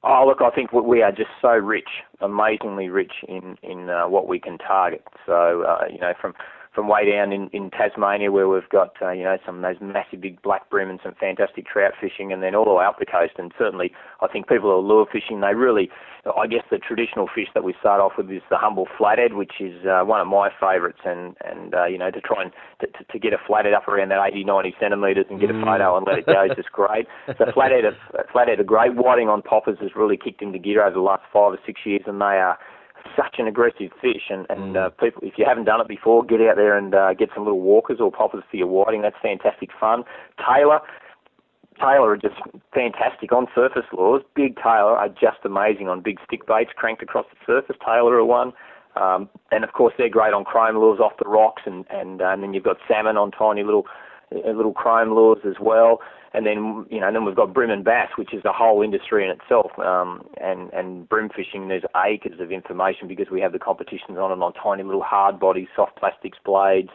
Oh, 0.07 0.25
look, 0.27 0.43
I 0.43 0.55
think 0.55 0.73
we 0.73 1.03
are 1.03 1.11
just 1.11 1.31
so 1.41 1.49
rich, 1.49 1.89
amazingly 2.21 2.91
rich 2.91 3.13
in 3.27 3.57
in 3.63 3.89
uh, 3.89 4.07
what 4.07 4.29
we 4.29 4.39
can 4.39 4.59
target. 4.59 5.03
So, 5.25 5.65
uh, 5.67 5.87
you 5.91 5.99
know, 5.99 6.13
from 6.21 6.35
from 6.75 6.89
way 6.89 7.09
down 7.09 7.33
in, 7.33 7.49
in 7.53 7.71
Tasmania 7.71 8.33
where 8.33 8.49
we've 8.49 8.69
got 8.69 8.95
uh, 9.01 9.11
you 9.11 9.23
know 9.23 9.37
some 9.47 9.57
of 9.57 9.63
those 9.63 9.81
massive 9.81 10.21
big 10.21 10.43
black 10.43 10.69
bream 10.71 10.91
and 10.91 10.99
some 11.03 11.15
fantastic 11.19 11.67
trout 11.67 11.93
fishing, 12.01 12.33
and 12.33 12.43
then 12.43 12.55
all 12.55 12.65
the 12.65 12.75
way 12.75 12.85
up 12.85 12.99
the 12.99 13.07
coast. 13.07 13.35
And 13.39 13.53
certainly, 13.59 13.93
I 14.21 14.29
think 14.29 14.49
people 14.49 14.71
who 14.71 14.77
are 14.77 14.83
lure 14.83 15.07
fishing, 15.11 15.41
they 15.41 15.55
really, 15.55 15.89
I 16.27 16.47
guess 16.47 16.65
the 16.71 16.79
traditional 16.79 17.29
fish 17.33 17.49
that 17.55 17.63
we 17.63 17.75
start 17.79 18.01
off 18.01 18.13
with 18.19 18.31
is 18.31 18.43
the 18.51 18.59
humble 18.59 18.89
flathead, 18.99 19.35
which 19.35 19.61
is 19.61 19.87
uh, 19.87 20.03
one 20.05 20.21
of 20.21 20.27
my 20.27 20.51
favourites. 20.61 21.01
And 21.05 21.37
and 21.45 21.75
uh, 21.75 21.87
you 21.87 21.99
know 21.99 22.11
to 22.11 22.21
try 22.21 22.43
and 22.43 22.53
to, 22.81 23.05
to 23.05 23.19
get 23.19 23.33
a 23.33 23.39
flathead 23.47 23.75
up 23.75 23.87
around 23.87 24.11
that 24.11 24.25
80, 24.27 24.45
90 24.45 24.75
centimetres 24.81 25.27
and 25.31 25.41
get 25.41 25.51
mm. 25.51 25.63
a 25.63 25.65
photo 25.65 25.97
and 25.97 26.07
let 26.07 26.19
it 26.19 26.27
go 26.27 26.45
is 26.45 26.57
just 26.57 26.73
great. 26.73 27.07
So 27.39 27.47
flathead, 27.53 27.85
flathead 28.33 28.61
are 28.61 28.65
great. 28.65 28.95
Whiting 28.95 29.29
on 29.29 29.43
poppers 29.43 29.79
has 29.81 29.91
really 29.97 30.17
kicked 30.17 30.41
into 30.41 30.59
gear 30.59 30.85
over 30.85 30.95
the 30.95 31.01
last 31.01 31.23
five 31.33 31.53
or 31.53 31.59
six 31.67 31.81
years, 31.85 32.03
and 32.07 32.21
they 32.21 32.39
are 32.39 32.59
such 33.17 33.37
an 33.39 33.47
aggressive 33.47 33.91
fish, 34.01 34.31
and 34.31 34.47
and 34.49 34.77
uh, 34.77 34.91
people, 34.91 35.23
if 35.25 35.35
you 35.37 35.45
haven't 35.47 35.65
done 35.65 35.81
it 35.81 35.89
before, 35.89 36.25
get 36.25 36.41
out 36.41 36.57
there 36.57 36.77
and 36.77 36.95
uh, 36.95 37.15
get 37.15 37.31
some 37.35 37.45
little 37.45 37.61
walkers 37.61 37.99
or 38.01 38.11
poppers 38.11 38.45
for 38.51 38.57
your 38.57 38.67
whiting. 38.67 39.03
That's 39.03 39.17
fantastic 39.23 39.71
fun. 39.79 40.05
Tailor, 40.39 40.81
Tailor 41.79 42.11
are 42.11 42.17
just 42.17 42.37
fantastic 42.73 43.33
on 43.33 43.47
surface 43.55 43.87
lures. 43.93 44.23
Big 44.35 44.57
Tailor 44.57 44.97
are 44.97 45.09
just 45.09 45.39
amazing 45.45 45.89
on 45.89 46.01
big 46.01 46.19
stick 46.27 46.47
baits 46.47 46.71
cranked 46.77 47.03
across 47.03 47.27
the 47.31 47.39
surface. 47.47 47.77
Tailor 47.85 48.15
are 48.15 48.25
one. 48.25 48.53
Um, 48.97 49.29
and 49.51 49.65
of 49.65 49.73
course, 49.73 49.93
they're 49.99 50.09
great 50.09 50.33
on 50.33 50.45
chrome 50.45 50.77
lures 50.77 51.01
off 51.01 51.13
the 51.19 51.29
rocks, 51.29 51.63
and 51.67 51.85
and, 51.91 52.23
uh, 52.23 52.29
and 52.29 52.43
then 52.43 52.55
you've 52.55 52.65
got 52.65 52.77
salmon 52.87 53.17
on 53.17 53.31
tiny 53.31 53.65
little 53.65 53.87
uh, 54.33 54.51
little 54.51 54.73
chrome 54.73 55.15
lures 55.15 55.41
as 55.45 55.57
well 55.61 56.01
and 56.35 56.45
then 56.45 56.85
you 56.91 57.01
know, 57.01 57.07
and 57.07 57.17
then 57.17 57.25
we've 57.25 57.37
got 57.37 57.55
bream 57.55 57.71
and 57.71 57.85
bass, 57.85 58.09
which 58.19 58.35
is 58.35 58.45
a 58.45 58.53
whole 58.53 58.83
industry 58.83 59.25
in 59.25 59.31
itself. 59.31 59.71
Um, 59.79 60.27
and 60.41 60.71
and 60.73 61.09
bream 61.09 61.29
fishing, 61.29 61.69
there's 61.69 61.85
acres 62.05 62.41
of 62.41 62.51
information 62.51 63.07
because 63.07 63.29
we 63.31 63.41
have 63.41 63.53
the 63.53 63.59
competitions 63.59 64.19
on 64.19 64.33
and 64.33 64.43
on 64.43 64.53
tiny 64.53 64.83
little 64.83 65.03
hard 65.03 65.39
bodies, 65.39 65.69
soft 65.77 65.97
plastics 65.97 66.39
blades. 66.45 66.91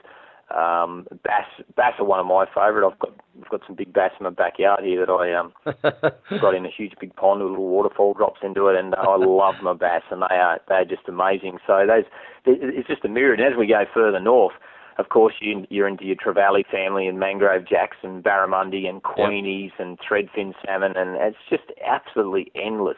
Um, 0.56 1.08
bass 1.24 1.46
bass 1.78 1.94
are 2.00 2.06
one 2.06 2.20
of 2.20 2.26
my 2.26 2.46
favourite. 2.48 2.86
I've 2.86 3.00
got 3.00 3.14
I've 3.42 3.50
got 3.50 3.62
some 3.66 3.76
big 3.76 3.94
bass 3.94 4.12
in 4.20 4.26
my 4.26 4.32
backyard 4.32 4.84
here 4.84 5.06
that 5.06 5.12
I 5.12 5.34
um 5.34 5.54
got 6.42 6.56
in 6.56 6.66
a 6.66 6.72
huge 6.76 6.94
big 7.00 7.16
pond 7.16 7.42
with 7.42 7.50
a 7.50 7.52
little 7.52 7.70
waterfall 7.70 8.16
drops 8.16 8.42
into 8.44 8.68
it, 8.68 8.78
and 8.78 8.94
I 8.96 9.16
love 9.16 9.56
my 9.64 9.74
bass, 9.74 10.04
and 10.12 10.22
they 10.24 10.36
are 10.36 10.60
they 10.68 10.76
are 10.76 10.86
just 10.86 11.08
amazing. 11.08 11.60
So 11.66 11.86
those 11.88 12.04
it's 12.46 12.88
just 12.88 13.06
a 13.06 13.10
myriad. 13.10 13.40
And 13.40 13.54
as 13.54 13.58
we 13.58 13.68
go 13.68 13.86
further 13.94 14.20
north, 14.20 14.54
of 15.00 15.08
course, 15.08 15.34
you, 15.40 15.66
you're 15.70 15.88
into 15.88 16.04
your 16.04 16.18
trevally 16.18 16.66
family 16.70 17.08
and 17.08 17.18
mangrove 17.18 17.68
jacks 17.68 17.98
and 18.04 18.22
barramundi 18.22 18.88
and 18.88 19.02
queenies 19.02 19.72
yep. 19.72 19.80
and 19.80 19.98
threadfin 20.00 20.54
salmon, 20.66 20.92
and 20.96 21.16
it's 21.16 21.38
just 21.50 21.72
absolutely 21.88 22.52
endless 22.54 22.98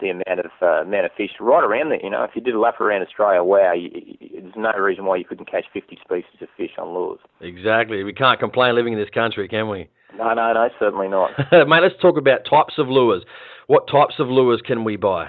the 0.00 0.08
amount 0.08 0.40
of 0.40 0.50
uh, 0.62 0.82
amount 0.82 1.04
of 1.04 1.12
fish 1.14 1.32
right 1.38 1.62
around 1.62 1.90
there. 1.90 2.02
You 2.02 2.08
know, 2.08 2.24
if 2.24 2.30
you 2.34 2.40
did 2.40 2.54
a 2.54 2.58
lap 2.58 2.80
around 2.80 3.02
Australia, 3.02 3.44
wow, 3.44 3.74
you, 3.74 3.90
you, 3.92 4.40
there's 4.40 4.54
no 4.56 4.72
reason 4.72 5.04
why 5.04 5.16
you 5.16 5.24
couldn't 5.26 5.50
catch 5.50 5.66
50 5.74 5.98
species 6.02 6.40
of 6.40 6.48
fish 6.56 6.72
on 6.78 6.88
lures. 6.88 7.20
Exactly. 7.42 8.02
We 8.02 8.14
can't 8.14 8.40
complain 8.40 8.74
living 8.74 8.94
in 8.94 8.98
this 8.98 9.10
country, 9.10 9.46
can 9.46 9.68
we? 9.68 9.90
No, 10.16 10.32
no, 10.32 10.54
no, 10.54 10.68
certainly 10.78 11.08
not. 11.08 11.30
Mate, 11.52 11.82
let's 11.82 12.00
talk 12.00 12.16
about 12.16 12.46
types 12.48 12.74
of 12.78 12.88
lures. 12.88 13.24
What 13.66 13.86
types 13.88 14.14
of 14.18 14.28
lures 14.28 14.62
can 14.66 14.84
we 14.84 14.96
buy? 14.96 15.28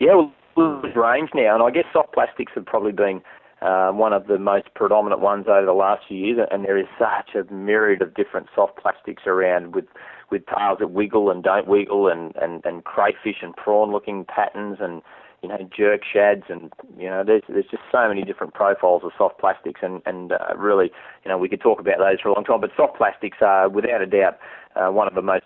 Yeah, 0.00 0.16
well, 0.16 0.32
lures 0.56 0.96
range 0.96 1.30
now, 1.32 1.54
and 1.54 1.62
I 1.62 1.70
guess 1.70 1.84
soft 1.92 2.12
plastics 2.12 2.52
have 2.56 2.66
probably 2.66 2.92
been 2.92 3.22
uh, 3.62 3.92
one 3.92 4.12
of 4.12 4.26
the 4.26 4.38
most 4.38 4.66
predominant 4.74 5.20
ones 5.20 5.46
over 5.48 5.64
the 5.64 5.72
last 5.72 6.04
few 6.08 6.16
years, 6.16 6.46
and 6.50 6.64
there 6.64 6.78
is 6.78 6.86
such 6.98 7.34
a 7.34 7.52
myriad 7.52 8.02
of 8.02 8.14
different 8.14 8.48
soft 8.54 8.76
plastics 8.76 9.22
around 9.26 9.74
with 9.74 9.84
with 10.30 10.42
tails 10.46 10.78
that 10.80 10.90
wiggle 10.90 11.30
and 11.30 11.44
don't 11.44 11.68
wiggle, 11.68 12.08
and 12.08 12.34
and 12.36 12.64
and 12.64 12.84
crayfish 12.84 13.42
and 13.42 13.54
prawn 13.56 13.92
looking 13.92 14.24
patterns, 14.24 14.78
and 14.80 15.02
you 15.42 15.48
know 15.48 15.58
jerk 15.76 16.00
shads, 16.10 16.44
and 16.48 16.72
you 16.98 17.08
know 17.08 17.22
there's 17.24 17.42
there's 17.48 17.70
just 17.70 17.84
so 17.92 18.08
many 18.08 18.24
different 18.24 18.54
profiles 18.54 19.02
of 19.04 19.12
soft 19.16 19.38
plastics, 19.38 19.80
and 19.82 20.02
and 20.06 20.32
uh, 20.32 20.56
really 20.56 20.90
you 21.24 21.28
know 21.28 21.38
we 21.38 21.48
could 21.48 21.60
talk 21.60 21.78
about 21.78 21.98
those 21.98 22.20
for 22.20 22.30
a 22.30 22.34
long 22.34 22.44
time, 22.44 22.60
but 22.60 22.70
soft 22.76 22.96
plastics 22.96 23.38
are 23.40 23.68
without 23.68 24.02
a 24.02 24.06
doubt 24.06 24.38
uh, 24.74 24.90
one 24.90 25.06
of 25.06 25.14
the 25.14 25.22
most 25.22 25.44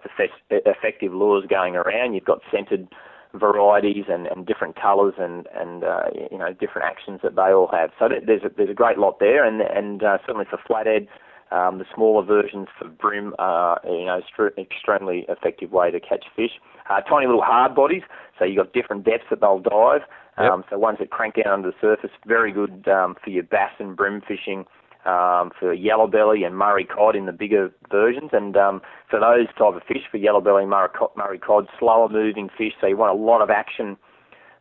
effective 0.51 1.13
lures 1.13 1.45
going 1.49 1.77
around. 1.77 2.15
You've 2.15 2.25
got 2.25 2.41
scented 2.51 2.89
varieties 3.35 4.05
and, 4.09 4.27
and 4.27 4.47
different 4.47 4.81
colours 4.81 5.15
and 5.19 5.47
and 5.55 5.85
uh, 5.85 6.05
you 6.31 6.39
know 6.39 6.53
different 6.53 6.87
actions 6.87 7.21
that 7.23 7.37
they 7.37 7.53
all 7.53 7.69
have. 7.73 7.91
So 7.99 8.09
there's 8.09 8.43
a, 8.43 8.51
there's 8.57 8.71
a 8.71 8.75
great 8.75 8.99
lot 8.99 9.19
there, 9.21 9.45
and 9.45 9.61
and 9.61 10.03
uh, 10.03 10.19
certainly 10.27 10.47
for 10.49 10.59
flathead, 10.67 11.09
um, 11.51 11.79
the 11.79 11.85
smaller 11.95 12.25
versions 12.25 12.69
for 12.79 12.89
bream 12.89 13.35
are 13.39 13.81
you 13.85 14.07
know 14.07 14.21
extremely 14.59 15.27
effective 15.29 15.71
way 15.73 15.91
to 15.91 16.01
catch 16.01 16.25
fish. 16.35 16.53
Uh, 16.89 17.01
tiny 17.01 17.27
little 17.27 17.43
hard 17.43 17.75
bodies, 17.75 18.03
so 18.39 18.45
you've 18.45 18.59
got 18.59 18.73
different 18.73 19.05
depths 19.05 19.27
that 19.31 19.41
they'll 19.41 19.59
dive. 19.59 20.03
Um, 20.39 20.61
yep. 20.61 20.67
So 20.71 20.79
ones 20.79 20.99
that 21.01 21.11
crank 21.11 21.35
down 21.43 21.53
under 21.53 21.71
the 21.71 21.77
surface, 21.81 22.11
very 22.27 22.53
good 22.53 22.87
um, 22.89 23.17
for 23.23 23.31
your 23.31 23.43
bass 23.43 23.73
and 23.79 23.97
brim 23.97 24.21
fishing 24.21 24.67
um, 25.07 25.51
for 25.59 25.73
yellow 25.73 26.07
belly 26.07 26.45
and 26.45 26.57
Murray 26.57 26.85
cod 26.85 27.15
in 27.15 27.27
the 27.27 27.33
bigger 27.33 27.71
versions, 27.91 28.31
and 28.33 28.57
um, 28.57 28.83
for 29.09 29.21
those 29.21 29.47
type 29.59 29.75
of 29.75 29.83
fish, 29.87 30.03
for 30.11 30.17
yellow 30.17 30.41
belly 30.41 30.67
Murray 30.67 30.89
cod, 30.89 31.11
Murray 31.17 31.39
cod, 31.39 31.69
slower 31.79 32.09
moving 32.09 32.49
fish, 32.57 32.73
so 32.81 32.87
you 32.87 32.97
want 32.97 33.17
a 33.17 33.23
lot 33.23 33.41
of 33.41 33.51
action 33.51 33.97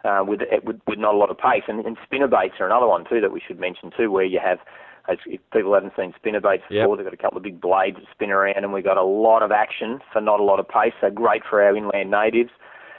uh, 0.04 0.24
with, 0.26 0.42
with 0.64 0.80
with 0.88 1.00
not 1.00 1.16
a 1.16 1.18
lot 1.18 1.32
of 1.32 1.38
pace. 1.38 1.64
And, 1.68 1.86
and 1.86 1.98
spinner 2.06 2.28
baits 2.28 2.56
are 2.60 2.68
another 2.68 2.88
one 2.88 3.06
too 3.10 3.22
that 3.22 3.32
we 3.32 3.42
should 3.46 3.60
mention 3.60 3.92
too, 3.98 4.12
where 4.12 4.26
you 4.26 4.40
have 4.44 4.60
as 5.08 5.18
if 5.26 5.40
people 5.54 5.74
haven't 5.74 5.94
seen 5.96 6.14
spinner 6.16 6.42
baits 6.42 6.64
before, 6.70 6.96
yep. 6.96 6.98
they've 6.98 7.06
got 7.06 7.14
a 7.14 7.22
couple 7.22 7.38
of 7.38 7.44
big 7.44 7.62
blades 7.62 7.98
that 7.98 8.06
spin 8.12 8.32
around, 8.32 8.58
and 8.58 8.74
we've 8.74 8.84
got 8.84 8.98
a 8.98 9.04
lot 9.04 9.44
of 9.44 9.52
action 9.52 10.00
for 10.12 10.22
not 10.22 10.40
a 10.40 10.44
lot 10.44 10.60
of 10.60 10.68
pace. 10.68 10.94
So 11.00 11.10
great 11.10 11.44
for 11.48 11.62
our 11.62 11.76
inland 11.76 12.10
natives. 12.10 12.50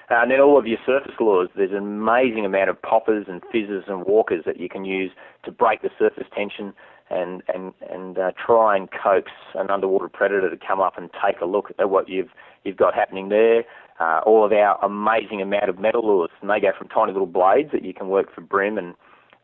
Uh, 0.08 0.22
and 0.22 0.30
then 0.30 0.40
all 0.40 0.56
of 0.56 0.66
your 0.68 0.78
surface 0.86 1.14
lures, 1.18 1.48
there's 1.56 1.72
an 1.72 1.78
amazing 1.78 2.46
amount 2.46 2.70
of 2.70 2.80
poppers 2.80 3.26
and 3.28 3.42
fizzes 3.50 3.84
and 3.88 4.04
walkers 4.04 4.44
that 4.46 4.60
you 4.60 4.68
can 4.68 4.84
use 4.84 5.10
to 5.44 5.50
break 5.50 5.82
the 5.82 5.90
surface 5.98 6.26
tension 6.32 6.72
and 7.10 7.42
and 7.52 7.72
and 7.90 8.18
uh, 8.18 8.32
try 8.44 8.76
and 8.76 8.88
coax 8.90 9.30
an 9.54 9.70
underwater 9.70 10.08
predator 10.08 10.50
to 10.50 10.56
come 10.56 10.80
up 10.80 10.98
and 10.98 11.10
take 11.24 11.40
a 11.40 11.44
look 11.44 11.70
at 11.78 11.90
what 11.90 12.08
you've 12.08 12.30
you've 12.64 12.76
got 12.76 12.94
happening 12.94 13.28
there. 13.28 13.64
Uh, 13.98 14.20
all 14.26 14.44
of 14.44 14.52
our 14.52 14.82
amazing 14.84 15.40
amount 15.40 15.68
of 15.68 15.78
metal 15.78 16.06
lures, 16.06 16.30
and 16.40 16.50
they 16.50 16.60
go 16.60 16.70
from 16.76 16.88
tiny 16.88 17.12
little 17.12 17.26
blades 17.26 17.70
that 17.72 17.82
you 17.82 17.94
can 17.94 18.08
work 18.08 18.34
for 18.34 18.40
bream 18.40 18.76
and 18.76 18.94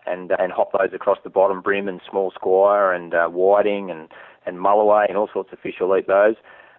and 0.06 0.32
uh, 0.32 0.36
and 0.38 0.52
hop 0.52 0.72
those 0.72 0.92
across 0.92 1.18
the 1.24 1.30
bottom 1.30 1.60
bream 1.60 1.88
and 1.88 2.00
small 2.08 2.30
squire 2.32 2.92
and 2.92 3.14
uh, 3.14 3.28
whiting 3.28 3.90
and 3.90 4.08
and 4.44 4.58
mulloway 4.58 5.06
and 5.08 5.16
all 5.16 5.28
sorts 5.32 5.52
of 5.52 5.58
fish 5.60 5.76
will 5.80 5.96
eat 5.96 6.06
those. 6.06 6.34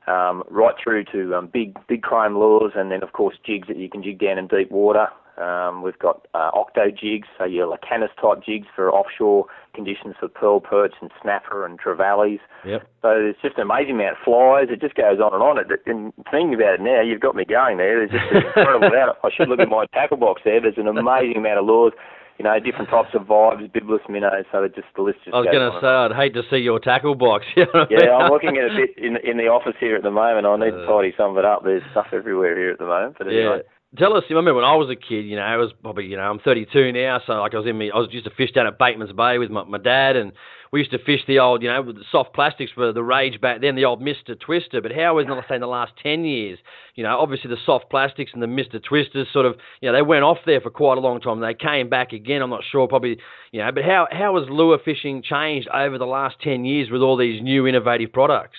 Um, 0.06 0.44
right 0.50 0.76
through 0.84 1.06
to 1.14 1.34
um, 1.34 1.48
big 1.48 1.78
big 1.88 2.02
chrome 2.02 2.38
lures 2.38 2.74
and 2.76 2.92
then 2.92 3.04
of 3.04 3.14
course 3.14 3.38
jigs 3.46 3.70
that 3.70 3.78
you 3.78 3.90
can 3.90 4.04
jig 4.04 4.20
down 4.20 4.38
in 4.38 4.48
deep 4.48 4.70
water. 4.70 5.08
Um, 5.38 5.82
we've 5.82 5.98
got 5.98 6.28
uh, 6.34 6.52
octo 6.54 6.92
jigs, 6.92 7.28
so 7.38 7.46
your 7.46 7.68
Lucanus 7.68 8.14
type 8.22 8.44
jigs 8.46 8.68
for 8.76 8.92
offshore 8.94 9.46
conditions 9.74 10.16
for 10.20 10.28
pearl 10.28 10.60
perch 10.60 10.94
and 11.02 11.10
snapper 11.22 11.66
and 11.66 11.80
trevallies. 11.80 12.40
Yep. 12.66 12.88
So 13.02 13.10
it's 13.18 13.42
just 13.42 13.58
an 13.58 13.64
amazing 13.64 13.96
amount 13.96 14.18
of 14.18 14.24
flies. 14.24 14.68
It 14.70 14.80
just 14.80 14.96
goes 14.96 15.20
on 15.20 15.34
and 15.34 15.42
on. 15.42 15.58
It, 15.58 15.68
And 15.88 16.14
thinking 16.30 16.54
about 16.54 16.76
it 16.76 16.82
now, 16.82 17.02
you've 17.02 17.22
got 17.22 17.36
me 17.36 17.46
going 17.46 17.78
there. 17.78 17.98
There's 18.06 18.12
just 18.12 18.32
an 18.32 18.46
incredible 18.58 18.88
amount. 18.88 19.18
I 19.24 19.30
should 19.36 19.50
look 19.50 19.60
at 19.60 19.70
my 19.70 19.86
tackle 19.94 20.18
box 20.18 20.42
there. 20.46 20.62
There's 20.62 20.78
an 20.78 20.88
amazing 20.88 21.38
amount 21.38 21.60
of 21.60 21.66
lures 21.66 21.94
you 22.40 22.44
know, 22.44 22.60
different 22.60 22.90
types 22.90 23.10
of 23.14 23.28
vibes, 23.28 23.72
bibless 23.72 24.02
minnows, 24.10 24.46
so 24.52 24.68
just 24.68 24.88
the 24.96 25.04
list 25.04 25.20
just. 25.24 25.36
I 25.36 25.40
was 25.40 25.54
going 25.54 25.70
to 25.70 25.78
say, 25.80 25.88
I'd 25.88 26.18
hate 26.18 26.34
to 26.34 26.42
see 26.50 26.58
your 26.58 26.80
tackle 26.80 27.16
box. 27.16 27.46
You 27.56 27.68
know 27.74 27.86
yeah, 27.90 28.18
I'm 28.18 28.32
looking 28.32 28.58
at 28.58 28.66
a 28.66 28.76
bit 28.76 28.98
in 28.98 29.18
in 29.18 29.38
the 29.38 29.46
office 29.46 29.76
here 29.80 29.96
at 29.96 30.02
the 30.04 30.12
moment. 30.12 30.46
I 30.46 30.58
need 30.58 30.74
uh, 30.74 30.82
to 30.82 30.86
tidy 30.88 31.14
some 31.16 31.32
of 31.32 31.38
it 31.38 31.46
up. 31.46 31.64
There's 31.64 31.84
stuff 31.92 32.08
everywhere 32.12 32.58
here 32.58 32.72
at 32.72 32.80
the 32.80 32.86
moment. 32.86 33.16
But 33.18 33.28
anyway. 33.28 33.62
Tell 33.96 34.18
us. 34.18 34.24
I 34.28 34.34
remember 34.34 34.56
when 34.56 34.66
I 34.66 34.76
was 34.76 34.90
a 34.90 34.96
kid? 34.96 35.26
You 35.26 35.36
know, 35.36 35.44
I 35.44 35.56
was 35.58 35.72
probably 35.84 36.06
you 36.06 36.18
know 36.18 36.24
I'm 36.24 36.40
32 36.40 36.92
now, 36.94 37.22
so 37.28 37.34
like 37.34 37.54
I 37.54 37.58
was 37.58 37.68
in 37.68 37.78
me. 37.78 37.92
I 37.92 37.98
was 38.00 38.08
used 38.12 38.26
to 38.26 38.32
fish 38.32 38.52
down 38.52 38.66
at 38.66 38.80
Bateman's 38.80 39.12
Bay 39.12 39.38
with 39.38 39.52
my, 39.52 39.64
my 39.66 39.78
dad, 39.78 40.16
and 40.16 40.32
we 40.72 40.80
used 40.80 40.90
to 40.94 40.98
fish 40.98 41.22
the 41.28 41.38
old 41.38 41.62
you 41.62 41.70
know 41.70 41.80
with 41.84 41.98
the 41.98 42.04
soft 42.12 42.34
plastics 42.34 42.72
for 42.74 42.92
the 42.92 43.04
rage 43.04 43.40
back 43.40 43.62
then, 43.62 43.76
the 43.76 43.86
old 43.86 44.02
Mister 44.02 44.34
Twister. 44.34 44.82
But 44.82 44.94
how 44.94 45.20
is 45.20 45.28
not 45.28 45.46
say 45.48 45.54
in 45.56 45.62
the 45.62 45.68
last 45.68 45.92
10 46.02 46.26
years? 46.26 46.58
You 46.96 47.04
know, 47.04 47.20
obviously 47.20 47.52
the 47.52 47.58
soft 47.68 47.92
plastics 47.92 48.32
and 48.34 48.42
the 48.42 48.48
Mister 48.48 48.80
Twisters 48.80 49.28
sort 49.32 49.46
of 49.46 49.58
you 49.80 49.92
know 49.92 49.96
they 49.96 50.02
went 50.02 50.24
off 50.24 50.40
there 50.48 50.60
for 50.60 50.72
quite 50.72 50.98
a 50.98 51.02
long 51.02 51.22
time. 51.22 51.40
They 51.40 51.54
came 51.54 51.88
back 51.88 52.14
again. 52.14 52.42
I'm 52.42 52.50
not 52.50 52.64
sure, 52.72 52.88
probably 52.88 53.20
you 53.52 53.60
know. 53.60 53.72
But 53.72 53.84
how 53.84 54.08
how 54.12 54.40
has 54.40 54.50
lure 54.50 54.80
fishing 54.84 55.22
changed 55.22 55.68
over 55.68 56.00
the 56.00 56.08
last 56.08 56.38
10 56.42 56.66
years 56.66 56.90
with 56.90 57.04
all 57.04 57.16
these 57.16 57.44
new 57.44 57.68
innovative 57.68 58.12
products? 58.12 58.58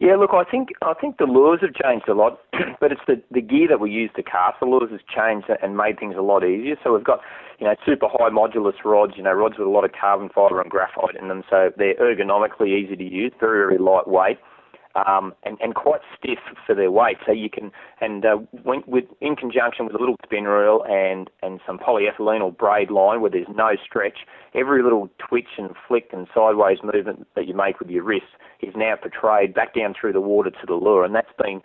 Yeah, 0.00 0.16
look, 0.16 0.30
I 0.32 0.44
think 0.50 0.70
I 0.80 0.94
think 0.98 1.18
the 1.18 1.26
lures 1.26 1.60
have 1.60 1.74
changed 1.74 2.08
a 2.08 2.14
lot, 2.14 2.40
but 2.80 2.90
it's 2.90 3.02
the 3.06 3.22
the 3.30 3.42
gear 3.42 3.68
that 3.68 3.80
we 3.80 3.90
use 3.90 4.10
to 4.16 4.22
cast 4.22 4.58
the 4.58 4.64
lures 4.66 4.90
has 4.90 5.00
changed 5.14 5.48
and 5.62 5.76
made 5.76 6.00
things 6.00 6.14
a 6.16 6.22
lot 6.22 6.42
easier. 6.42 6.76
So 6.82 6.94
we've 6.94 7.04
got 7.04 7.20
you 7.58 7.66
know 7.66 7.74
super 7.84 8.08
high 8.08 8.30
modulus 8.30 8.82
rods, 8.82 9.12
you 9.16 9.22
know 9.22 9.32
rods 9.32 9.56
with 9.58 9.68
a 9.68 9.70
lot 9.70 9.84
of 9.84 9.92
carbon 9.92 10.30
fibre 10.34 10.58
and 10.62 10.70
graphite 10.70 11.16
in 11.20 11.28
them, 11.28 11.44
so 11.50 11.70
they're 11.76 11.96
ergonomically 11.96 12.68
easy 12.68 12.96
to 12.96 13.04
use, 13.04 13.32
very 13.38 13.58
very 13.58 13.78
lightweight 13.78 14.38
um, 14.94 15.34
and, 15.44 15.58
and 15.60 15.74
quite 15.74 16.00
stiff 16.18 16.38
for 16.66 16.74
their 16.74 16.90
weight. 16.90 17.16
So 17.26 17.32
you 17.32 17.50
can, 17.50 17.70
and 18.00 18.24
uh, 18.24 18.36
when, 18.62 18.82
with, 18.86 19.04
in 19.20 19.36
conjunction 19.36 19.86
with 19.86 19.94
a 19.94 19.98
little 19.98 20.16
spin 20.24 20.44
reel 20.44 20.84
and, 20.88 21.30
and 21.42 21.60
some 21.66 21.78
polyethylene 21.78 22.40
or 22.40 22.52
braid 22.52 22.90
line 22.90 23.20
where 23.20 23.30
there's 23.30 23.46
no 23.54 23.72
stretch, 23.84 24.18
every 24.54 24.82
little 24.82 25.08
twitch 25.18 25.58
and 25.58 25.70
flick 25.86 26.10
and 26.12 26.26
sideways 26.34 26.78
movement 26.82 27.26
that 27.36 27.46
you 27.46 27.54
make 27.54 27.78
with 27.80 27.88
your 27.88 28.02
wrist 28.02 28.26
is 28.60 28.74
now 28.76 28.94
portrayed 28.96 29.54
back 29.54 29.74
down 29.74 29.94
through 29.98 30.12
the 30.12 30.20
water 30.20 30.50
to 30.50 30.66
the 30.66 30.74
lure, 30.74 31.04
and 31.04 31.14
that's 31.14 31.32
been 31.42 31.62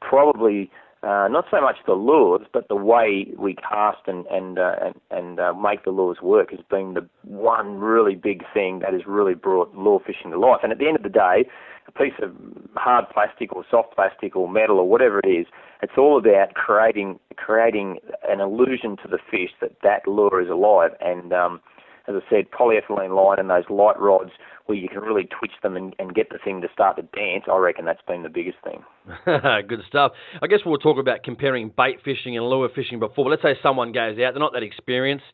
probably 0.00 0.70
uh, 1.02 1.28
not 1.30 1.44
so 1.50 1.60
much 1.60 1.76
the 1.86 1.92
lures, 1.92 2.46
but 2.52 2.66
the 2.68 2.76
way 2.76 3.28
we 3.38 3.54
cast 3.54 3.98
and 4.08 4.26
and 4.26 4.58
uh, 4.58 4.74
and, 4.84 4.94
and 5.10 5.40
uh, 5.40 5.52
make 5.54 5.84
the 5.84 5.90
lures 5.90 6.18
work 6.20 6.50
has 6.50 6.60
been 6.68 6.94
the 6.94 7.08
one 7.22 7.78
really 7.78 8.16
big 8.16 8.42
thing 8.52 8.80
that 8.80 8.92
has 8.92 9.02
really 9.06 9.34
brought 9.34 9.72
lure 9.76 10.00
fishing 10.04 10.32
to 10.32 10.38
life. 10.38 10.60
And 10.64 10.72
at 10.72 10.78
the 10.78 10.88
end 10.88 10.96
of 10.96 11.04
the 11.04 11.08
day, 11.08 11.48
a 11.88 11.92
piece 11.92 12.14
of 12.22 12.30
hard 12.76 13.06
plastic 13.12 13.54
or 13.54 13.64
soft 13.70 13.94
plastic 13.94 14.36
or 14.36 14.48
metal 14.48 14.78
or 14.78 14.88
whatever 14.88 15.18
it 15.20 15.28
is, 15.28 15.46
it's 15.82 15.94
all 15.96 16.18
about 16.18 16.54
creating 16.54 17.18
creating 17.36 17.98
an 18.28 18.40
illusion 18.40 18.96
to 19.02 19.08
the 19.08 19.18
fish 19.30 19.50
that 19.60 19.72
that 19.82 20.06
lure 20.06 20.40
is 20.40 20.50
alive. 20.50 20.90
And 21.00 21.32
um, 21.32 21.60
as 22.08 22.14
I 22.16 22.30
said, 22.30 22.50
polyethylene 22.50 23.14
line 23.14 23.38
and 23.38 23.50
those 23.50 23.68
light 23.68 23.98
rods 24.00 24.30
where 24.66 24.76
you 24.76 24.88
can 24.88 25.00
really 25.00 25.24
twitch 25.24 25.52
them 25.62 25.76
and, 25.76 25.94
and 25.98 26.14
get 26.14 26.28
the 26.30 26.38
thing 26.42 26.60
to 26.60 26.68
start 26.72 26.96
to 26.96 27.02
dance, 27.02 27.44
I 27.50 27.56
reckon 27.56 27.84
that's 27.84 28.02
been 28.06 28.22
the 28.22 28.28
biggest 28.28 28.58
thing. 28.64 28.82
Good 29.68 29.80
stuff. 29.88 30.12
I 30.42 30.46
guess 30.46 30.60
we'll 30.64 30.78
talk 30.78 30.98
about 30.98 31.22
comparing 31.22 31.72
bait 31.74 32.00
fishing 32.04 32.36
and 32.36 32.46
lure 32.46 32.68
fishing 32.74 32.98
before. 32.98 33.24
But 33.24 33.30
let's 33.30 33.42
say 33.42 33.58
someone 33.62 33.92
goes 33.92 34.18
out, 34.18 34.32
they're 34.32 34.38
not 34.38 34.52
that 34.52 34.62
experienced. 34.62 35.24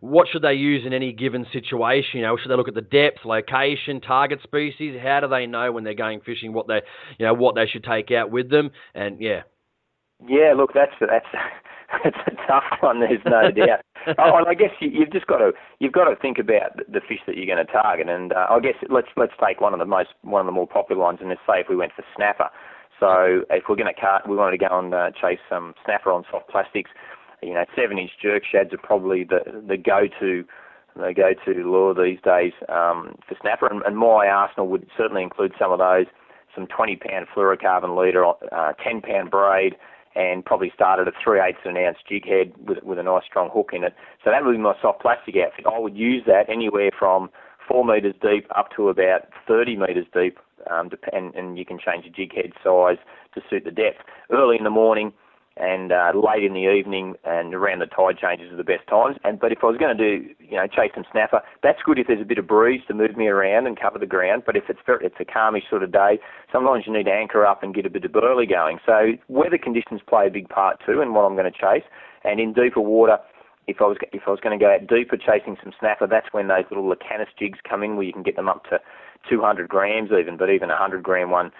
What 0.00 0.28
should 0.30 0.42
they 0.42 0.54
use 0.54 0.86
in 0.86 0.92
any 0.92 1.12
given 1.12 1.46
situation? 1.52 2.20
You 2.20 2.22
know, 2.22 2.36
should 2.36 2.50
they 2.50 2.56
look 2.56 2.68
at 2.68 2.74
the 2.74 2.82
depth, 2.82 3.24
location, 3.24 4.00
target 4.00 4.40
species? 4.42 4.98
How 5.02 5.20
do 5.20 5.28
they 5.28 5.46
know 5.46 5.72
when 5.72 5.84
they're 5.84 5.94
going 5.94 6.20
fishing 6.20 6.52
what 6.52 6.68
they, 6.68 6.80
you 7.18 7.26
know, 7.26 7.34
what 7.34 7.54
they 7.54 7.66
should 7.66 7.84
take 7.84 8.10
out 8.10 8.30
with 8.30 8.50
them? 8.50 8.70
And 8.94 9.20
yeah. 9.20 9.42
Yeah, 10.26 10.54
look, 10.56 10.70
that's 10.72 10.92
that's 11.00 11.26
it's 12.04 12.16
a 12.26 12.34
tough 12.46 12.64
one. 12.80 13.00
There's 13.00 13.24
no 13.24 13.50
doubt. 13.66 13.84
oh, 14.18 14.36
and 14.36 14.48
I 14.48 14.54
guess 14.54 14.70
you, 14.80 14.90
you've 14.90 15.12
just 15.12 15.26
got 15.26 15.38
to 15.38 15.52
you've 15.78 15.92
got 15.92 16.04
to 16.08 16.16
think 16.16 16.38
about 16.38 16.76
the 16.88 17.00
fish 17.00 17.20
that 17.26 17.36
you're 17.36 17.46
going 17.46 17.64
to 17.64 17.72
target. 17.72 18.08
And 18.08 18.32
uh, 18.32 18.46
I 18.50 18.60
guess 18.60 18.74
let's 18.90 19.08
let's 19.16 19.32
take 19.44 19.60
one 19.60 19.72
of 19.72 19.78
the 19.78 19.86
most 19.86 20.10
one 20.22 20.40
of 20.40 20.46
the 20.46 20.52
more 20.52 20.66
popular 20.66 21.02
ones, 21.02 21.18
and 21.20 21.28
let's 21.28 21.40
say 21.46 21.60
if 21.60 21.68
we 21.68 21.76
went 21.76 21.92
for 21.94 22.04
snapper. 22.16 22.50
So 23.00 23.42
if 23.50 23.64
we're 23.68 23.76
going 23.76 23.92
to 23.92 24.00
cut, 24.00 24.28
we 24.28 24.36
wanted 24.36 24.58
to 24.58 24.68
go 24.68 24.78
and 24.78 24.94
uh, 24.94 25.10
chase 25.20 25.40
some 25.48 25.74
snapper 25.84 26.12
on 26.12 26.24
soft 26.30 26.48
plastics. 26.48 26.90
You 27.42 27.52
know, 27.52 27.64
seven-inch 27.76 28.12
jerk 28.22 28.44
shads 28.50 28.72
are 28.72 28.78
probably 28.78 29.24
the 29.24 29.40
the 29.66 29.76
go-to 29.76 30.44
the 30.96 31.12
go-to 31.12 31.68
lure 31.68 31.94
these 31.94 32.20
days 32.22 32.52
um, 32.68 33.16
for 33.28 33.36
snapper. 33.40 33.66
And, 33.66 33.82
and 33.82 33.98
my 33.98 34.28
arsenal 34.28 34.68
would 34.68 34.86
certainly 34.96 35.22
include 35.22 35.52
some 35.58 35.72
of 35.72 35.78
those. 35.78 36.06
Some 36.54 36.68
20-pound 36.68 37.26
fluorocarbon 37.34 38.00
leader, 38.00 38.24
uh, 38.24 38.72
10-pound 38.78 39.28
braid, 39.28 39.74
and 40.14 40.44
probably 40.44 40.70
started 40.74 41.08
a 41.08 41.12
three 41.22 41.40
eighths 41.40 41.58
of 41.64 41.74
an 41.74 41.82
ounce 41.82 41.98
jig 42.08 42.26
head 42.26 42.52
with 42.66 42.82
with 42.82 42.98
a 42.98 43.02
nice 43.02 43.24
strong 43.26 43.50
hook 43.52 43.70
in 43.72 43.84
it. 43.84 43.94
So 44.22 44.30
that 44.30 44.44
would 44.44 44.52
be 44.52 44.58
my 44.58 44.74
soft 44.80 45.00
plastic 45.02 45.36
outfit. 45.36 45.66
I 45.66 45.78
would 45.78 45.96
use 45.96 46.22
that 46.26 46.48
anywhere 46.48 46.90
from 46.96 47.30
four 47.66 47.84
metres 47.84 48.14
deep 48.20 48.46
up 48.56 48.68
to 48.76 48.88
about 48.88 49.28
30 49.48 49.76
metres 49.76 50.06
deep, 50.12 50.38
um, 50.70 50.90
and, 51.12 51.34
and 51.34 51.58
you 51.58 51.64
can 51.64 51.78
change 51.78 52.04
the 52.04 52.10
jig 52.10 52.34
head 52.34 52.52
size 52.62 52.98
to 53.34 53.40
suit 53.48 53.64
the 53.64 53.70
depth. 53.70 53.98
Early 54.30 54.56
in 54.56 54.64
the 54.64 54.70
morning, 54.70 55.12
and 55.56 55.92
uh, 55.92 56.10
late 56.14 56.42
in 56.42 56.52
the 56.52 56.66
evening 56.66 57.14
and 57.24 57.54
around 57.54 57.78
the 57.78 57.86
tide 57.86 58.18
changes 58.18 58.52
are 58.52 58.56
the 58.56 58.64
best 58.64 58.86
times. 58.88 59.16
And 59.22 59.38
but 59.38 59.52
if 59.52 59.58
I 59.62 59.66
was 59.66 59.76
going 59.78 59.96
to 59.96 60.02
do, 60.02 60.28
you 60.40 60.56
know, 60.56 60.66
chase 60.66 60.90
some 60.94 61.04
snapper, 61.12 61.42
that's 61.62 61.78
good 61.84 61.98
if 61.98 62.08
there's 62.08 62.20
a 62.20 62.24
bit 62.24 62.38
of 62.38 62.46
breeze 62.46 62.82
to 62.88 62.94
move 62.94 63.16
me 63.16 63.28
around 63.28 63.66
and 63.66 63.78
cover 63.78 63.98
the 63.98 64.06
ground. 64.06 64.42
But 64.44 64.56
if 64.56 64.64
it's 64.68 64.80
very, 64.84 65.06
it's 65.06 65.14
a 65.20 65.24
calmish 65.24 65.68
sort 65.70 65.84
of 65.84 65.92
day, 65.92 66.18
sometimes 66.50 66.84
you 66.86 66.92
need 66.92 67.04
to 67.04 67.12
anchor 67.12 67.46
up 67.46 67.62
and 67.62 67.74
get 67.74 67.86
a 67.86 67.90
bit 67.90 68.04
of 68.04 68.12
burley 68.12 68.46
going. 68.46 68.78
So 68.84 69.12
weather 69.28 69.58
conditions 69.58 70.00
play 70.08 70.26
a 70.26 70.30
big 70.30 70.48
part 70.48 70.80
too 70.84 71.00
in 71.00 71.14
what 71.14 71.22
I'm 71.22 71.36
going 71.36 71.50
to 71.50 71.58
chase. 71.58 71.86
And 72.24 72.40
in 72.40 72.52
deeper 72.52 72.80
water, 72.80 73.18
if 73.66 73.80
I 73.80 73.84
was 73.84 73.96
if 74.12 74.22
I 74.26 74.30
was 74.30 74.40
going 74.40 74.58
to 74.58 74.62
go 74.62 74.72
out 74.72 74.86
deeper 74.88 75.16
chasing 75.16 75.56
some 75.62 75.72
snapper, 75.78 76.06
that's 76.06 76.32
when 76.32 76.48
those 76.48 76.64
little 76.70 76.84
Lucanus 76.84 77.30
jigs 77.38 77.58
come 77.68 77.82
in, 77.82 77.96
where 77.96 78.04
you 78.04 78.12
can 78.12 78.22
get 78.22 78.36
them 78.36 78.48
up 78.48 78.64
to 78.70 78.80
200 79.30 79.68
grams 79.68 80.10
even, 80.10 80.36
but 80.36 80.50
even 80.50 80.68
a 80.70 80.74
100 80.74 81.02
gram 81.02 81.30
one 81.30 81.50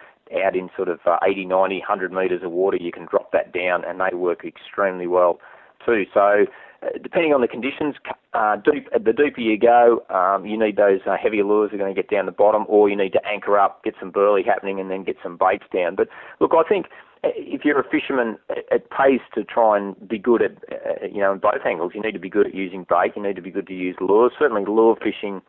out 0.45 0.57
in 0.57 0.71
sort 0.77 0.89
of 0.89 1.01
uh, 1.07 1.19
80, 1.23 1.47
90, 1.47 1.79
100 1.79 2.13
metres 2.13 2.43
of 2.43 2.51
water, 2.51 2.77
you 2.81 2.93
can 2.93 3.07
drop 3.07 3.33
that 3.33 3.53
down 3.53 3.85
and 3.85 4.01
they 4.01 4.17
work 4.17 4.45
extremely 4.45 5.07
well 5.07 5.39
too. 5.85 6.05
So 6.13 6.47
uh, 6.85 6.99
depending 7.03 7.33
on 7.33 7.41
the 7.41 7.49
conditions, 7.49 7.95
uh, 8.33 8.57
deep, 8.57 8.89
the 8.93 9.13
deeper 9.13 9.41
you 9.41 9.59
go, 9.59 10.05
um, 10.11 10.45
you 10.45 10.59
need 10.59 10.77
those 10.77 11.01
uh, 11.07 11.17
heavier 11.21 11.45
lures 11.45 11.73
are 11.73 11.79
going 11.79 11.95
to 11.95 12.01
get 12.01 12.11
down 12.11 12.27
the 12.27 12.33
bottom, 12.33 12.65
or 12.69 12.89
you 12.89 12.97
need 12.97 13.13
to 13.13 13.27
anchor 13.27 13.59
up, 13.59 13.83
get 13.85 13.95
some 14.01 14.11
burley 14.11 14.43
happening, 14.43 14.81
and 14.81 14.91
then 14.91 15.05
get 15.05 15.17
some 15.23 15.37
baits 15.37 15.65
down. 15.73 15.95
But 15.95 16.09
look, 16.41 16.53
I 16.55 16.69
think 16.69 16.87
uh, 17.23 17.29
if 17.37 17.65
you're 17.65 17.81
a 17.81 17.89
fisherman, 17.89 18.37
it 18.51 18.91
pays 18.91 19.21
to 19.35 19.45
try 19.45 19.79
and 19.79 20.09
be 20.09 20.19
good 20.19 20.43
at, 20.43 20.53
uh, 20.73 21.07
you 21.11 21.21
know, 21.21 21.33
in 21.33 21.39
both 21.39 21.65
angles. 21.67 21.93
You 21.95 22.03
need 22.03 22.13
to 22.13 22.19
be 22.19 22.31
good 22.31 22.49
at 22.49 22.55
using 22.55 22.85
bait. 22.89 23.13
You 23.17 23.23
need 23.23 23.37
to 23.37 23.43
be 23.43 23.51
good 23.51 23.67
to 23.69 23.75
use 23.75 23.97
lures. 24.01 24.33
Certainly, 24.39 24.65
lure 24.67 24.97
fishing 24.97 25.41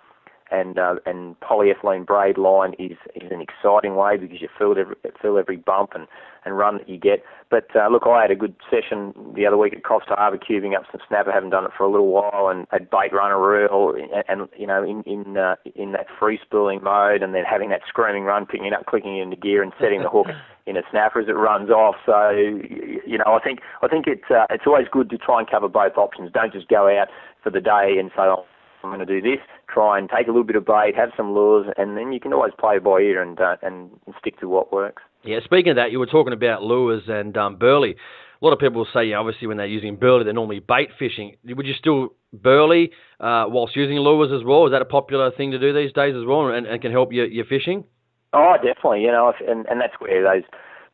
and 0.52 0.78
uh, 0.78 0.96
and 1.06 1.40
polyethylene 1.40 2.06
braid 2.06 2.38
line 2.38 2.74
is 2.78 2.98
is 3.16 3.32
an 3.32 3.42
exciting 3.42 3.96
way 3.96 4.18
because 4.18 4.42
you 4.42 4.50
feel 4.58 4.76
every 4.78 4.96
feel 5.22 5.38
every 5.38 5.58
bump 5.58 5.92
and 5.96 6.08
and 6.46 6.58
run 6.58 6.78
that 6.78 6.88
you 6.88 6.98
get. 6.98 7.24
But 7.50 7.68
uh, 7.76 7.88
look, 7.90 8.04
I 8.08 8.22
had 8.22 8.32
a 8.32 8.36
good 8.36 8.56
session 8.70 9.14
the 9.36 9.46
other 9.46 9.58
week 9.58 9.74
at 9.74 9.84
Coffs 9.84 10.08
Harbour, 10.08 10.38
cubing 10.38 10.76
up 10.76 10.84
some 10.92 11.02
snapper. 11.08 11.32
Haven't 11.32 11.50
done 11.50 11.66
it 11.66 11.72
for 11.76 11.84
a 11.84 11.90
little 11.90 12.08
while, 12.08 12.50
and 12.50 12.68
had 12.70 12.90
bait 12.90 13.12
runner 13.12 13.40
reel, 13.40 13.94
and, 13.96 14.24
and 14.28 14.50
you 14.58 14.68
know 14.68 14.84
in 14.84 15.02
in 15.04 15.38
uh, 15.38 15.56
in 15.76 15.92
that 15.94 16.08
free 16.20 16.40
spooling 16.44 16.84
mode, 16.84 17.24
and 17.24 17.34
then 17.34 17.44
having 17.44 17.70
that 17.70 17.82
screaming 17.88 18.24
run, 18.24 18.46
picking 18.46 18.68
it 18.68 18.74
up, 18.74 18.86
clicking 18.86 19.18
it 19.18 19.24
into 19.24 19.36
gear, 19.36 19.64
and 19.64 19.74
setting 19.80 20.04
the 20.04 20.10
hook 20.10 20.28
in 20.68 20.78
a 20.78 20.82
snapper 20.92 21.20
as 21.20 21.28
it 21.28 21.34
runs 21.34 21.70
off. 21.70 21.96
So 22.06 22.30
you 22.30 23.18
know, 23.18 23.34
I 23.34 23.40
think 23.44 23.60
I 23.82 23.88
think 23.88 24.06
it's 24.08 24.30
uh, 24.30 24.46
it's 24.50 24.68
always 24.68 24.88
good 24.92 25.10
to 25.10 25.18
try 25.18 25.40
and 25.40 25.50
cover 25.50 25.68
both 25.68 25.98
options. 25.98 26.32
Don't 26.32 26.54
just 26.54 26.68
go 26.68 26.88
out 26.88 27.08
for 27.44 27.50
the 27.50 27.62
day 27.62 27.98
and 28.00 28.10
say, 28.16 28.24
oh, 28.24 28.46
I'm 28.86 28.96
going 28.96 29.06
to 29.06 29.22
do 29.22 29.22
this. 29.22 29.40
Try 29.68 29.98
and 29.98 30.10
take 30.10 30.28
a 30.28 30.30
little 30.30 30.44
bit 30.44 30.56
of 30.56 30.66
bait, 30.66 30.94
have 30.96 31.10
some 31.18 31.34
lures, 31.34 31.68
and 31.78 31.98
then 31.98 32.12
you 32.12 32.20
can 32.20 32.34
always 32.34 32.54
play 32.60 32.80
by 32.80 33.00
ear 33.00 33.22
and 33.22 33.40
uh, 33.40 33.58
and 33.62 33.90
stick 34.20 34.40
to 34.40 34.48
what 34.48 34.72
works. 34.72 35.02
Yeah, 35.24 35.40
speaking 35.44 35.72
of 35.72 35.76
that, 35.78 35.92
you 35.92 36.00
were 36.00 36.06
talking 36.06 36.34
about 36.34 36.62
lures 36.62 37.04
and 37.08 37.36
um, 37.36 37.58
burley. 37.58 37.96
A 38.42 38.46
lot 38.46 38.54
of 38.54 38.60
people 38.60 38.86
say, 38.94 39.06
you 39.06 39.14
know, 39.14 39.22
obviously, 39.22 39.48
when 39.48 39.58
they're 39.58 39.66
using 39.66 39.96
burley, 39.96 40.24
they're 40.24 40.34
normally 40.34 40.60
bait 40.60 40.90
fishing. 41.00 41.36
Would 41.46 41.66
you 41.66 41.74
still 41.74 42.10
burley 42.32 42.92
uh, 43.20 43.46
whilst 43.48 43.76
using 43.76 43.98
lures 43.98 44.32
as 44.32 44.46
well? 44.46 44.66
Is 44.68 44.72
that 44.72 44.82
a 44.82 44.86
popular 44.86 45.32
thing 45.32 45.52
to 45.52 45.60
do 45.60 45.74
these 45.74 45.94
days 45.94 46.16
as 46.16 46.26
well, 46.26 46.48
and, 46.48 46.68
and 46.68 46.82
can 46.82 46.92
help 46.92 47.12
your, 47.12 47.26
your 47.26 47.46
fishing? 47.46 47.86
Oh, 48.34 48.56
definitely. 48.58 49.02
You 49.02 49.12
know, 49.12 49.34
and 49.48 49.66
and 49.68 49.82
that's 49.82 49.94
where 50.00 50.24
those 50.24 50.44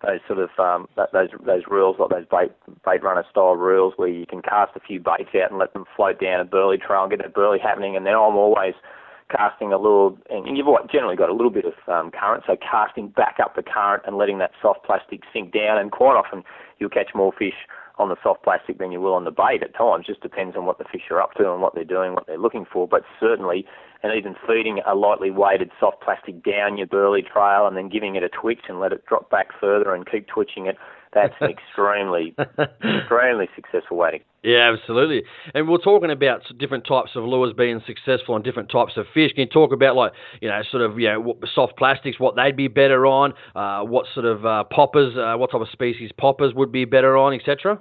those 0.05 0.19
sort 0.27 0.39
of 0.39 0.49
um, 0.57 0.87
those 1.13 1.29
those 1.45 1.63
rules 1.69 1.97
like 1.99 2.09
those 2.09 2.25
bait 2.29 2.51
bait 2.85 3.03
runner 3.03 3.25
style 3.29 3.55
rules 3.55 3.93
where 3.97 4.07
you 4.09 4.25
can 4.25 4.41
cast 4.41 4.75
a 4.75 4.79
few 4.79 4.99
baits 4.99 5.29
out 5.35 5.51
and 5.51 5.59
let 5.59 5.73
them 5.73 5.85
float 5.95 6.19
down 6.19 6.39
a 6.39 6.45
burley 6.45 6.77
trail 6.77 7.03
and 7.03 7.11
get 7.11 7.19
that 7.19 7.33
burley 7.33 7.59
happening, 7.59 7.95
and 7.95 8.05
then 8.05 8.13
I'm 8.13 8.35
always 8.35 8.73
casting 9.29 9.71
a 9.71 9.77
little, 9.77 10.17
and 10.29 10.57
you've 10.57 10.67
generally 10.91 11.15
got 11.15 11.29
a 11.29 11.33
little 11.33 11.51
bit 11.51 11.65
of 11.65 11.73
um, 11.87 12.11
current, 12.11 12.43
so 12.45 12.57
casting 12.59 13.07
back 13.07 13.37
up 13.41 13.55
the 13.55 13.63
current 13.63 14.03
and 14.05 14.17
letting 14.17 14.39
that 14.39 14.51
soft 14.61 14.83
plastic 14.83 15.21
sink 15.31 15.53
down, 15.53 15.77
and 15.77 15.91
quite 15.91 16.15
often 16.15 16.43
you'll 16.79 16.89
catch 16.89 17.11
more 17.15 17.31
fish 17.31 17.55
on 17.97 18.09
the 18.09 18.15
soft 18.23 18.43
plastic 18.43 18.77
than 18.77 18.91
you 18.91 19.01
will 19.01 19.13
on 19.13 19.25
the 19.25 19.31
bait 19.31 19.61
at 19.61 19.75
times. 19.75 20.05
Just 20.07 20.21
depends 20.21 20.55
on 20.55 20.65
what 20.65 20.77
the 20.77 20.85
fish 20.85 21.09
are 21.11 21.21
up 21.21 21.33
to 21.35 21.51
and 21.51 21.61
what 21.61 21.75
they're 21.75 21.83
doing, 21.83 22.13
what 22.13 22.27
they're 22.27 22.37
looking 22.37 22.65
for. 22.65 22.87
But 22.87 23.03
certainly, 23.19 23.65
and 24.03 24.13
even 24.15 24.35
feeding 24.47 24.81
a 24.85 24.95
lightly 24.95 25.31
weighted 25.31 25.71
soft 25.79 26.01
plastic 26.01 26.43
down 26.43 26.77
your 26.77 26.87
burley 26.87 27.21
trail 27.21 27.67
and 27.67 27.77
then 27.77 27.89
giving 27.89 28.15
it 28.15 28.23
a 28.23 28.29
twitch 28.29 28.61
and 28.67 28.79
let 28.79 28.91
it 28.91 29.05
drop 29.05 29.29
back 29.29 29.47
further 29.59 29.93
and 29.93 30.09
keep 30.09 30.27
twitching 30.27 30.65
it. 30.65 30.77
That's 31.13 31.33
an 31.41 31.49
extremely, 31.69 32.35
extremely 32.83 33.49
successful 33.55 33.97
way. 33.97 34.23
Yeah, 34.43 34.73
absolutely. 34.73 35.23
And 35.53 35.67
we're 35.69 35.77
talking 35.77 36.09
about 36.09 36.41
different 36.57 36.85
types 36.87 37.11
of 37.15 37.23
lures 37.23 37.53
being 37.55 37.81
successful 37.85 38.35
on 38.35 38.41
different 38.41 38.71
types 38.71 38.93
of 38.97 39.05
fish. 39.13 39.31
Can 39.33 39.41
you 39.41 39.47
talk 39.47 39.71
about 39.71 39.95
like 39.95 40.13
you 40.41 40.49
know 40.49 40.61
sort 40.71 40.83
of 40.83 40.99
you 40.99 41.07
know 41.07 41.37
soft 41.53 41.77
plastics, 41.77 42.19
what 42.19 42.35
they'd 42.35 42.55
be 42.55 42.67
better 42.67 43.05
on, 43.05 43.33
uh, 43.55 43.81
what 43.83 44.05
sort 44.13 44.25
of 44.25 44.45
uh, 44.45 44.63
poppers, 44.65 45.15
uh, 45.17 45.37
what 45.37 45.51
type 45.51 45.61
of 45.61 45.69
species 45.71 46.11
poppers 46.17 46.53
would 46.55 46.71
be 46.71 46.85
better 46.85 47.17
on, 47.17 47.33
etc. 47.33 47.79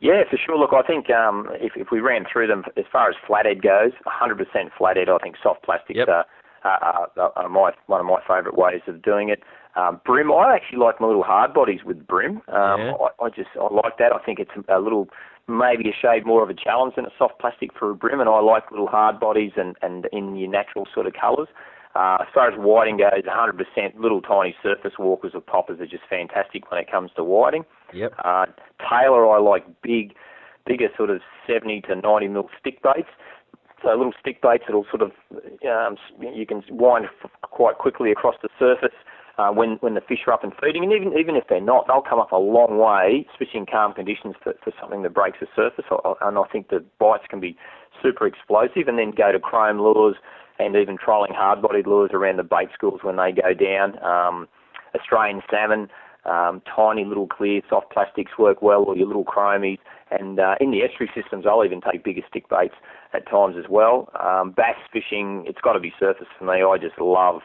Yeah, 0.00 0.22
for 0.30 0.36
sure. 0.36 0.58
Look, 0.58 0.72
I 0.72 0.86
think 0.86 1.10
um, 1.10 1.48
if, 1.52 1.72
if 1.76 1.88
we 1.90 2.00
ran 2.00 2.24
through 2.30 2.48
them, 2.48 2.64
as 2.76 2.84
far 2.92 3.08
as 3.08 3.16
flathead 3.26 3.62
goes, 3.62 3.92
100% 4.06 4.36
flathead, 4.76 5.08
I 5.08 5.18
think 5.18 5.36
soft 5.42 5.62
plastics 5.62 5.96
yep. 5.96 6.08
are, 6.08 6.26
are, 6.64 7.08
are, 7.16 7.32
are 7.36 7.48
my, 7.48 7.72
one 7.86 8.00
of 8.00 8.06
my 8.06 8.20
favourite 8.26 8.58
ways 8.58 8.82
of 8.88 9.02
doing 9.02 9.30
it. 9.30 9.42
Um, 9.76 10.00
bream, 10.06 10.32
I 10.32 10.54
actually 10.54 10.78
like 10.78 11.00
my 11.00 11.06
little 11.06 11.22
hard 11.22 11.52
bodies 11.52 11.80
with 11.84 12.06
bream. 12.06 12.40
Um, 12.48 12.80
yeah. 12.80 12.92
I, 12.96 13.24
I 13.26 13.28
just 13.28 13.50
I 13.60 13.72
like 13.72 13.98
that. 13.98 14.12
I 14.12 14.24
think 14.24 14.38
it's 14.38 14.50
a 14.68 14.80
little 14.80 15.08
maybe 15.48 15.88
a 15.90 15.92
shade 15.92 16.26
more 16.26 16.42
of 16.42 16.50
a 16.50 16.54
challenge 16.54 16.94
than 16.96 17.04
a 17.04 17.12
soft 17.18 17.38
plastic 17.38 17.70
for 17.78 17.90
a 17.90 17.94
bream, 17.94 18.20
and 18.20 18.28
I 18.28 18.40
like 18.40 18.70
little 18.70 18.86
hard 18.86 19.20
bodies 19.20 19.52
and, 19.56 19.76
and 19.82 20.06
in 20.12 20.36
your 20.36 20.50
natural 20.50 20.88
sort 20.92 21.06
of 21.06 21.12
colours. 21.12 21.48
Uh, 21.94 22.18
as 22.20 22.26
far 22.34 22.50
as 22.50 22.58
whiting 22.58 22.98
goes, 22.98 23.24
100% 23.24 23.98
little 23.98 24.20
tiny 24.20 24.54
surface 24.62 24.92
walkers 24.98 25.32
or 25.34 25.40
poppers 25.40 25.80
are 25.80 25.86
just 25.86 26.02
fantastic 26.10 26.70
when 26.70 26.80
it 26.80 26.90
comes 26.90 27.10
to 27.16 27.24
whiting. 27.24 27.64
Yep. 27.94 28.12
Uh, 28.22 28.46
Tailor, 28.80 29.26
I 29.26 29.38
like 29.38 29.64
big, 29.82 30.14
bigger 30.66 30.88
sort 30.96 31.08
of 31.08 31.20
70 31.46 31.82
to 31.82 31.96
90 31.96 32.28
mil 32.28 32.50
stick 32.60 32.82
baits. 32.82 33.08
So 33.82 33.88
little 33.94 34.12
stick 34.20 34.42
baits 34.42 34.64
that'll 34.66 34.86
sort 34.90 35.02
of 35.02 35.12
um, 35.66 35.96
you 36.34 36.44
can 36.46 36.62
wind 36.70 37.06
quite 37.42 37.78
quickly 37.78 38.10
across 38.10 38.34
the 38.42 38.48
surface 38.58 38.96
uh, 39.38 39.50
when 39.50 39.76
when 39.80 39.94
the 39.94 40.00
fish 40.00 40.20
are 40.26 40.32
up 40.32 40.44
and 40.44 40.52
feeding, 40.60 40.82
and 40.84 40.92
even 40.92 41.12
even 41.18 41.36
if 41.36 41.44
they're 41.48 41.60
not, 41.60 41.86
they'll 41.86 42.02
come 42.02 42.18
up 42.18 42.32
a 42.32 42.36
long 42.36 42.78
way, 42.78 43.26
especially 43.32 43.60
in 43.60 43.66
calm 43.66 43.92
conditions 43.92 44.34
for, 44.42 44.54
for 44.64 44.72
something 44.80 45.02
that 45.02 45.14
breaks 45.14 45.38
the 45.40 45.46
surface. 45.54 45.84
And 46.20 46.38
I 46.38 46.44
think 46.50 46.68
the 46.68 46.84
bites 46.98 47.24
can 47.28 47.40
be 47.40 47.56
super 48.02 48.26
explosive, 48.26 48.88
and 48.88 48.98
then 48.98 49.12
go 49.16 49.32
to 49.32 49.38
chrome 49.38 49.78
lures 49.78 50.16
and 50.58 50.74
even 50.74 50.96
trolling 50.96 51.34
hard-bodied 51.34 51.86
lures 51.86 52.10
around 52.14 52.38
the 52.38 52.42
bait 52.42 52.68
schools 52.72 53.00
when 53.02 53.16
they 53.16 53.30
go 53.30 53.52
down. 53.52 54.02
Um, 54.02 54.48
Australian 54.94 55.42
salmon, 55.50 55.88
um, 56.24 56.62
tiny 56.74 57.04
little 57.04 57.26
clear 57.26 57.60
soft 57.68 57.92
plastics 57.92 58.32
work 58.38 58.62
well, 58.62 58.82
or 58.84 58.96
your 58.96 59.06
little 59.06 59.24
chromies. 59.24 59.78
And 60.10 60.40
uh, 60.40 60.54
in 60.60 60.70
the 60.70 60.82
estuary 60.82 61.10
systems, 61.14 61.44
I'll 61.46 61.64
even 61.64 61.82
take 61.82 62.04
bigger 62.04 62.22
stick 62.26 62.48
baits 62.48 62.74
at 63.12 63.28
times 63.28 63.56
as 63.58 63.68
well. 63.68 64.08
Um, 64.18 64.52
bass 64.56 64.76
fishing, 64.90 65.44
it's 65.46 65.60
got 65.60 65.74
to 65.74 65.80
be 65.80 65.92
surface 66.00 66.28
for 66.38 66.46
me. 66.46 66.62
I 66.62 66.78
just 66.80 66.98
love 66.98 67.42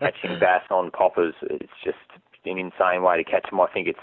catching 0.00 0.38
bass 0.38 0.62
on 0.70 0.90
poppers. 0.90 1.34
It's 1.42 1.72
just 1.84 1.98
an 2.44 2.58
insane 2.58 3.02
way 3.02 3.16
to 3.16 3.24
catch 3.24 3.50
them. 3.50 3.60
I 3.60 3.66
think 3.72 3.88
it's 3.88 4.00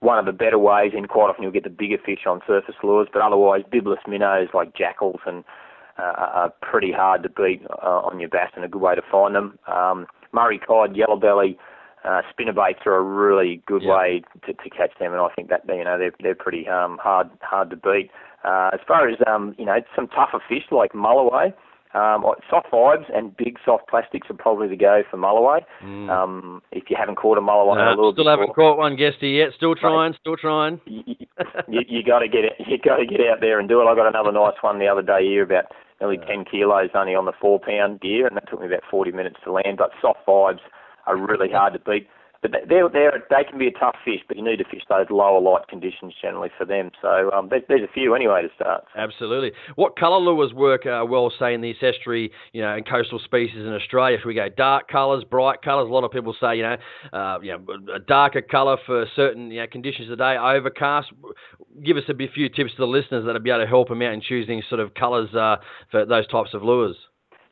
one 0.00 0.18
of 0.18 0.24
the 0.24 0.32
better 0.32 0.58
ways, 0.58 0.92
and 0.94 1.08
quite 1.08 1.28
often 1.28 1.42
you'll 1.42 1.52
get 1.52 1.64
the 1.64 1.70
bigger 1.70 1.98
fish 2.04 2.26
on 2.26 2.40
surface 2.46 2.76
lures, 2.82 3.08
but 3.12 3.22
otherwise, 3.22 3.62
bibless 3.70 4.00
minnows 4.08 4.48
like 4.54 4.74
Jackalls 4.74 5.20
and 5.26 5.44
uh, 5.98 6.14
are 6.16 6.52
pretty 6.62 6.92
hard 6.92 7.22
to 7.22 7.28
beat 7.28 7.62
uh, 7.82 8.00
on 8.00 8.20
your 8.20 8.30
bass 8.30 8.50
and 8.56 8.64
a 8.64 8.68
good 8.68 8.80
way 8.80 8.94
to 8.94 9.02
find 9.10 9.34
them. 9.34 9.58
Um, 9.66 10.06
Murray 10.32 10.58
cod, 10.58 10.96
yellow 10.96 11.16
belly, 11.16 11.58
uh, 12.04 12.22
spinner 12.30 12.52
baits 12.52 12.80
are 12.86 12.96
a 12.96 13.02
really 13.02 13.62
good 13.66 13.82
yep. 13.82 13.94
way 13.94 14.22
to, 14.46 14.54
to 14.54 14.70
catch 14.70 14.92
them, 14.98 15.12
and 15.12 15.20
I 15.20 15.28
think 15.34 15.50
that 15.50 15.62
you 15.68 15.84
know 15.84 15.98
they're 15.98 16.14
they're 16.20 16.34
pretty 16.34 16.66
um, 16.68 16.98
hard 17.02 17.28
hard 17.42 17.70
to 17.70 17.76
beat. 17.76 18.10
Uh, 18.42 18.70
as 18.72 18.80
far 18.88 19.08
as 19.08 19.18
um, 19.26 19.54
you 19.58 19.66
know, 19.66 19.80
some 19.94 20.08
tougher 20.08 20.40
fish 20.48 20.64
like 20.70 20.92
mulloway, 20.92 21.52
um, 21.92 22.24
soft 22.48 22.68
vibes 22.72 23.04
and 23.12 23.36
big 23.36 23.58
soft 23.64 23.88
plastics 23.88 24.28
are 24.30 24.36
probably 24.36 24.68
the 24.68 24.76
go 24.76 25.02
for 25.10 25.16
mulloway. 25.16 25.60
Mm. 25.82 26.08
Um, 26.08 26.62
if 26.70 26.84
you 26.88 26.96
haven't 26.98 27.16
caught 27.16 27.36
a 27.36 27.40
mulloway, 27.40 27.78
no, 27.78 27.88
a 27.88 27.90
little 27.90 28.12
still 28.12 28.28
haven't 28.28 28.54
caught 28.54 28.78
one, 28.78 28.96
Guesty 28.96 29.30
yet. 29.30 29.50
Still 29.56 29.74
trying, 29.74 30.14
still 30.20 30.36
trying. 30.36 30.80
You, 30.86 31.02
you, 31.68 31.80
you 31.88 32.02
got 32.04 32.20
to 32.20 32.28
get 32.28 32.44
it. 32.44 32.52
You 32.58 32.78
got 32.78 32.98
to 32.98 33.06
get 33.06 33.20
out 33.20 33.40
there 33.40 33.58
and 33.58 33.68
do 33.68 33.80
it. 33.80 33.84
I 33.86 33.94
got 33.96 34.06
another 34.06 34.30
nice 34.30 34.54
one 34.60 34.78
the 34.78 34.86
other 34.86 35.02
day 35.02 35.24
here 35.24 35.42
about 35.42 35.66
nearly 36.00 36.18
10 36.18 36.44
kilos 36.44 36.90
only 36.94 37.14
on 37.14 37.26
the 37.26 37.32
four 37.40 37.58
pound 37.58 38.00
gear, 38.00 38.26
and 38.26 38.36
that 38.36 38.48
took 38.48 38.60
me 38.60 38.66
about 38.66 38.82
40 38.88 39.10
minutes 39.12 39.36
to 39.44 39.52
land. 39.52 39.78
But 39.78 39.90
soft 40.00 40.20
vibes 40.26 40.60
are 41.06 41.16
really 41.16 41.50
hard 41.50 41.72
to 41.72 41.80
beat. 41.80 42.06
But 42.42 42.52
they're, 42.68 42.88
they're, 42.88 43.22
they 43.28 43.44
can 43.44 43.58
be 43.58 43.66
a 43.66 43.70
tough 43.72 43.96
fish, 44.02 44.20
but 44.26 44.36
you 44.38 44.42
need 44.42 44.56
to 44.56 44.64
fish 44.64 44.82
those 44.88 45.06
lower 45.10 45.40
light 45.40 45.68
conditions 45.68 46.14
generally 46.20 46.48
for 46.56 46.64
them. 46.64 46.90
So 47.02 47.30
um, 47.32 47.48
there's, 47.50 47.62
there's 47.68 47.82
a 47.82 47.92
few 47.92 48.14
anyway 48.14 48.40
to 48.42 48.48
start. 48.54 48.84
Absolutely. 48.96 49.52
What 49.74 49.98
colour 49.98 50.18
lures 50.18 50.54
work 50.54 50.86
uh, 50.86 51.04
well, 51.06 51.30
say, 51.38 51.52
in 51.52 51.60
the 51.60 51.74
estuary, 51.82 52.32
you 52.52 52.62
know, 52.62 52.74
and 52.74 52.88
coastal 52.88 53.18
species 53.18 53.58
in 53.58 53.74
Australia? 53.74 54.16
If 54.18 54.24
we 54.24 54.32
go 54.32 54.48
dark 54.48 54.88
colours, 54.88 55.22
bright 55.24 55.60
colours, 55.60 55.88
a 55.88 55.92
lot 55.92 56.04
of 56.04 56.12
people 56.12 56.34
say, 56.40 56.56
you 56.56 56.62
know, 56.62 56.76
uh, 57.12 57.38
you 57.42 57.52
know, 57.52 57.94
a 57.94 57.98
darker 57.98 58.40
colour 58.40 58.78
for 58.86 59.04
certain 59.14 59.50
you 59.50 59.60
know, 59.60 59.66
conditions 59.66 60.10
of 60.10 60.16
the 60.16 60.24
day, 60.24 60.36
overcast. 60.38 61.08
Give 61.84 61.98
us 61.98 62.04
a 62.08 62.14
few 62.14 62.48
tips 62.48 62.70
to 62.72 62.78
the 62.78 62.86
listeners 62.86 63.26
that'll 63.26 63.42
be 63.42 63.50
able 63.50 63.64
to 63.64 63.66
help 63.66 63.88
them 63.88 64.00
out 64.00 64.14
in 64.14 64.22
choosing 64.22 64.62
sort 64.68 64.80
of 64.80 64.94
colours 64.94 65.34
uh, 65.34 65.56
for 65.90 66.06
those 66.06 66.26
types 66.28 66.54
of 66.54 66.62
lures. 66.62 66.96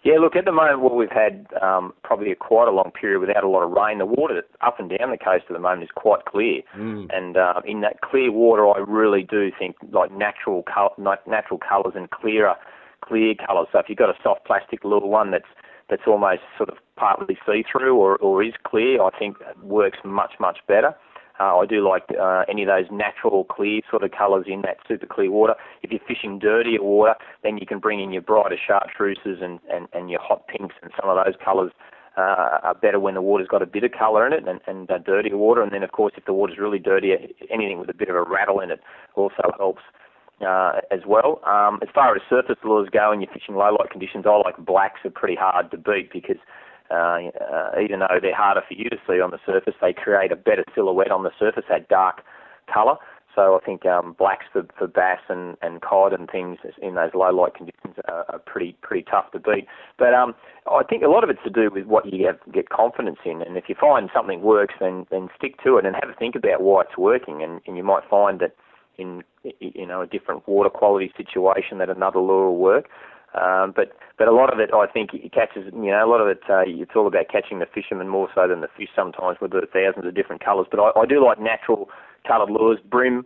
Yeah, 0.05 0.15
look, 0.21 0.37
at 0.37 0.45
the 0.45 0.53
moment, 0.53 0.81
well, 0.81 0.95
we've 0.95 1.11
had 1.11 1.47
um, 1.61 1.93
probably 2.05 2.31
a 2.31 2.37
quite 2.37 2.69
a 2.69 2.71
long 2.71 2.93
period 2.93 3.19
without 3.19 3.43
a 3.43 3.49
lot 3.49 3.65
of 3.65 3.73
rain. 3.73 3.99
The 3.99 4.07
water 4.07 4.43
up 4.65 4.79
and 4.79 4.89
down 4.89 5.11
the 5.11 5.19
coast 5.19 5.47
at 5.49 5.53
the 5.53 5.59
moment 5.59 5.83
is 5.83 5.91
quite 5.95 6.25
clear, 6.25 6.63
mm. 6.77 7.07
and 7.13 7.37
uh, 7.37 7.61
in 7.67 7.81
that 7.81 8.01
clear 8.01 8.31
water, 8.31 8.69
I 8.69 8.79
really 8.79 9.25
do 9.25 9.51
think 9.59 9.75
like 9.91 10.13
natural 10.13 10.63
col- 10.73 10.95
natural 11.27 11.59
colours 11.59 11.95
and 11.97 12.09
clearer, 12.11 12.55
clear 13.05 13.35
colours. 13.35 13.67
So 13.73 13.81
if 13.81 13.87
you've 13.89 13.99
got 13.99 14.11
a 14.11 14.19
soft 14.23 14.45
plastic 14.47 14.85
little 14.85 15.11
one 15.11 15.33
that's 15.33 15.51
that's 15.91 16.03
almost 16.07 16.43
sort 16.57 16.69
of 16.69 16.77
partly 16.97 17.39
see-through 17.47 17.97
or, 17.97 18.17
or 18.19 18.43
is 18.43 18.53
clear, 18.65 19.03
I 19.03 19.11
think 19.19 19.37
works 19.63 19.99
much 20.05 20.35
much 20.39 20.59
better. 20.69 20.95
Uh, 21.41 21.59
I 21.59 21.67
do 21.67 21.87
like 21.87 22.05
uh, 22.21 22.45
any 22.49 22.63
of 22.63 22.69
those 22.69 22.87
natural 22.91 23.45
clear 23.45 23.81
sort 23.91 24.03
of 24.03 24.11
colours 24.11 24.47
in 24.49 24.63
that 24.63 24.79
super 24.89 25.07
clear 25.07 25.31
water. 25.31 25.55
If 25.83 25.91
you're 25.91 26.01
fishing 26.07 26.39
dirtier 26.39 26.83
water, 26.83 27.15
then 27.43 27.59
you 27.59 27.67
can 27.67 27.79
bring 27.79 28.01
in 28.01 28.13
your 28.13 28.23
brighter 28.23 28.59
chartreuses 28.59 29.43
and, 29.43 29.61
and, 29.73 29.87
and 29.93 30.11
your 30.11 30.21
hot 30.21 30.49
pinks 30.49 30.75
and 30.83 30.91
some 31.01 31.09
of 31.09 31.25
those 31.25 31.35
colours 31.43 31.73
uh, 32.17 32.59
are 32.63 32.75
better 32.75 32.99
when 32.99 33.15
the 33.15 33.23
water's 33.23 33.47
got 33.47 33.63
a 33.63 33.67
bit 33.67 33.85
of 33.85 33.93
colour 33.93 34.27
in 34.27 34.33
it 34.33 34.49
and, 34.49 34.61
and 34.67 34.91
uh, 34.91 34.99
dirtier 34.99 35.37
water. 35.37 35.63
And 35.63 35.73
then, 35.73 35.85
of 35.85 35.93
course, 35.93 36.15
if 36.17 36.25
the 36.25 36.33
water's 36.33 36.59
really 36.59 36.81
dirty, 36.81 37.13
anything 37.51 37.79
with 37.79 37.89
a 37.89 37.95
bit 37.95 38.09
of 38.09 38.17
a 38.17 38.23
rattle 38.23 38.61
in 38.61 38.71
it 38.71 38.81
also 39.15 39.53
helps. 39.59 39.83
Uh, 40.41 40.79
as 40.93 41.01
well. 41.05 41.41
Um, 41.45 41.81
as 41.83 41.89
far 41.93 42.15
as 42.15 42.23
surface 42.31 42.59
lures 42.63 42.89
go 42.93 43.11
and 43.11 43.21
you're 43.21 43.33
fishing 43.33 43.57
low 43.57 43.73
light 43.73 43.91
conditions, 43.91 44.25
I 44.25 44.37
like 44.37 44.57
blacks 44.57 45.01
are 45.05 45.11
pretty 45.11 45.35
hard 45.35 45.69
to 45.73 45.77
beat 45.77 46.13
because 46.13 46.37
uh, 46.91 47.19
uh, 47.53 47.81
even 47.83 48.01
though 48.01 48.19
they're 48.21 48.35
harder 48.35 48.63
for 48.67 48.75
you 48.75 48.89
to 48.91 48.97
see 49.07 49.21
on 49.21 49.31
the 49.31 49.39
surface, 49.45 49.75
they 49.81 49.93
create 49.93 50.33
a 50.33 50.37
better 50.37 50.65
silhouette 50.75 51.11
on 51.11 51.23
the 51.23 51.31
surface, 51.39 51.65
that 51.69 51.89
dark 51.89 52.23
colour. 52.73 52.97
So 53.35 53.55
I 53.55 53.65
think 53.65 53.87
um, 53.87 54.17
blacks 54.19 54.47
for, 54.53 54.67
for 54.77 54.89
bass 54.89 55.21
and, 55.29 55.57
and 55.63 55.81
cod 55.81 56.13
and 56.13 56.29
things 56.29 56.59
in 56.83 56.97
those 56.97 57.11
low 57.15 57.31
light 57.31 57.55
conditions 57.55 57.95
are, 58.09 58.25
are 58.31 58.39
pretty 58.41 58.77
pretty 58.83 59.07
tough 59.09 59.31
to 59.31 59.39
beat. 59.39 59.67
But 59.97 60.13
um, 60.13 60.35
I 60.67 60.83
think 60.83 61.05
a 61.05 61.09
lot 61.09 61.23
of 61.23 61.31
it's 61.31 61.43
to 61.45 61.51
do 61.51 61.71
with 61.73 61.87
what 61.87 62.13
you 62.13 62.27
have, 62.27 62.39
get 62.53 62.71
confidence 62.71 63.19
in. 63.25 63.43
And 63.43 63.57
if 63.57 63.69
you 63.69 63.77
find 63.81 64.11
something 64.13 64.43
works, 64.43 64.75
then 64.81 65.07
then 65.13 65.29
stick 65.37 65.63
to 65.63 65.77
it 65.77 65.87
and 65.87 65.95
have 65.95 66.11
a 66.11 66.19
think 66.19 66.35
about 66.35 66.63
why 66.63 66.83
it's 66.83 66.99
working. 66.99 67.43
And, 67.43 67.61
and 67.67 67.77
you 67.77 67.85
might 67.85 68.03
find 68.11 68.41
that 68.41 68.57
in 68.97 69.23
you 69.61 69.87
know 69.87 70.03
a 70.03 70.07
different 70.07 70.49
water 70.49 70.71
quality 70.71 71.13
situation 71.17 71.79
that 71.79 71.91
another 71.91 72.19
lure 72.19 72.51
will 72.51 72.59
work. 72.59 72.89
Um, 73.35 73.73
but 73.77 73.93
but 74.17 74.27
a 74.27 74.33
lot 74.33 74.53
of 74.53 74.59
it, 74.59 74.71
I 74.73 74.87
think, 74.87 75.11
it 75.13 75.33
catches. 75.33 75.67
You 75.73 75.91
know, 75.91 76.05
a 76.05 76.09
lot 76.09 76.21
of 76.21 76.29
it, 76.29 76.41
uh, 76.49 76.65
it's 76.67 76.93
all 76.97 77.07
about 77.07 77.29
catching 77.31 77.59
the 77.59 77.67
fishermen 77.67 78.09
more 78.09 78.29
so 78.35 78.49
than 78.49 78.63
the 78.63 78.69
fish. 78.77 78.89
Sometimes 78.97 79.39
with 79.41 79.53
the 79.53 79.69
thousands 79.73 80.07
of 80.07 80.15
different 80.15 80.45
colours. 80.45 80.67
But 80.71 80.81
I, 80.81 81.01
I 81.01 81.07
do 81.07 81.25
like 81.25 81.41
natural 81.41 81.91
coloured 82.27 82.51
lures, 82.51 82.79
bream, 82.89 83.25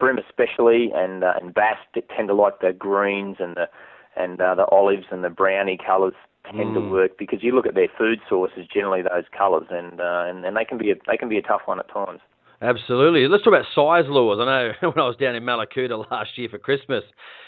bream 0.00 0.18
especially, 0.18 0.90
and 0.94 1.22
uh, 1.22 1.34
and 1.40 1.54
bass 1.54 1.78
tend 1.94 2.28
to 2.28 2.34
like 2.34 2.60
the 2.60 2.72
greens 2.72 3.36
and 3.38 3.56
the 3.56 3.68
and 4.16 4.40
uh, 4.40 4.54
the 4.54 4.66
olives 4.66 5.06
and 5.10 5.24
the 5.24 5.30
browny 5.30 5.78
colours 5.78 6.14
tend 6.44 6.70
mm. 6.70 6.74
to 6.74 6.90
work 6.90 7.16
because 7.18 7.42
you 7.42 7.54
look 7.54 7.66
at 7.66 7.74
their 7.74 7.88
food 7.96 8.20
sources, 8.28 8.66
generally 8.72 9.02
those 9.02 9.24
colours, 9.36 9.66
and, 9.70 10.00
uh, 10.00 10.24
and 10.26 10.44
and 10.44 10.56
they 10.56 10.64
can 10.64 10.78
be 10.78 10.90
a, 10.90 10.94
they 11.06 11.16
can 11.16 11.28
be 11.28 11.38
a 11.38 11.42
tough 11.42 11.62
one 11.64 11.78
at 11.78 11.88
times. 11.88 12.20
Absolutely. 12.64 13.28
Let's 13.28 13.44
talk 13.44 13.52
about 13.52 13.66
size 13.74 14.08
lures. 14.08 14.38
I 14.40 14.44
know 14.46 14.72
when 14.90 14.98
I 14.98 15.06
was 15.06 15.16
down 15.16 15.34
in 15.34 15.42
Mallacoota 15.42 16.10
last 16.10 16.38
year 16.38 16.48
for 16.48 16.58
Christmas, 16.58 17.04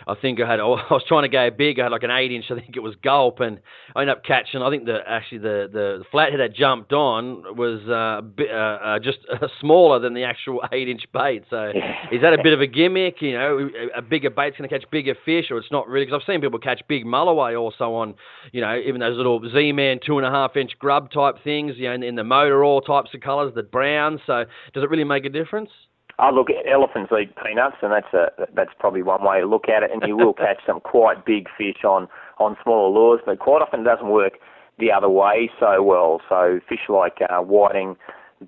I 0.07 0.15
think 0.15 0.41
I 0.43 0.49
had 0.49 0.61
I 0.61 0.65
was 0.65 1.03
trying 1.09 1.23
to 1.23 1.29
go 1.29 1.49
big. 1.51 1.81
I 1.81 1.85
had 1.85 1.93
like 1.93 2.03
an 2.03 2.11
eight 2.11 2.33
inch. 2.33 2.45
I 2.51 2.55
think 2.55 2.77
it 2.77 2.81
was 2.81 2.95
gulp, 3.03 3.41
and 3.41 3.59
I 3.95 4.03
ended 4.03 4.15
up 4.17 4.25
catching. 4.25 4.61
I 4.61 4.69
think 4.69 4.85
the 4.85 4.99
actually 5.07 5.39
the 5.39 5.69
the 5.73 6.05
flathead 6.11 6.41
that 6.41 6.55
jumped 6.55 6.93
on 6.93 7.57
was 7.57 7.81
uh, 7.89 8.21
bit, 8.21 8.51
uh, 8.51 8.55
uh, 8.55 8.99
just 8.99 9.19
uh, 9.33 9.47
smaller 9.61 9.99
than 10.01 10.13
the 10.13 10.25
actual 10.25 10.61
eight 10.73 10.89
inch 10.89 11.05
bait. 11.15 11.45
So 11.49 11.73
is 12.13 12.21
that 12.21 12.35
a 12.35 12.43
bit 12.43 12.53
of 12.53 12.61
a 12.61 12.67
gimmick? 12.67 13.23
You 13.23 13.33
know, 13.33 13.71
a 13.97 14.03
bigger 14.03 14.29
bait's 14.29 14.59
going 14.59 14.69
to 14.69 14.79
catch 14.79 14.89
bigger 14.91 15.15
fish, 15.25 15.47
or 15.51 15.57
it's 15.57 15.73
not 15.73 15.89
really? 15.89 16.05
Because 16.05 16.21
I've 16.21 16.31
seen 16.31 16.43
people 16.43 16.59
catch 16.59 16.83
big 16.89 17.07
mulloway 17.07 17.59
also 17.59 17.95
on, 17.95 18.17
you 18.53 18.61
know, 18.61 18.79
even 18.79 19.01
those 19.01 19.17
little 19.17 19.41
Z 19.51 19.73
Man 19.73 19.99
two 20.05 20.19
and 20.19 20.27
a 20.27 20.31
half 20.31 20.57
inch 20.57 20.73
grub 20.79 21.11
type 21.11 21.37
things. 21.43 21.73
You 21.77 21.89
know, 21.89 21.95
in, 21.95 22.03
in 22.03 22.15
the 22.17 22.25
motor 22.25 22.63
oil 22.63 22.83
types 22.83 23.15
of 23.15 23.23
colours, 23.23 23.55
the 23.55 23.63
brown. 23.63 24.21
So 24.27 24.45
does 24.75 24.85
it 24.85 24.91
really 24.91 25.06
make 25.07 25.25
a 25.25 25.31
difference? 25.31 25.71
Oh, 26.19 26.31
look, 26.33 26.49
elephants 26.67 27.13
eat 27.13 27.35
peanuts, 27.37 27.77
and 27.83 27.93
that's 27.93 28.13
a 28.15 28.47
that's 28.55 28.71
probably 28.79 29.03
one 29.03 29.23
way 29.23 29.41
to 29.41 29.47
look 29.47 29.69
at 29.69 29.83
it. 29.83 29.91
And 29.93 30.03
you 30.07 30.17
will 30.17 30.33
catch 30.33 30.61
some 30.67 30.81
quite 30.81 31.27
big 31.27 31.47
fish 31.59 31.85
on 31.85 32.09
on 32.39 32.57
smaller 32.63 32.89
lures, 32.89 33.21
but 33.27 33.39
quite 33.39 33.61
often 33.61 33.81
it 33.81 33.85
doesn't 33.85 34.09
work 34.09 34.35
the 34.79 34.91
other 34.91 35.11
way 35.11 35.51
so 35.61 35.83
well. 35.83 36.23
So 36.29 36.61
fish 36.69 36.89
like 36.89 37.19
uh, 37.29 37.43
whiting, 37.43 37.97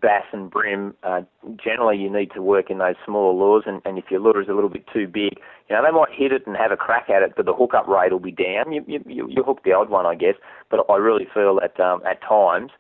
bass, 0.01 0.25
and 0.33 0.51
bream, 0.51 0.95
uh, 1.03 1.21
generally 1.63 1.99
you 1.99 2.11
need 2.11 2.31
to 2.35 2.43
work 2.43 2.71
in 2.71 2.79
those 2.79 2.97
smaller 3.05 3.35
lures. 3.35 3.65
And, 3.67 3.83
and 3.85 3.99
if 3.99 4.05
your 4.11 4.21
lure 4.21 4.41
is 4.41 4.49
a 4.49 4.55
little 4.55 4.71
bit 4.71 4.85
too 4.91 5.07
big, 5.07 5.37
you 5.69 5.77
know 5.77 5.83
they 5.85 5.91
might 5.91 6.17
hit 6.17 6.33
it 6.33 6.47
and 6.47 6.57
have 6.57 6.73
a 6.73 6.77
crack 6.77 7.11
at 7.11 7.23
it, 7.23 7.35
but 7.37 7.45
the 7.45 7.55
hookup 7.55 7.87
rate 7.87 8.13
will 8.13 8.19
be 8.19 8.33
down. 8.33 8.73
You 8.73 8.83
you 8.87 9.29
you 9.29 9.43
hook 9.45 9.61
the 9.63 9.73
odd 9.73 9.91
one, 9.91 10.07
I 10.07 10.15
guess. 10.15 10.37
But 10.71 10.87
I 10.89 10.97
really 10.97 11.27
feel 11.35 11.61
that 11.61 11.79
um, 11.79 12.01
at 12.07 12.23
times 12.23 12.71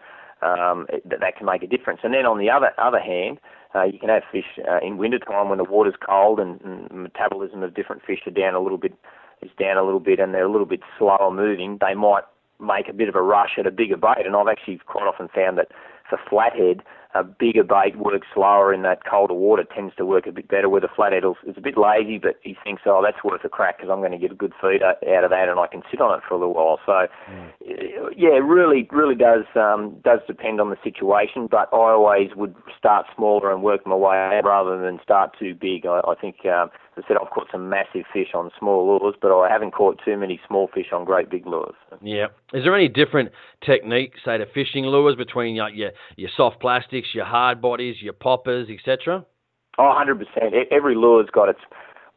um, 0.40 0.86
that 1.04 1.20
that 1.20 1.36
can 1.36 1.44
make 1.44 1.62
a 1.62 1.66
difference. 1.66 2.00
And 2.04 2.14
then 2.14 2.24
on 2.24 2.38
the 2.38 2.48
other 2.48 2.70
other 2.78 3.00
hand 3.00 3.38
uh, 3.74 3.84
you 3.84 3.98
can 3.98 4.08
have 4.08 4.22
fish 4.30 4.58
uh, 4.70 4.78
in 4.82 4.96
winter 4.96 5.18
time 5.18 5.48
when 5.48 5.58
the 5.58 5.64
water's 5.64 5.94
cold 6.04 6.40
and, 6.40 6.60
and 6.62 6.90
metabolism 6.90 7.62
of 7.62 7.74
different 7.74 8.02
fish 8.02 8.20
are 8.26 8.30
down 8.30 8.54
a 8.54 8.60
little 8.60 8.78
bit, 8.78 8.94
is 9.42 9.50
down 9.58 9.76
a 9.76 9.82
little 9.82 10.00
bit, 10.00 10.18
and 10.18 10.32
they're 10.32 10.46
a 10.46 10.50
little 10.50 10.66
bit 10.66 10.80
slower 10.98 11.30
moving. 11.30 11.78
They 11.80 11.94
might 11.94 12.24
make 12.60 12.88
a 12.88 12.92
bit 12.92 13.08
of 13.08 13.14
a 13.14 13.22
rush 13.22 13.52
at 13.58 13.66
a 13.66 13.70
bigger 13.70 13.96
bait, 13.96 14.26
and 14.26 14.34
I've 14.34 14.48
actually 14.48 14.80
quite 14.86 15.06
often 15.06 15.28
found 15.28 15.58
that 15.58 15.68
for 16.08 16.18
flathead, 16.28 16.82
a 17.14 17.24
bigger 17.24 17.64
bait 17.64 17.96
works 17.96 18.26
slower 18.34 18.72
in 18.72 18.82
that 18.82 19.04
colder 19.04 19.34
water, 19.34 19.64
tends 19.64 19.94
to 19.96 20.04
work 20.04 20.26
a 20.26 20.32
bit 20.32 20.48
better. 20.48 20.68
Where 20.68 20.80
the 20.80 20.88
flathead 20.94 21.24
is 21.24 21.56
a 21.56 21.60
bit 21.60 21.76
lazy, 21.78 22.18
but 22.18 22.36
he 22.42 22.56
thinks, 22.62 22.82
oh, 22.86 23.02
that's 23.02 23.24
worth 23.24 23.44
a 23.44 23.48
crack 23.48 23.78
because 23.78 23.90
I'm 23.90 24.00
going 24.00 24.12
to 24.12 24.18
get 24.18 24.32
a 24.32 24.34
good 24.34 24.52
feed 24.60 24.82
out 24.82 25.24
of 25.24 25.30
that, 25.30 25.48
and 25.48 25.58
I 25.58 25.66
can 25.66 25.82
sit 25.90 26.00
on 26.00 26.16
it 26.16 26.22
for 26.28 26.34
a 26.34 26.38
little 26.38 26.54
while. 26.54 26.78
So, 26.84 27.06
mm. 27.30 27.50
yeah, 28.16 28.38
really, 28.38 28.86
really 28.92 29.14
does 29.14 29.44
um, 29.54 29.96
does 30.04 30.20
depend 30.26 30.60
on 30.60 30.70
the 30.70 30.76
situation. 30.84 31.48
But 31.50 31.68
I 31.72 31.96
always 31.96 32.30
would 32.36 32.54
start 32.76 33.06
smaller 33.16 33.52
and 33.52 33.62
work 33.62 33.86
my 33.86 33.96
way 33.96 34.16
out 34.16 34.44
rather 34.44 34.80
than 34.80 35.00
start 35.02 35.34
too 35.38 35.54
big. 35.54 35.86
I, 35.86 36.00
I 36.06 36.14
think. 36.20 36.44
Um, 36.44 36.70
I 36.98 37.08
said 37.08 37.16
I've 37.20 37.30
caught 37.30 37.48
some 37.52 37.68
massive 37.68 38.04
fish 38.12 38.28
on 38.34 38.50
small 38.58 38.86
lures, 38.86 39.14
but 39.20 39.32
I 39.32 39.48
haven't 39.50 39.72
caught 39.72 40.00
too 40.04 40.16
many 40.16 40.40
small 40.46 40.68
fish 40.72 40.86
on 40.92 41.04
great 41.04 41.30
big 41.30 41.46
lures. 41.46 41.76
Yeah. 42.02 42.26
Is 42.52 42.64
there 42.64 42.74
any 42.74 42.88
different 42.88 43.30
techniques, 43.64 44.20
say, 44.24 44.38
to 44.38 44.46
fishing 44.46 44.84
lures 44.84 45.16
between 45.16 45.56
like, 45.56 45.74
your 45.74 45.90
your 46.16 46.30
soft 46.36 46.60
plastics, 46.60 47.08
your 47.14 47.24
hard 47.24 47.60
bodies, 47.60 47.96
your 48.00 48.12
poppers, 48.12 48.68
etc.? 48.68 49.24
Oh, 49.78 49.94
100%. 49.96 50.72
Every 50.72 50.96
lure's 50.96 51.30
got 51.32 51.48
its 51.48 51.60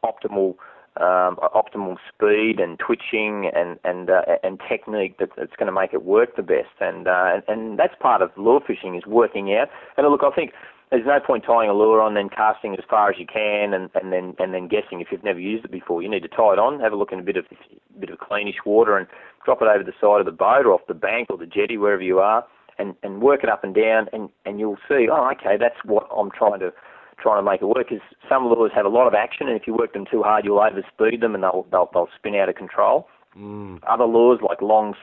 optimal 0.04 0.56
um, 1.00 1.38
optimal 1.54 1.96
speed 2.12 2.60
and 2.60 2.78
twitching 2.78 3.50
and 3.54 3.78
and 3.84 4.10
uh, 4.10 4.22
and 4.42 4.60
technique 4.68 5.16
that, 5.18 5.30
that's 5.38 5.56
going 5.56 5.66
to 5.66 5.72
make 5.72 5.94
it 5.94 6.04
work 6.04 6.36
the 6.36 6.42
best. 6.42 6.74
And, 6.80 7.08
uh, 7.08 7.30
and 7.34 7.42
and 7.48 7.78
that's 7.78 7.94
part 7.98 8.20
of 8.20 8.30
lure 8.36 8.60
fishing 8.66 8.96
is 8.96 9.06
working 9.06 9.54
out. 9.54 9.68
And 9.96 10.06
look, 10.08 10.22
I 10.22 10.34
think 10.34 10.52
there's 10.92 11.06
no 11.06 11.18
point 11.18 11.44
tying 11.46 11.70
a 11.70 11.72
lure 11.72 12.02
on, 12.02 12.12
then 12.12 12.28
casting 12.28 12.74
it 12.74 12.78
as 12.78 12.84
far 12.88 13.10
as 13.10 13.16
you 13.18 13.24
can, 13.26 13.72
and, 13.72 13.88
and 13.94 14.12
then 14.12 14.34
and 14.38 14.52
then 14.52 14.68
guessing 14.68 15.00
if 15.00 15.08
you've 15.10 15.24
never 15.24 15.40
used 15.40 15.64
it 15.64 15.72
before. 15.72 16.02
You 16.02 16.10
need 16.10 16.22
to 16.22 16.28
tie 16.28 16.52
it 16.52 16.58
on, 16.58 16.80
have 16.80 16.92
a 16.92 16.96
look 16.96 17.12
in 17.12 17.18
a 17.18 17.22
bit 17.22 17.38
of 17.38 17.46
a 17.50 17.98
bit 17.98 18.10
of 18.10 18.18
cleanish 18.18 18.66
water, 18.66 18.98
and 18.98 19.08
drop 19.42 19.62
it 19.62 19.68
over 19.68 19.82
the 19.82 19.96
side 19.98 20.20
of 20.20 20.26
the 20.26 20.32
boat 20.32 20.66
or 20.66 20.74
off 20.74 20.82
the 20.88 20.94
bank 20.94 21.28
or 21.30 21.38
the 21.38 21.46
jetty 21.46 21.78
wherever 21.78 22.02
you 22.02 22.18
are, 22.18 22.44
and 22.78 22.94
and 23.02 23.22
work 23.22 23.42
it 23.42 23.48
up 23.48 23.64
and 23.64 23.74
down, 23.74 24.08
and 24.12 24.28
and 24.44 24.60
you'll 24.60 24.76
see. 24.86 25.08
Oh, 25.10 25.32
okay, 25.32 25.56
that's 25.58 25.82
what 25.86 26.06
I'm 26.14 26.30
trying 26.30 26.60
to 26.60 26.74
trying 27.18 27.42
to 27.42 27.50
make 27.50 27.62
it 27.62 27.66
work. 27.66 27.88
Because 27.88 28.04
some 28.28 28.44
lures 28.44 28.72
have 28.74 28.84
a 28.84 28.90
lot 28.90 29.06
of 29.06 29.14
action, 29.14 29.48
and 29.48 29.58
if 29.58 29.66
you 29.66 29.74
work 29.74 29.94
them 29.94 30.04
too 30.04 30.22
hard, 30.22 30.44
you'll 30.44 30.60
overspeed 30.60 31.22
them, 31.22 31.34
and 31.34 31.42
they'll 31.42 31.66
they'll, 31.70 31.88
they'll 31.94 32.08
spin 32.14 32.34
out 32.34 32.50
of 32.50 32.54
control. 32.54 33.08
Mm. 33.34 33.80
Other 33.88 34.04
lures 34.04 34.40
like 34.46 34.60
long, 34.60 34.94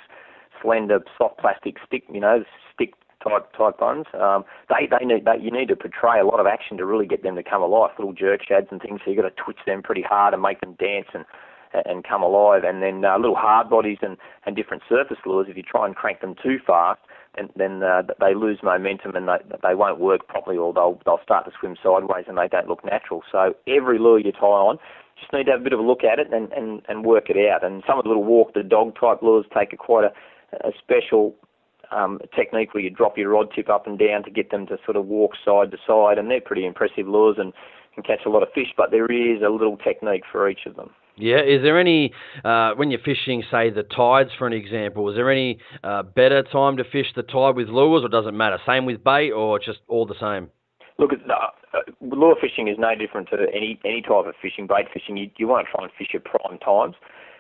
slender, 0.62 1.00
soft 1.18 1.40
plastic 1.40 1.78
stick, 1.88 2.04
you 2.14 2.20
know, 2.20 2.44
stick 2.76 2.94
type 3.24 3.52
type 3.58 3.80
ones. 3.82 4.06
Um, 4.14 4.46
they 4.70 4.88
they 4.88 5.06
need 5.06 5.26
they, 5.26 5.42
you 5.42 5.52
need 5.52 5.68
to 5.70 5.76
portray 5.76 6.20
a 6.20 6.26
lot 6.26 6.40
of 6.40 6.48
action 6.48 6.78
to 6.78 6.86
really 6.86 7.06
get 7.06 7.24
them 7.24 7.36
to 7.36 7.44
come 7.44 7.62
alive. 7.62 7.92
Little 7.98 8.14
jerk 8.14 8.42
shads 8.48 8.68
and 8.72 8.82
things. 8.82 9.02
So 9.04 9.12
you 9.12 9.22
got 9.22 9.30
to 9.30 9.44
twitch 9.44 9.60
them 9.66 9.82
pretty 9.84 10.02
hard 10.04 10.34
and 10.34 10.42
make 10.42 10.62
them 10.62 10.76
dance 10.80 11.08
and 11.14 11.26
and 11.86 12.04
come 12.04 12.24
alive. 12.24 12.64
And 12.66 12.82
then 12.82 13.06
uh, 13.06 13.18
little 13.18 13.36
hard 13.36 13.70
bodies 13.70 14.00
and 14.02 14.18
and 14.46 14.56
different 14.56 14.84
surface 14.88 15.18
lures. 15.26 15.48
If 15.50 15.58
you 15.58 15.64
try 15.64 15.86
and 15.86 15.96
crank 15.96 16.22
them 16.22 16.36
too 16.42 16.58
fast, 16.66 17.02
then 17.36 17.50
then 17.56 17.84
uh, 17.84 18.04
they 18.20 18.34
lose 18.34 18.60
momentum 18.64 19.16
and 19.16 19.28
they 19.28 19.38
they 19.62 19.76
won't 19.76 20.00
work 20.00 20.28
properly, 20.28 20.58
or 20.58 20.74
they'll 20.74 21.00
they'll 21.06 21.24
start 21.24 21.46
to 21.46 21.52
swim 21.60 21.76
sideways 21.84 22.26
and 22.28 22.38
they 22.38 22.48
don't 22.48 22.68
look 22.68 22.84
natural. 22.86 23.24
So 23.32 23.56
every 23.68 24.00
lure 24.00 24.20
you 24.20 24.32
tie 24.32 24.46
on. 24.46 24.78
Just 25.20 25.34
need 25.34 25.48
to 25.48 25.52
have 25.52 25.60
a 25.60 25.64
bit 25.66 25.74
of 25.74 25.80
a 25.80 25.84
look 25.84 26.06
at 26.06 26.18
it 26.18 26.32
and, 26.32 26.50
and, 26.54 26.82
and 26.88 27.04
work 27.04 27.30
it 27.30 27.36
out. 27.36 27.62
And 27.62 27.84
some 27.86 27.98
of 27.98 28.06
the 28.06 28.08
little 28.08 28.24
walk 28.24 28.54
the 28.54 28.64
dog 28.64 28.96
type 28.98 29.22
lures 29.22 29.46
take 29.54 29.74
a 29.74 29.76
quite 29.76 30.06
a, 30.06 30.56
a 30.66 30.72
special 30.80 31.36
um, 31.92 32.20
technique 32.36 32.74
where 32.74 32.84
you 32.84 32.90
drop 32.90 33.18
your 33.18 33.30
rod 33.30 33.50
tip 33.56 33.70
up 33.70 33.88
and 33.88 33.98
down 33.98 34.24
to 34.24 34.32
get 34.32 34.52
them 34.52 34.68
to 34.68 34.78
sort 34.86 34.98
of 34.98 35.06
walk 35.06 35.34
side 35.44 35.72
to 35.72 35.78
side, 35.86 36.18
and 36.18 36.30
they're 36.30 36.42
pretty 36.42 36.66
impressive 36.66 37.08
lures 37.08 37.38
and 37.40 37.54
can 37.94 38.04
catch 38.04 38.26
a 38.26 38.30
lot 38.30 38.44
of 38.44 38.50
fish. 38.54 38.74
But 38.76 38.92
there 38.92 39.06
is 39.06 39.42
a 39.42 39.50
little 39.50 39.78
technique 39.78 40.24
for 40.32 40.50
each 40.50 40.66
of 40.66 40.76
them. 40.76 40.92
Yeah, 41.18 41.42
is 41.42 41.62
there 41.62 41.80
any 41.80 42.14
uh, 42.46 42.72
when 42.76 42.92
you're 42.92 43.02
fishing, 43.02 43.44
say 43.52 43.70
the 43.70 43.84
tides, 43.84 44.30
for 44.38 44.48
an 44.48 44.54
example? 44.54 45.10
Is 45.10 45.16
there 45.16 45.30
any 45.30 45.60
uh, 45.84 46.04
better 46.04 46.44
time 46.44 46.78
to 46.78 46.84
fish 46.86 47.08
the 47.16 47.24
tide 47.24 47.56
with 47.56 47.68
lures, 47.68 48.04
or 48.04 48.10
does 48.10 48.26
it 48.26 48.34
matter? 48.34 48.58
Same 48.66 48.86
with 48.86 49.04
bait, 49.04 49.32
or 49.32 49.60
just 49.60 49.80
all 49.90 50.06
the 50.06 50.16
same? 50.20 50.50
Look, 50.98 51.12
uh, 51.14 51.80
lure 52.02 52.36
fishing 52.40 52.68
is 52.70 52.78
no 52.80 52.96
different 52.96 53.30
to 53.30 53.38
any 53.54 53.80
any 53.84 54.02
type 54.02 54.28
of 54.28 54.34
fishing. 54.42 54.66
Bait 54.66 54.86
fishing, 54.94 55.18
you, 55.18 55.30
you 55.38 55.48
want 55.48 55.68
to 55.68 55.72
try 55.72 55.84
and 55.84 55.94
fish 55.98 56.16
at 56.16 56.24
prime 56.24 56.58
times 56.60 56.96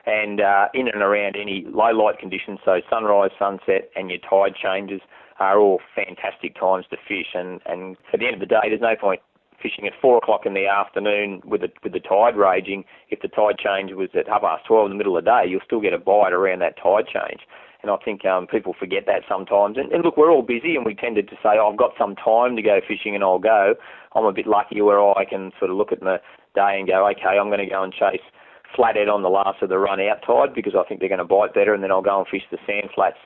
and 0.06 0.41
uh, 0.41 0.68
in 0.74 0.88
and 0.88 1.02
around 1.02 1.36
any 1.36 1.66
low 1.68 1.91
light 1.91 2.20
conditions, 2.20 2.60
so 2.64 2.82
sunrise, 2.89 3.32
sunset, 3.38 3.89
and 3.95 4.10
your 4.10 4.20
tide 4.20 4.56
changes 4.56 5.02
are 5.39 5.60
all 5.60 5.80
fantastic 5.95 6.60
times 6.60 6.86
to 6.89 6.97
fish. 7.08 7.34
And, 7.34 7.62
and 7.66 7.97
at 8.14 8.20
the 8.20 8.26
end 8.26 8.36
of 8.36 8.39
the 8.41 8.45
day, 8.45 8.70
there's 8.70 8.82
no 8.82 8.95
point 9.00 9.22
fishing 9.62 9.86
at 9.86 9.93
four 10.02 10.18
o'clock 10.18 10.45
in 10.45 10.54
the 10.54 10.68
afternoon 10.68 11.41
with 11.43 11.62
the 11.62 11.70
with 11.84 11.93
the 11.93 12.00
tide 12.00 12.36
raging. 12.38 12.86
If 13.10 13.22
the 13.22 13.28
tide 13.28 13.58
change 13.58 13.91
was 13.91 14.10
at 14.16 14.28
half 14.28 14.41
past 14.41 14.66
twelve 14.66 14.86
in 14.86 14.91
the 14.91 14.97
middle 14.97 15.18
of 15.18 15.26
the 15.26 15.30
day, 15.30 15.43
you'll 15.50 15.66
still 15.66 15.82
get 15.82 15.93
a 15.93 15.97
bite 15.97 16.34
around 16.34 16.60
that 16.60 16.76
tide 16.82 17.08
change. 17.08 17.41
And 17.82 17.89
I 17.89 17.95
think 18.04 18.26
um, 18.26 18.45
people 18.45 18.76
forget 18.78 19.06
that 19.06 19.24
sometimes. 19.30 19.78
And, 19.78 19.89
and 19.93 20.04
look, 20.04 20.18
we're 20.18 20.32
all 20.32 20.41
busy, 20.41 20.76
and 20.76 20.86
we 20.86 20.93
tended 20.93 21.30
to 21.30 21.36
say, 21.36 21.56
oh, 21.56 21.70
"I've 21.72 21.78
got 21.78 21.91
some 21.97 22.16
time 22.16 22.58
to 22.58 22.62
go 22.62 22.80
fishing, 22.86 23.16
and 23.16 23.24
I'll 23.24 23.39
go." 23.39 23.76
I'm 24.16 24.26
a 24.26 24.34
bit 24.34 24.47
lucky 24.47 24.82
where 24.82 25.00
I 25.00 25.24
can 25.24 25.52
sort 25.60 25.72
of 25.72 25.78
look 25.78 25.91
at 25.91 26.02
the 26.02 26.20
day 26.56 26.76
and 26.78 26.88
go, 26.88 27.08
"Okay, 27.08 27.38
I'm 27.39 27.47
going 27.47 27.60
to 27.60 27.66
go 27.70 27.84
and 27.84 27.93
chase." 27.93 28.26
Flathead 28.76 29.09
on 29.09 29.24
the 29.24 29.30
last 29.30 29.61
of 29.61 29.70
the 29.70 29.78
run 29.78 29.99
out 29.99 30.22
tide 30.26 30.53
because 30.53 30.74
I 30.78 30.84
think 30.88 30.99
they're 30.99 31.09
going 31.09 31.20
to 31.20 31.26
bite 31.26 31.53
better, 31.53 31.74
and 31.74 31.84
then 31.84 31.91
I'll 31.91 32.01
go 32.01 32.20
and 32.20 32.28
fish 32.28 32.43
the 32.51 32.57
sand 32.65 32.89
flats 32.93 33.17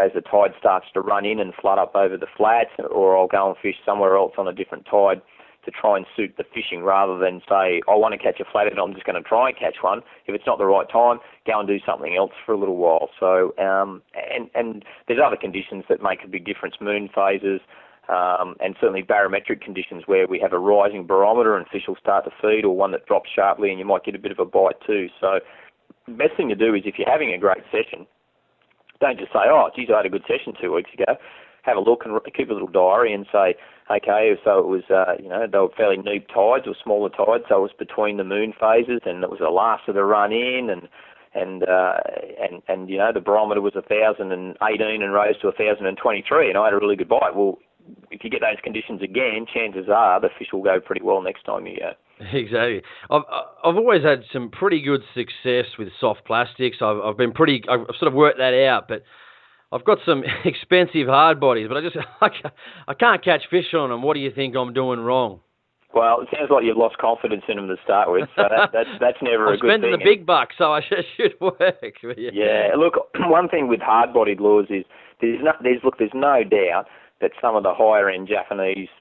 as 0.00 0.12
the 0.14 0.20
tide 0.20 0.52
starts 0.58 0.86
to 0.94 1.00
run 1.00 1.24
in 1.24 1.40
and 1.40 1.52
flood 1.54 1.78
up 1.78 1.94
over 1.94 2.16
the 2.16 2.26
flats, 2.36 2.70
or 2.90 3.16
I'll 3.16 3.26
go 3.26 3.48
and 3.48 3.56
fish 3.60 3.76
somewhere 3.84 4.16
else 4.16 4.32
on 4.38 4.48
a 4.48 4.52
different 4.52 4.86
tide 4.90 5.20
to 5.64 5.70
try 5.70 5.96
and 5.96 6.06
suit 6.14 6.34
the 6.36 6.44
fishing 6.54 6.82
rather 6.82 7.18
than 7.18 7.40
say, 7.48 7.80
I 7.88 7.94
want 7.96 8.12
to 8.12 8.18
catch 8.18 8.38
a 8.40 8.44
flathead, 8.44 8.78
I'm 8.78 8.92
just 8.92 9.06
going 9.06 9.20
to 9.20 9.26
try 9.26 9.48
and 9.48 9.58
catch 9.58 9.76
one. 9.80 10.00
If 10.26 10.34
it's 10.34 10.44
not 10.46 10.58
the 10.58 10.66
right 10.66 10.88
time, 10.88 11.18
go 11.46 11.58
and 11.58 11.66
do 11.66 11.78
something 11.86 12.14
else 12.16 12.32
for 12.44 12.52
a 12.52 12.58
little 12.58 12.76
while. 12.76 13.08
So, 13.18 13.56
um, 13.58 14.02
and, 14.14 14.50
and 14.54 14.84
there's 15.08 15.20
other 15.24 15.36
conditions 15.36 15.84
that 15.88 16.02
make 16.02 16.22
a 16.24 16.28
big 16.28 16.44
difference, 16.44 16.76
moon 16.80 17.08
phases, 17.14 17.60
um, 18.08 18.56
and 18.60 18.76
certainly 18.80 19.02
barometric 19.02 19.60
conditions 19.60 20.04
where 20.06 20.26
we 20.26 20.38
have 20.40 20.52
a 20.52 20.58
rising 20.58 21.06
barometer 21.06 21.56
and 21.56 21.66
fish 21.68 21.84
will 21.88 21.96
start 21.96 22.24
to 22.24 22.30
feed, 22.40 22.64
or 22.64 22.76
one 22.76 22.92
that 22.92 23.06
drops 23.06 23.30
sharply 23.34 23.70
and 23.70 23.78
you 23.78 23.84
might 23.84 24.04
get 24.04 24.14
a 24.14 24.18
bit 24.18 24.32
of 24.32 24.38
a 24.38 24.44
bite 24.44 24.80
too. 24.86 25.08
So, 25.20 25.40
the 26.06 26.12
best 26.12 26.36
thing 26.36 26.48
to 26.50 26.54
do 26.54 26.74
is 26.74 26.82
if 26.84 26.98
you're 26.98 27.10
having 27.10 27.32
a 27.32 27.38
great 27.38 27.64
session, 27.72 28.06
don't 29.00 29.18
just 29.18 29.32
say, 29.32 29.40
"Oh, 29.44 29.70
geez, 29.74 29.88
I 29.92 29.98
had 29.98 30.06
a 30.06 30.10
good 30.10 30.24
session 30.28 30.54
two 30.60 30.72
weeks 30.72 30.90
ago." 30.92 31.16
Have 31.62 31.78
a 31.78 31.80
look 31.80 32.04
and 32.04 32.20
keep 32.36 32.50
a 32.50 32.52
little 32.52 32.68
diary 32.68 33.14
and 33.14 33.26
say, 33.32 33.54
"Okay, 33.90 34.38
so 34.44 34.58
it 34.58 34.66
was, 34.66 34.84
uh, 34.90 35.14
you 35.18 35.30
know, 35.30 35.46
they 35.46 35.58
were 35.58 35.70
fairly 35.70 35.96
neap 35.96 36.28
tides 36.28 36.66
or 36.66 36.74
smaller 36.82 37.08
tides, 37.08 37.44
so 37.48 37.56
it 37.56 37.62
was 37.62 37.72
between 37.78 38.18
the 38.18 38.24
moon 38.24 38.52
phases, 38.52 39.00
and 39.06 39.24
it 39.24 39.30
was 39.30 39.40
the 39.40 39.48
last 39.48 39.88
of 39.88 39.94
the 39.94 40.04
run 40.04 40.30
in, 40.30 40.68
and 40.68 40.88
and 41.34 41.64
uh, 41.68 41.98
and 42.40 42.62
and 42.68 42.88
you 42.88 42.98
know 42.98 43.12
the 43.12 43.20
barometer 43.20 43.60
was 43.60 43.74
a 43.76 43.82
thousand 43.82 44.32
and 44.32 44.56
eighteen 44.62 45.02
and 45.02 45.12
rose 45.12 45.38
to 45.40 45.48
a 45.48 45.52
thousand 45.52 45.86
and 45.86 45.96
twenty 45.96 46.24
three, 46.26 46.48
and 46.48 46.56
I 46.56 46.66
had 46.66 46.74
a 46.74 46.78
really 46.78 46.96
good 46.96 47.08
bite. 47.08 47.34
Well, 47.34 47.58
if 48.10 48.24
you 48.24 48.30
get 48.30 48.40
those 48.40 48.60
conditions 48.62 49.02
again, 49.02 49.46
chances 49.52 49.88
are 49.92 50.20
the 50.20 50.28
fish 50.38 50.48
will 50.52 50.62
go 50.62 50.80
pretty 50.80 51.02
well 51.02 51.22
next 51.22 51.44
time 51.44 51.66
you 51.66 51.76
go. 51.78 51.92
Exactly. 52.32 52.82
I've 53.10 53.22
I've 53.64 53.76
always 53.76 54.02
had 54.02 54.22
some 54.32 54.50
pretty 54.50 54.80
good 54.80 55.02
success 55.14 55.66
with 55.78 55.88
soft 56.00 56.24
plastics. 56.24 56.78
I've 56.80 56.98
I've 56.98 57.16
been 57.16 57.32
pretty. 57.32 57.62
I've 57.68 57.86
sort 57.98 58.08
of 58.08 58.14
worked 58.14 58.38
that 58.38 58.54
out, 58.66 58.86
but 58.88 59.02
I've 59.72 59.84
got 59.84 59.98
some 60.06 60.22
expensive 60.44 61.08
hard 61.08 61.40
bodies, 61.40 61.68
but 61.68 61.76
I 61.76 61.80
just 61.80 61.96
I 62.88 62.94
can't 62.94 63.24
catch 63.24 63.42
fish 63.50 63.74
on 63.74 63.90
them. 63.90 64.02
What 64.02 64.14
do 64.14 64.20
you 64.20 64.30
think 64.30 64.54
I'm 64.56 64.72
doing 64.72 65.00
wrong? 65.00 65.40
Well, 65.92 66.22
it 66.22 66.28
sounds 66.34 66.50
like 66.50 66.64
you've 66.64 66.76
lost 66.76 66.98
confidence 66.98 67.42
in 67.48 67.56
them 67.56 67.68
to 67.68 67.76
start 67.84 68.10
with, 68.10 68.28
so 68.34 68.42
that, 68.50 68.70
that's 68.72 68.88
that's 69.00 69.18
never 69.22 69.46
I'm 69.46 69.54
a 69.54 69.56
good 69.56 69.70
thing. 69.70 69.80
spending 69.80 69.92
the 69.92 70.04
big 70.04 70.26
bucks, 70.26 70.56
so 70.58 70.72
I 70.72 70.80
should, 70.82 71.04
should 71.16 71.34
work. 71.40 71.94
Yeah. 72.02 72.30
yeah. 72.32 72.68
Look, 72.76 72.94
one 73.30 73.48
thing 73.48 73.68
with 73.68 73.80
hard-bodied 73.80 74.40
lures 74.40 74.66
is 74.70 74.84
there's 75.20 75.40
no 75.42 75.52
there's 75.62 75.80
look 75.84 75.98
there's 75.98 76.10
no 76.14 76.42
doubt 76.42 76.86
that 77.24 77.32
some 77.40 77.56
of 77.56 77.62
the 77.62 77.72
higher 77.72 78.10
end 78.10 78.28
Japanese 78.28 78.92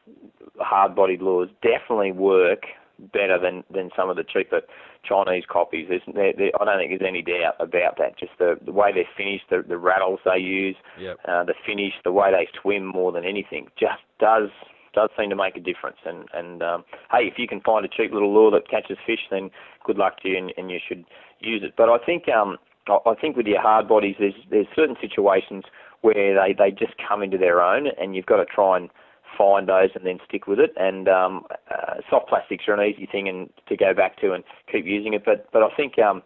hard-bodied 0.59 1.21
lures 1.21 1.49
definitely 1.61 2.13
work 2.13 2.63
better 3.11 3.37
than, 3.37 3.63
than 3.75 3.89
some 3.97 4.09
of 4.09 4.15
the 4.15 4.23
cheaper 4.23 4.61
Chinese 5.03 5.43
copies. 5.49 5.87
There's, 5.89 6.07
there, 6.13 6.31
there, 6.37 6.51
I 6.59 6.63
don't 6.63 6.77
think 6.79 6.91
there's 6.91 7.09
any 7.13 7.21
doubt 7.21 7.55
about 7.59 7.97
that. 7.97 8.17
Just 8.17 8.31
the, 8.39 8.55
the 8.63 8.71
way 8.71 8.93
they're 8.93 9.17
finished, 9.17 9.45
the, 9.49 9.59
the 9.67 9.77
rattles 9.77 10.21
they 10.23 10.39
use, 10.39 10.77
yep. 10.97 11.17
uh, 11.27 11.43
the 11.43 11.55
finish, 11.65 11.93
the 12.05 12.13
way 12.13 12.31
they 12.31 12.47
swim 12.61 12.85
more 12.85 13.11
than 13.11 13.25
anything, 13.25 13.67
just 13.77 14.01
does 14.19 14.49
does 14.93 15.09
seem 15.17 15.29
to 15.31 15.35
make 15.35 15.57
a 15.57 15.59
difference. 15.59 15.97
And 16.05 16.29
and 16.33 16.61
um, 16.61 16.85
hey, 17.11 17.23
if 17.25 17.33
you 17.37 17.47
can 17.47 17.61
find 17.61 17.83
a 17.83 17.89
cheap 17.89 18.13
little 18.13 18.33
lure 18.33 18.51
that 18.51 18.69
catches 18.69 18.97
fish, 19.05 19.25
then 19.31 19.49
good 19.85 19.97
luck 19.97 20.21
to 20.21 20.29
you, 20.29 20.37
and, 20.37 20.53
and 20.55 20.71
you 20.71 20.79
should 20.87 21.03
use 21.39 21.61
it. 21.63 21.73
But 21.75 21.89
I 21.89 21.97
think 21.97 22.29
um, 22.29 22.57
I 22.87 23.15
think 23.19 23.35
with 23.35 23.47
your 23.47 23.59
hard 23.59 23.87
bodies, 23.89 24.15
there's 24.19 24.39
there's 24.51 24.67
certain 24.75 24.95
situations 25.01 25.63
where 26.03 26.35
they, 26.35 26.53
they 26.53 26.69
just 26.69 26.93
come 27.07 27.23
into 27.23 27.37
their 27.37 27.61
own, 27.61 27.87
and 27.99 28.15
you've 28.15 28.25
got 28.25 28.37
to 28.37 28.45
try 28.45 28.77
and 28.77 28.89
find 29.37 29.67
those 29.67 29.89
and 29.95 30.05
then 30.05 30.19
stick 30.27 30.47
with 30.47 30.59
it. 30.59 30.73
And 30.77 31.07
um, 31.07 31.43
uh, 31.71 31.95
soft 32.09 32.29
plastics 32.29 32.65
are 32.67 32.73
an 32.73 32.87
easy 32.87 33.07
thing 33.11 33.27
and 33.27 33.49
to 33.67 33.75
go 33.75 33.93
back 33.93 34.19
to 34.19 34.33
and 34.33 34.43
keep 34.71 34.85
using 34.85 35.13
it. 35.13 35.23
But 35.25 35.47
but 35.51 35.63
I 35.63 35.69
think 35.75 35.97
um, 35.97 36.21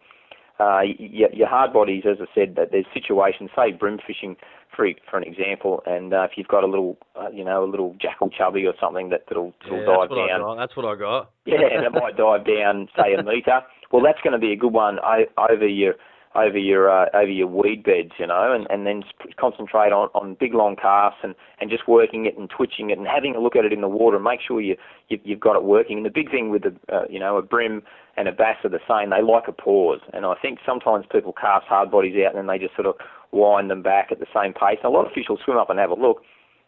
uh, 0.59 0.81
your, 0.97 1.31
your 1.31 1.47
hard 1.47 1.73
bodies, 1.73 2.03
as 2.09 2.17
I 2.19 2.25
said, 2.33 2.55
that 2.55 2.71
there's 2.71 2.87
situations, 2.93 3.51
say 3.55 3.71
bream 3.71 3.99
fishing 4.05 4.35
for 4.75 4.87
for 5.09 5.17
an 5.17 5.23
example, 5.23 5.83
and 5.85 6.13
uh, 6.13 6.23
if 6.23 6.31
you've 6.37 6.47
got 6.47 6.63
a 6.63 6.67
little, 6.67 6.97
uh, 7.15 7.29
you 7.29 7.43
know, 7.45 7.63
a 7.63 7.69
little 7.69 7.95
Jackall 7.95 8.31
chubby 8.35 8.65
or 8.65 8.73
something 8.81 9.09
that 9.09 9.25
that'll, 9.27 9.53
that'll 9.63 9.79
yeah, 9.79 9.85
dive 9.85 10.09
that's 10.09 10.41
down. 10.41 10.57
That's 10.57 10.75
what 10.75 10.85
I 10.85 10.95
got. 10.95 11.31
yeah, 11.45 11.57
and 11.71 11.85
it 11.85 11.93
might 11.93 12.17
dive 12.17 12.45
down, 12.45 12.89
say 12.97 13.13
a 13.13 13.23
metre. 13.23 13.61
Well, 13.89 14.03
that's 14.03 14.19
going 14.21 14.33
to 14.33 14.37
be 14.37 14.51
a 14.51 14.57
good 14.57 14.73
one 14.73 14.99
over 15.37 15.65
your 15.65 15.93
over 16.37 16.57
your 16.57 16.89
uh, 16.89 17.09
over 17.13 17.29
your 17.29 17.47
weed 17.47 17.83
beds, 17.83 18.11
you 18.19 18.27
know, 18.27 18.53
and, 18.53 18.67
and 18.69 18.85
then 18.85 19.03
concentrate 19.39 19.91
on, 19.91 20.09
on 20.13 20.37
big 20.39 20.53
long 20.53 20.75
casts 20.75 21.19
and, 21.23 21.33
and 21.59 21.69
just 21.69 21.87
working 21.87 22.27
it 22.27 22.37
and 22.37 22.49
twitching 22.49 22.91
it 22.91 22.97
and 22.97 23.07
having 23.07 23.35
a 23.35 23.39
look 23.39 23.55
at 23.55 23.65
it 23.65 23.73
in 23.73 23.81
the 23.81 23.87
water 23.87 24.17
and 24.17 24.23
make 24.23 24.39
sure 24.47 24.61
you, 24.61 24.75
you 25.09 25.19
you've 25.23 25.39
got 25.39 25.55
it 25.55 25.63
working. 25.63 25.97
And 25.97 26.05
the 26.05 26.11
big 26.11 26.29
thing 26.29 26.51
with 26.51 26.63
the 26.63 26.75
uh, 26.93 27.05
you 27.09 27.19
know 27.19 27.37
a 27.37 27.41
bream 27.41 27.81
and 28.15 28.27
a 28.27 28.31
bass 28.31 28.57
are 28.63 28.69
the 28.69 28.79
same; 28.87 29.09
they 29.09 29.21
like 29.21 29.47
a 29.47 29.51
pause. 29.51 30.01
And 30.13 30.25
I 30.25 30.35
think 30.39 30.59
sometimes 30.65 31.05
people 31.11 31.33
cast 31.33 31.65
hard 31.65 31.89
bodies 31.89 32.15
out 32.23 32.35
and 32.35 32.37
then 32.37 32.47
they 32.47 32.63
just 32.63 32.75
sort 32.75 32.87
of 32.87 32.95
wind 33.31 33.71
them 33.71 33.81
back 33.81 34.09
at 34.11 34.19
the 34.19 34.27
same 34.33 34.53
pace. 34.53 34.77
And 34.83 34.93
a 34.93 34.95
lot 34.95 35.07
of 35.07 35.13
fish 35.13 35.25
will 35.27 35.39
swim 35.43 35.57
up 35.57 35.71
and 35.71 35.79
have 35.79 35.89
a 35.89 35.95
look, 35.95 36.21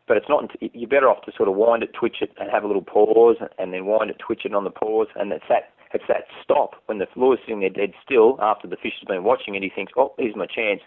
but 0.08 0.18
it's 0.18 0.28
not. 0.28 0.50
You're 0.60 0.90
better 0.90 1.10
off 1.10 1.24
to 1.26 1.32
sort 1.38 1.48
of 1.48 1.56
wind 1.56 1.84
it, 1.84 1.94
twitch 1.94 2.18
it, 2.22 2.32
and 2.40 2.50
have 2.50 2.64
a 2.64 2.68
little 2.68 2.82
pause, 2.82 3.38
and 3.60 3.72
then 3.72 3.86
wind 3.86 4.10
it, 4.10 4.18
twitch 4.18 4.46
it 4.46 4.56
on 4.56 4.64
the 4.64 4.72
pause, 4.72 5.08
and 5.16 5.32
it's 5.32 5.46
that 5.48 5.70
it's 5.94 6.04
that 6.08 6.26
stop 6.44 6.76
when 6.86 7.00
the 7.00 7.08
lure's 7.16 7.40
sitting 7.46 7.62
there 7.62 7.70
dead 7.70 7.94
still 8.04 8.38
after 8.42 8.68
the 8.68 8.76
fish 8.76 8.94
has 9.00 9.08
been 9.08 9.24
watching 9.24 9.56
it. 9.56 9.64
He 9.64 9.70
thinks, 9.70 9.94
oh, 9.98 10.14
here's 10.18 10.36
my 10.36 10.46
chance, 10.46 10.82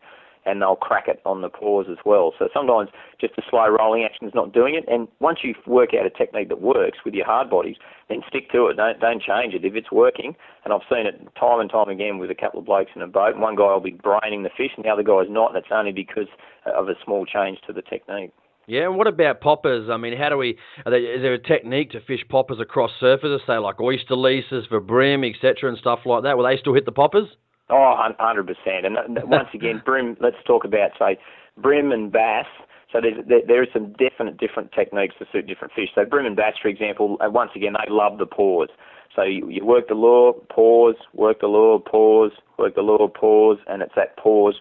and 0.45 0.61
they'll 0.61 0.77
crack 0.77 1.09
it 1.09 1.21
on 1.25 1.41
the 1.41 1.49
pause 1.49 1.87
as 1.91 1.99
well. 2.05 2.33
So 2.39 2.49
sometimes 2.53 2.91
just 3.21 3.35
a 3.39 3.43
slow 3.49 3.69
rolling 3.69 4.05
action 4.05 4.27
is 4.27 4.35
not 4.35 4.53
doing 4.53 4.75
it. 4.75 4.85
And 4.89 5.09
once 5.21 5.41
you 5.43 5.55
work 5.67 5.91
out 5.99 6.07
a 6.07 6.11
technique 6.11 6.49
that 6.49 6.61
works 6.61 6.99
with 7.05 7.15
your 7.15 7.27
hard 7.27 7.51
bodies, 7.51 7.77
then 8.09 8.23
stick 8.29 8.51
to 8.53 8.67
it. 8.67 8.77
Don't 8.77 9.01
don't 9.01 9.23
change 9.23 9.55
it 9.55 9.65
if 9.65 9.75
it's 9.75 9.93
working. 9.93 10.35
And 10.65 10.73
I've 10.73 10.87
seen 10.91 11.07
it 11.07 11.19
time 11.39 11.61
and 11.61 11.71
time 11.71 11.89
again 11.89 12.19
with 12.19 12.31
a 12.31 12.35
couple 12.35 12.61
of 12.61 12.67
blokes 12.67 12.91
in 12.95 13.03
a 13.03 13.07
boat. 13.07 13.37
One 13.37 13.57
guy 13.57 13.73
will 13.73 13.81
be 13.81 13.99
braining 14.03 14.43
the 14.43 14.51
fish, 14.57 14.73
and 14.77 14.85
the 14.85 14.91
other 14.91 15.03
guy's 15.03 15.31
not. 15.31 15.55
And 15.55 15.59
it's 15.59 15.73
only 15.73 15.93
because 15.93 16.29
of 16.67 16.89
a 16.89 16.95
small 17.05 17.27
change 17.27 17.59
to 17.67 17.73
the 17.73 17.83
technique. 17.83 18.33
Yeah, 18.67 18.85
and 18.85 18.97
what 18.97 19.07
about 19.07 19.41
poppers? 19.41 19.89
I 19.91 19.97
mean, 19.97 20.17
how 20.17 20.29
do 20.29 20.37
we? 20.37 20.57
They, 20.85 20.99
is 20.99 21.23
there 21.23 21.35
a 21.35 21.39
technique 21.39 21.91
to 21.91 22.01
fish 22.01 22.21
poppers 22.29 22.61
across 22.61 22.91
surfaces, 23.01 23.41
say 23.47 23.59
like 23.59 23.81
oyster 23.81 24.15
leases 24.15 24.67
for 24.69 24.81
bream, 24.81 25.25
etc., 25.25 25.69
and 25.69 25.79
stuff 25.79 26.01
like 26.05 26.23
that? 26.23 26.37
Will 26.37 26.47
they 26.47 26.57
still 26.57 26.75
hit 26.75 26.85
the 26.85 26.93
poppers? 26.93 27.29
Oh, 27.71 27.97
100%. 28.21 28.87
And 28.87 29.19
once 29.29 29.49
again, 29.55 29.83
bream. 29.85 30.17
Let's 30.21 30.37
talk 30.47 30.65
about 30.65 30.91
say 30.99 31.19
bream 31.57 31.91
and 31.93 32.13
bass. 32.13 32.47
So 32.93 33.01
there's, 33.01 33.27
there, 33.27 33.41
there 33.47 33.63
are 33.63 33.67
some 33.73 33.93
definite 33.93 34.37
different 34.39 34.71
techniques 34.73 35.15
to 35.19 35.27
suit 35.33 35.47
different 35.47 35.73
fish. 35.73 35.89
So 35.95 36.05
bream 36.05 36.27
and 36.27 36.37
bass, 36.37 36.55
for 36.61 36.69
example, 36.69 37.17
uh, 37.21 37.31
once 37.31 37.51
again, 37.57 37.73
they 37.73 37.91
love 37.91 38.19
the 38.19 38.27
pause. 38.27 38.69
So 39.17 39.23
you, 39.23 39.49
you 39.49 39.65
work 39.65 39.89
the 39.89 39.95
lure, 39.95 40.35
pause, 40.51 40.97
work 41.15 41.41
the 41.41 41.47
lure, 41.47 41.79
pause, 41.81 42.33
work 42.59 42.75
the 42.75 42.83
lure, 42.83 43.09
pause, 43.09 43.59
and 43.67 43.83
it's 43.83 43.93
that 43.97 44.17
pause 44.17 44.55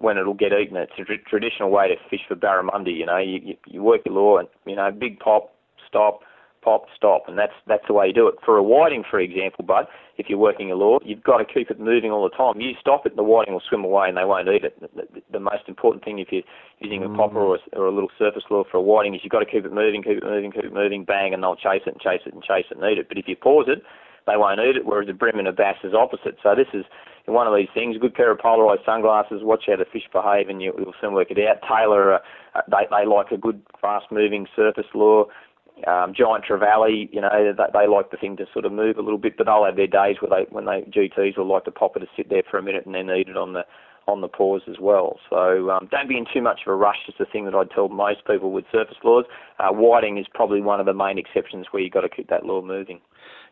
when 0.00 0.18
it'll 0.18 0.34
get 0.34 0.52
eaten. 0.52 0.76
It's 0.76 0.92
a 0.98 1.28
traditional 1.28 1.70
way 1.70 1.88
to 1.88 1.96
fish 2.10 2.20
for 2.28 2.36
barramundi. 2.36 2.96
You 2.96 3.06
know, 3.06 3.18
you, 3.18 3.40
you, 3.42 3.56
you 3.66 3.82
work 3.82 4.02
your 4.04 4.14
lure 4.14 4.40
and 4.40 4.48
you 4.66 4.76
know 4.76 4.90
big 4.90 5.18
pop, 5.18 5.52
stop, 5.88 6.20
pop, 6.62 6.86
stop, 6.96 7.24
and 7.28 7.38
that's 7.38 7.52
that's 7.66 7.84
the 7.86 7.92
way 7.92 8.06
you 8.06 8.12
do 8.12 8.28
it. 8.28 8.36
For 8.44 8.56
a 8.56 8.62
whiting, 8.62 9.04
for 9.08 9.20
example, 9.20 9.64
but 9.66 9.88
if 10.18 10.26
you're 10.28 10.38
working 10.38 10.70
a 10.70 10.74
lure, 10.74 11.00
you've 11.04 11.22
got 11.22 11.38
to 11.38 11.44
keep 11.44 11.70
it 11.70 11.80
moving 11.80 12.10
all 12.10 12.22
the 12.22 12.36
time. 12.36 12.60
You 12.60 12.72
stop 12.80 13.06
it, 13.06 13.16
the 13.16 13.22
whiting 13.22 13.54
will 13.54 13.62
swim 13.68 13.84
away 13.84 14.08
and 14.08 14.16
they 14.16 14.24
won't 14.24 14.48
eat 14.48 14.64
it. 14.64 14.78
The, 14.80 14.88
the, 14.94 15.22
the 15.32 15.40
most 15.40 15.64
important 15.68 16.04
thing 16.04 16.18
if 16.18 16.28
you're 16.30 16.42
using 16.80 17.02
a 17.02 17.08
mm. 17.08 17.16
popper 17.16 17.40
or 17.40 17.56
a, 17.56 17.78
or 17.78 17.86
a 17.86 17.92
little 17.92 18.10
surface 18.18 18.44
lure 18.50 18.64
for 18.70 18.76
a 18.76 18.82
whiting 18.82 19.14
is 19.14 19.20
you've 19.24 19.32
got 19.32 19.40
to 19.40 19.50
keep 19.50 19.64
it 19.64 19.72
moving, 19.72 20.02
keep 20.02 20.18
it 20.18 20.24
moving, 20.24 20.52
keep 20.52 20.64
it 20.64 20.72
moving, 20.72 21.04
bang, 21.04 21.34
and 21.34 21.42
they'll 21.42 21.56
chase 21.56 21.82
it 21.86 21.94
and 21.94 22.00
chase 22.00 22.20
it 22.26 22.34
and 22.34 22.42
chase 22.42 22.66
it 22.70 22.76
and 22.76 22.84
eat 22.90 22.98
it. 22.98 23.08
But 23.08 23.18
if 23.18 23.26
you 23.26 23.36
pause 23.36 23.66
it, 23.68 23.82
they 24.26 24.36
won't 24.36 24.60
eat 24.60 24.76
it. 24.76 24.86
Whereas 24.86 25.08
a 25.08 25.12
bream 25.12 25.38
and 25.38 25.48
a 25.48 25.52
bass 25.52 25.76
is 25.82 25.94
opposite. 25.94 26.36
So 26.42 26.54
this 26.54 26.68
is 26.72 26.84
one 27.26 27.46
of 27.46 27.54
these 27.54 27.68
things. 27.74 27.96
A 27.96 27.98
good 27.98 28.14
pair 28.14 28.30
of 28.30 28.38
polarized 28.38 28.82
sunglasses. 28.84 29.42
Watch 29.42 29.64
how 29.66 29.76
the 29.76 29.84
fish 29.84 30.08
behave, 30.12 30.48
and 30.48 30.60
you, 30.60 30.72
will 30.76 30.94
soon 31.00 31.14
work 31.14 31.30
it 31.30 31.38
out. 31.38 31.62
Tailor, 31.66 32.14
uh, 32.14 32.18
they 32.68 32.86
they 32.90 33.06
like 33.06 33.30
a 33.30 33.36
good 33.36 33.62
fast-moving 33.80 34.46
surface 34.56 34.86
lure. 34.94 35.26
Um, 35.86 36.12
giant 36.14 36.44
trevally, 36.44 37.08
you 37.12 37.20
know, 37.20 37.30
they, 37.32 37.64
they 37.72 37.88
like 37.88 38.10
the 38.10 38.16
thing 38.16 38.36
to 38.36 38.46
sort 38.52 38.66
of 38.66 38.72
move 38.72 38.98
a 38.98 39.02
little 39.02 39.18
bit, 39.18 39.36
but 39.36 39.46
they'll 39.46 39.64
have 39.64 39.76
their 39.76 39.86
days 39.86 40.16
where 40.20 40.30
they 40.30 40.46
when 40.50 40.66
they 40.66 40.82
GTs 40.82 41.36
will 41.36 41.48
like 41.48 41.64
to 41.64 41.70
pop 41.70 41.96
it 41.96 42.00
to 42.00 42.06
sit 42.16 42.28
there 42.28 42.42
for 42.48 42.58
a 42.58 42.62
minute 42.62 42.86
and 42.86 42.94
then 42.94 43.10
eat 43.10 43.28
it 43.28 43.36
on 43.36 43.52
the 43.52 43.64
on 44.08 44.20
the 44.20 44.28
pause 44.28 44.62
as 44.68 44.76
well. 44.80 45.18
So 45.30 45.70
um, 45.70 45.88
don't 45.90 46.08
be 46.08 46.18
in 46.18 46.26
too 46.32 46.42
much 46.42 46.60
of 46.66 46.72
a 46.72 46.76
rush. 46.76 46.98
Is 47.08 47.14
the 47.18 47.24
thing 47.24 47.44
that 47.46 47.54
I'd 47.54 47.70
tell 47.70 47.88
most 47.88 48.26
people 48.26 48.52
with 48.52 48.64
surface 48.70 48.96
lures. 49.04 49.26
Uh, 49.58 49.70
whiting 49.70 50.18
is 50.18 50.26
probably 50.32 50.60
one 50.60 50.80
of 50.80 50.86
the 50.86 50.94
main 50.94 51.18
exceptions 51.18 51.66
where 51.70 51.82
you've 51.82 51.92
got 51.92 52.02
to 52.02 52.08
keep 52.08 52.28
that 52.28 52.44
lure 52.44 52.62
moving. 52.62 53.00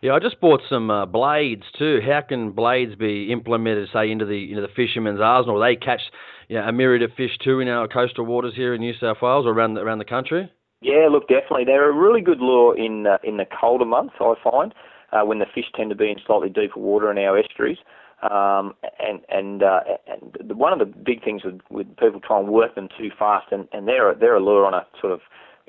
Yeah, 0.03 0.12
I 0.12 0.18
just 0.18 0.40
bought 0.40 0.62
some 0.68 0.90
uh, 0.90 1.05
blades 1.05 1.64
too. 1.78 2.01
How 2.05 2.22
can 2.22 2.53
blades 2.53 2.94
be 2.94 3.30
implemented, 3.30 3.88
say, 3.92 4.11
into 4.11 4.24
the 4.24 4.51
into 4.51 4.62
the 4.62 4.72
fisherman's 4.74 5.20
arsenal? 5.20 5.61
They 5.61 5.76
catch 5.76 6.01
you 6.48 6.57
know, 6.57 6.66
a 6.66 6.72
myriad 6.72 7.03
of 7.03 7.12
fish 7.16 7.36
too 7.44 7.61
in 7.61 7.68
our 7.68 7.86
coastal 7.86 8.24
waters 8.24 8.55
here 8.57 8.72
in 8.72 8.80
New 8.80 8.94
South 8.98 9.18
Wales 9.20 9.44
or 9.44 9.51
around 9.51 9.74
the, 9.74 9.82
around 9.82 9.98
the 9.98 10.07
country. 10.07 10.51
Yeah, 10.80 11.09
look, 11.11 11.28
definitely. 11.28 11.64
They're 11.66 11.90
a 11.90 11.94
really 11.94 12.22
good 12.22 12.40
lure 12.40 12.76
in 12.76 13.07
uh, 13.07 13.18
in 13.22 13.36
the 13.36 13.44
colder 13.44 13.84
months. 13.84 14.14
I 14.20 14.34
find 14.42 14.74
uh, 15.12 15.26
when 15.26 15.38
the 15.38 15.46
fish 15.55 15.66
tend 15.76 15.90
to 15.90 15.96
be 15.96 16.11
in 16.11 16.16
slightly 16.26 16.48
deeper 16.48 16.80
water 16.80 17.11
in 17.11 17.18
our 17.18 17.38
estuaries. 17.38 17.78
Um, 18.22 18.74
and 18.98 19.20
and, 19.28 19.62
uh, 19.62 19.80
and 20.07 20.59
one 20.59 20.72
of 20.72 20.78
the 20.78 20.84
big 20.84 21.24
things 21.24 21.42
with, 21.44 21.61
with 21.70 21.86
people 21.96 22.20
try 22.20 22.38
and 22.38 22.48
work 22.48 22.74
them 22.74 22.88
too 22.98 23.11
fast, 23.18 23.48
and, 23.51 23.68
and 23.72 23.86
they're 23.86 24.14
they're 24.14 24.36
a 24.36 24.44
lure 24.44 24.64
on 24.64 24.72
a 24.72 24.86
sort 25.01 25.12
of 25.12 25.20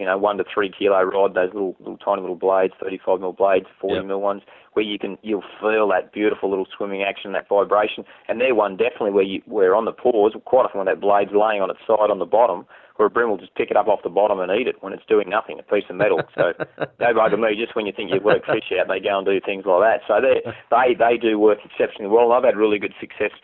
you 0.01 0.07
know, 0.07 0.17
one 0.17 0.37
to 0.37 0.43
three 0.51 0.71
kilo 0.73 1.03
rod, 1.03 1.35
those 1.35 1.53
little, 1.53 1.75
little 1.77 1.97
tiny 1.97 2.21
little 2.21 2.35
blades, 2.35 2.73
35 2.81 3.19
mil 3.19 3.33
blades, 3.33 3.67
40 3.79 3.95
yep. 3.97 4.05
mil 4.05 4.19
ones, 4.19 4.41
where 4.73 4.83
you 4.83 4.97
can, 4.97 5.15
you'll 5.21 5.45
feel 5.61 5.87
that 5.89 6.11
beautiful 6.11 6.49
little 6.49 6.65
swimming 6.75 7.03
action, 7.03 7.33
that 7.33 7.47
vibration. 7.47 8.03
And 8.27 8.41
they're 8.41 8.55
one 8.55 8.77
definitely 8.77 9.11
where 9.11 9.23
you, 9.23 9.43
where 9.45 9.75
on 9.75 9.85
the 9.85 9.91
pause, 9.91 10.33
quite 10.43 10.65
often 10.65 10.79
when 10.79 10.87
that 10.87 10.99
blade's 10.99 11.37
laying 11.37 11.61
on 11.61 11.69
its 11.69 11.81
side 11.85 12.09
on 12.09 12.17
the 12.17 12.25
bottom, 12.25 12.65
where 12.95 13.05
a 13.05 13.11
bream 13.11 13.29
will 13.29 13.37
just 13.37 13.53
pick 13.53 13.69
it 13.69 13.77
up 13.77 13.87
off 13.87 14.01
the 14.01 14.09
bottom 14.09 14.39
and 14.39 14.51
eat 14.51 14.67
it 14.67 14.81
when 14.81 14.91
it's 14.91 15.05
doing 15.07 15.29
nothing, 15.29 15.59
a 15.59 15.63
piece 15.63 15.85
of 15.87 15.95
metal. 15.95 16.21
So 16.33 16.53
they 16.97 17.13
bugger 17.13 17.37
me 17.37 17.53
just 17.55 17.75
when 17.75 17.85
you 17.85 17.93
think 17.95 18.09
you 18.11 18.21
work 18.21 18.43
fish 18.45 18.73
out, 18.73 18.87
they 18.87 18.99
go 18.99 19.21
and 19.21 19.25
do 19.25 19.39
things 19.39 19.65
like 19.69 19.85
that. 19.85 20.01
So 20.09 20.17
they 20.17 20.41
they 20.73 20.97
they 20.97 21.17
do 21.21 21.37
work 21.37 21.59
exceptionally 21.63 22.09
well. 22.09 22.31
I've 22.31 22.43
had 22.43 22.57
really 22.57 22.79
good 22.79 22.93
success 22.99 23.37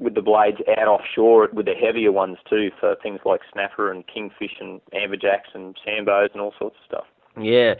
with 0.00 0.14
the 0.14 0.22
blades 0.22 0.58
out 0.78 0.88
offshore 0.88 1.48
with 1.52 1.66
the 1.66 1.74
heavier 1.74 2.10
ones 2.10 2.38
too 2.48 2.70
for 2.80 2.96
things 3.02 3.20
like 3.24 3.40
snapper 3.52 3.92
and 3.92 4.04
kingfish 4.06 4.56
and 4.60 4.80
amberjacks 4.94 5.54
and 5.54 5.76
sambos 5.86 6.32
and 6.32 6.40
all 6.40 6.54
sorts 6.58 6.76
of 6.80 6.86
stuff. 6.86 7.04
Yeah. 7.40 7.74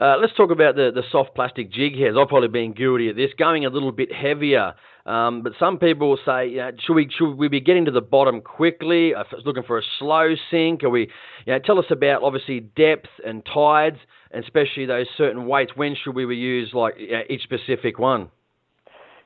Uh, 0.00 0.16
let's 0.20 0.32
talk 0.36 0.50
about 0.50 0.76
the, 0.76 0.92
the 0.94 1.02
soft 1.10 1.34
plastic 1.34 1.72
jig 1.72 1.98
heads. 1.98 2.16
I've 2.18 2.28
probably 2.28 2.48
been 2.48 2.72
guilty 2.72 3.10
of 3.10 3.16
this, 3.16 3.30
going 3.36 3.64
a 3.64 3.68
little 3.68 3.90
bit 3.90 4.12
heavier. 4.12 4.74
Um, 5.06 5.42
but 5.42 5.54
some 5.58 5.78
people 5.78 6.10
will 6.10 6.18
say, 6.24 6.48
you 6.50 6.58
know, 6.58 6.70
should 6.86 6.94
we 6.94 7.08
should 7.10 7.34
we 7.34 7.48
be 7.48 7.60
getting 7.60 7.86
to 7.86 7.90
the 7.90 8.00
bottom 8.00 8.40
quickly? 8.40 9.10
If 9.10 9.26
it's 9.32 9.44
looking 9.44 9.64
for 9.64 9.78
a 9.78 9.82
slow 9.98 10.34
sink, 10.50 10.84
are 10.84 10.90
we? 10.90 11.10
You 11.46 11.54
know, 11.54 11.58
tell 11.58 11.78
us 11.78 11.86
about 11.90 12.22
obviously 12.22 12.60
depth 12.60 13.08
and 13.26 13.44
tides, 13.44 13.96
and 14.30 14.44
especially 14.44 14.86
those 14.86 15.06
certain 15.16 15.46
weights. 15.46 15.72
When 15.74 15.96
should 15.96 16.14
we 16.14 16.24
use 16.36 16.70
like 16.74 16.94
each 17.28 17.42
specific 17.42 17.98
one? 17.98 18.30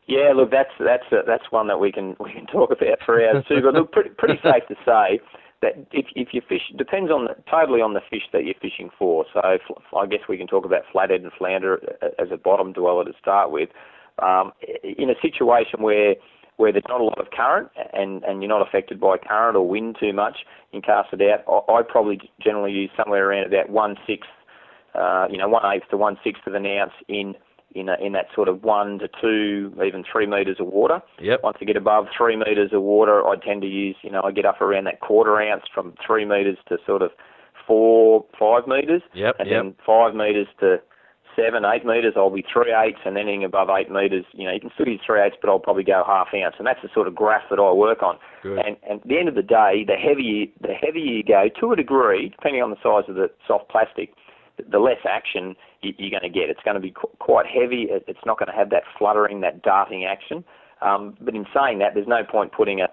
Yeah, 0.07 0.33
look, 0.35 0.51
that's 0.51 0.73
that's 0.81 1.05
uh, 1.13 1.23
that's 1.27 1.45
one 1.51 1.69
that 1.69 1.79
we 1.79 1.93
can 1.93 2.17
we 2.19 2.33
can 2.33 2.47
talk 2.47 2.71
about 2.71 2.99
for 3.07 3.23
hours 3.25 3.45
too. 3.49 3.61
But 3.63 3.75
look, 3.75 3.93
pretty, 3.93 4.11
pretty 4.11 4.41
safe 4.43 4.67
to 4.69 4.75
say 4.85 5.21
that 5.63 5.75
if 5.93 6.07
if 6.17 6.29
you 6.33 6.43
fish 6.49 6.63
depends 6.77 7.11
on 7.11 7.27
the, 7.27 7.35
totally 7.51 7.81
on 7.81 7.95
the 7.95 8.01
fish 8.11 8.23
that 8.33 8.45
you're 8.45 8.55
fishing 8.61 8.91
for. 8.99 9.25
So 9.33 9.41
I 9.41 10.07
guess 10.07 10.21
we 10.29 10.37
can 10.37 10.49
talk 10.49 10.65
about 10.65 10.83
flathead 10.91 11.23
and 11.23 11.33
flounder 11.39 11.81
as 12.19 12.29
a 12.33 12.37
bottom 12.37 12.73
dweller 12.73 13.05
to 13.05 13.13
start 13.21 13.51
with. 13.51 13.71
Um, 14.23 14.53
in 14.83 15.09
a 15.09 15.15
situation 15.23 15.83
where 15.83 16.17
where 16.57 16.73
there's 16.73 16.85
not 16.89 17.01
a 17.01 17.05
lot 17.05 17.19
of 17.19 17.31
current 17.31 17.69
and, 17.95 18.23
and 18.25 18.43
you're 18.43 18.49
not 18.49 18.67
affected 18.67 19.01
by 19.01 19.17
current 19.17 19.57
or 19.57 19.67
wind 19.67 19.97
too 19.99 20.13
much, 20.13 20.39
you 20.71 20.81
can 20.81 20.83
cast 20.83 21.13
it 21.13 21.23
out. 21.23 21.65
I, 21.69 21.73
I 21.73 21.83
probably 21.83 22.21
generally 22.43 22.73
use 22.73 22.91
somewhere 22.97 23.31
around 23.31 23.47
about 23.47 23.71
one 23.71 23.97
sixth, 24.07 24.31
uh, 24.95 25.27
you 25.31 25.39
know, 25.39 25.49
one 25.49 25.63
eighth 25.75 25.89
to 25.91 25.97
one 25.97 26.19
sixth 26.23 26.47
of 26.47 26.55
an 26.55 26.67
ounce 26.67 26.93
in 27.09 27.35
in 27.75 27.89
a, 27.89 27.97
in 28.01 28.13
that 28.13 28.27
sort 28.35 28.49
of 28.49 28.63
one 28.63 28.99
to 29.01 29.09
two, 29.21 29.73
even 29.85 30.05
three 30.11 30.27
metres 30.27 30.57
of 30.61 30.67
water. 30.67 31.01
Yep. 31.21 31.41
Once 31.43 31.57
I 31.61 31.65
get 31.65 31.77
above 31.77 32.07
three 32.17 32.37
metres 32.37 32.71
of 32.73 32.83
water, 32.83 33.27
I 33.27 33.37
tend 33.37 33.63
to 33.63 33.69
use, 33.69 33.97
you 34.03 34.11
know, 34.11 34.23
I 34.25 34.31
get 34.33 34.45
up 34.45 34.61
around 34.61 34.85
that 34.85 35.01
quarter 35.01 35.41
ounce 35.41 35.65
from 35.75 35.95
three 36.07 36.25
metres 36.25 36.59
to 36.69 36.79
sort 36.87 37.03
of 37.03 37.11
four, 37.67 38.25
five 38.39 38.67
metres, 38.67 39.03
Yep. 39.15 39.37
and 39.39 39.49
Yep. 39.49 39.63
then 39.63 39.75
five 39.87 40.15
metres 40.15 40.49
to 40.61 40.81
seven, 41.37 41.65
eight 41.65 41.87
metres, 41.87 42.13
I'll 42.17 42.29
be 42.29 42.45
three 42.53 42.75
eighths, 42.75 43.01
and 43.07 43.17
anything 43.17 43.43
above 43.45 43.71
eight 43.71 43.91
metres, 43.91 44.27
you 44.33 44.45
know, 44.47 44.53
you 44.53 44.61
can 44.61 44.71
still 44.75 44.87
use 44.89 45.01
three 45.07 45.21
eighths, 45.21 45.37
but 45.41 45.49
I'll 45.49 45.59
probably 45.59 45.85
go 45.85 46.03
half 46.07 46.29
ounce, 46.35 46.57
and 46.59 46.67
that's 46.67 46.83
the 46.83 46.91
sort 46.93 47.09
of 47.09 47.15
graph 47.15 47.49
that 47.49 47.59
I 47.59 47.73
work 47.73 48.03
on. 48.03 48.19
Good. 48.43 48.59
And, 48.59 48.77
and 48.87 49.01
at 49.01 49.09
the 49.09 49.19
end 49.19 49.29
of 49.29 49.35
the 49.35 49.43
day, 49.43 49.85
the 49.87 49.97
heavier 49.97 50.47
the 50.61 50.75
heavier 50.75 51.03
you 51.05 51.23
go, 51.23 51.49
to 51.61 51.73
a 51.73 51.77
degree, 51.77 52.29
depending 52.29 52.61
on 52.63 52.69
the 52.71 52.77
size 52.83 53.09
of 53.09 53.15
the 53.15 53.31
soft 53.47 53.71
plastic, 53.71 54.13
the- 54.57 54.79
less 54.79 54.99
action 55.09 55.57
you- 55.83 55.95
you're 55.99 56.11
going 56.11 56.31
to 56.33 56.39
get. 56.39 56.51
It's 56.51 56.63
going 56.63 56.75
to 56.75 56.81
be 56.81 56.91
quite 56.91 57.47
heavy. 57.47 57.89
It's 57.91 58.25
not 58.27 58.39
going 58.39 58.51
to 58.51 58.57
have 58.57 58.71
that 58.71 58.85
fluttering, 58.99 59.41
that 59.41 59.63
darting 59.63 60.05
action. 60.05 60.45
Um, 60.81 61.17
but 61.21 61.35
in 61.35 61.47
saying 61.55 61.79
that, 61.79 61.95
there's 61.95 62.09
no 62.09 62.25
point 62.25 62.53
putting 62.53 62.81
a 62.81 62.89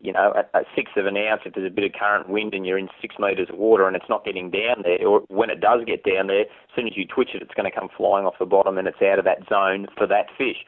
you 0.00 0.12
know, 0.12 0.32
a, 0.32 0.58
a 0.58 0.62
sixth 0.76 0.96
of 0.96 1.06
an 1.06 1.16
ounce 1.16 1.42
if 1.44 1.54
there's 1.54 1.66
a 1.66 1.74
bit 1.74 1.84
of 1.84 1.92
current 1.98 2.28
wind 2.28 2.54
and 2.54 2.64
you're 2.64 2.78
in 2.78 2.88
six 3.00 3.16
metres 3.18 3.48
of 3.50 3.58
water 3.58 3.86
and 3.86 3.96
it's 3.96 4.08
not 4.08 4.24
getting 4.24 4.50
down 4.50 4.82
there, 4.84 5.04
or 5.06 5.22
when 5.28 5.50
it 5.50 5.60
does 5.60 5.80
get 5.86 6.04
down 6.04 6.28
there, 6.28 6.42
as 6.42 6.46
soon 6.76 6.86
as 6.86 6.96
you 6.96 7.04
twitch 7.04 7.30
it, 7.34 7.42
it's 7.42 7.54
going 7.54 7.70
to 7.70 7.76
come 7.76 7.88
flying 7.96 8.24
off 8.24 8.34
the 8.38 8.46
bottom 8.46 8.78
and 8.78 8.86
it's 8.86 9.02
out 9.02 9.18
of 9.18 9.24
that 9.24 9.38
zone 9.48 9.86
for 9.96 10.06
that 10.06 10.26
fish. 10.36 10.64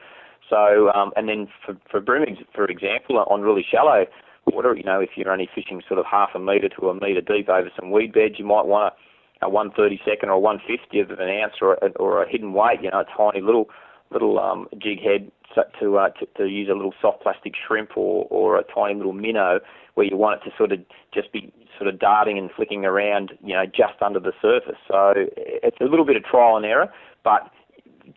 So, 0.49 0.91
um, 0.91 1.11
and 1.15 1.29
then 1.29 1.47
for, 1.65 1.77
for 1.89 2.01
bream, 2.01 2.35
for 2.53 2.65
example, 2.65 3.23
on 3.29 3.41
really 3.41 3.65
shallow 3.69 4.05
water, 4.45 4.75
you 4.75 4.83
know, 4.83 4.99
if 4.99 5.11
you're 5.15 5.31
only 5.31 5.49
fishing 5.53 5.81
sort 5.87 5.99
of 5.99 6.05
half 6.05 6.31
a 6.35 6.39
metre 6.39 6.67
to 6.67 6.89
a 6.89 6.93
metre 6.93 7.21
deep 7.21 7.47
over 7.47 7.69
some 7.79 7.91
weed 7.91 8.11
beds, 8.11 8.35
you 8.37 8.45
might 8.45 8.65
want 8.65 8.93
a, 8.93 8.97
a 9.41 9.49
132nd 9.49 10.25
or 10.25 10.41
150th 10.41 11.11
of 11.11 11.19
an 11.19 11.29
ounce 11.29 11.53
or 11.61 11.73
a, 11.81 11.87
or 11.97 12.23
a 12.23 12.29
hidden 12.29 12.53
weight, 12.53 12.81
you 12.81 12.91
know, 12.91 12.99
a 12.99 13.17
tiny 13.17 13.41
little 13.43 13.69
little 14.11 14.39
um, 14.39 14.67
jig 14.77 15.01
head 15.01 15.31
to, 15.79 15.97
uh, 15.97 16.09
to 16.09 16.25
to 16.37 16.45
use 16.45 16.69
a 16.69 16.73
little 16.73 16.93
soft 17.01 17.21
plastic 17.21 17.53
shrimp 17.67 17.91
or, 17.95 18.27
or 18.29 18.57
a 18.57 18.63
tiny 18.63 18.95
little 18.95 19.13
minnow 19.13 19.59
where 19.95 20.05
you 20.05 20.17
want 20.17 20.41
it 20.41 20.49
to 20.49 20.55
sort 20.57 20.71
of 20.71 20.79
just 21.13 21.31
be 21.31 21.51
sort 21.77 21.93
of 21.93 21.99
darting 21.99 22.37
and 22.37 22.49
flicking 22.55 22.85
around, 22.85 23.31
you 23.43 23.53
know, 23.53 23.65
just 23.65 24.01
under 24.01 24.19
the 24.19 24.31
surface. 24.41 24.77
So 24.87 25.13
it's 25.35 25.77
a 25.81 25.85
little 25.85 26.05
bit 26.05 26.15
of 26.15 26.23
trial 26.23 26.55
and 26.55 26.65
error, 26.65 26.87
but 27.23 27.51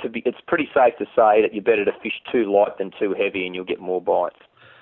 to 0.03 0.09
be, 0.09 0.23
it's 0.25 0.39
pretty 0.47 0.69
safe 0.75 0.95
to 0.99 1.05
say 1.07 1.43
that 1.43 1.51
you're 1.53 1.63
better 1.63 1.85
to 1.85 1.93
fish 2.03 2.21
too 2.31 2.53
light 2.53 2.79
than 2.79 2.91
too 2.99 3.15
heavy, 3.19 3.47
and 3.47 3.55
you'll 3.55 3.65
get 3.65 3.81
more 3.81 4.01
bites. 4.01 4.37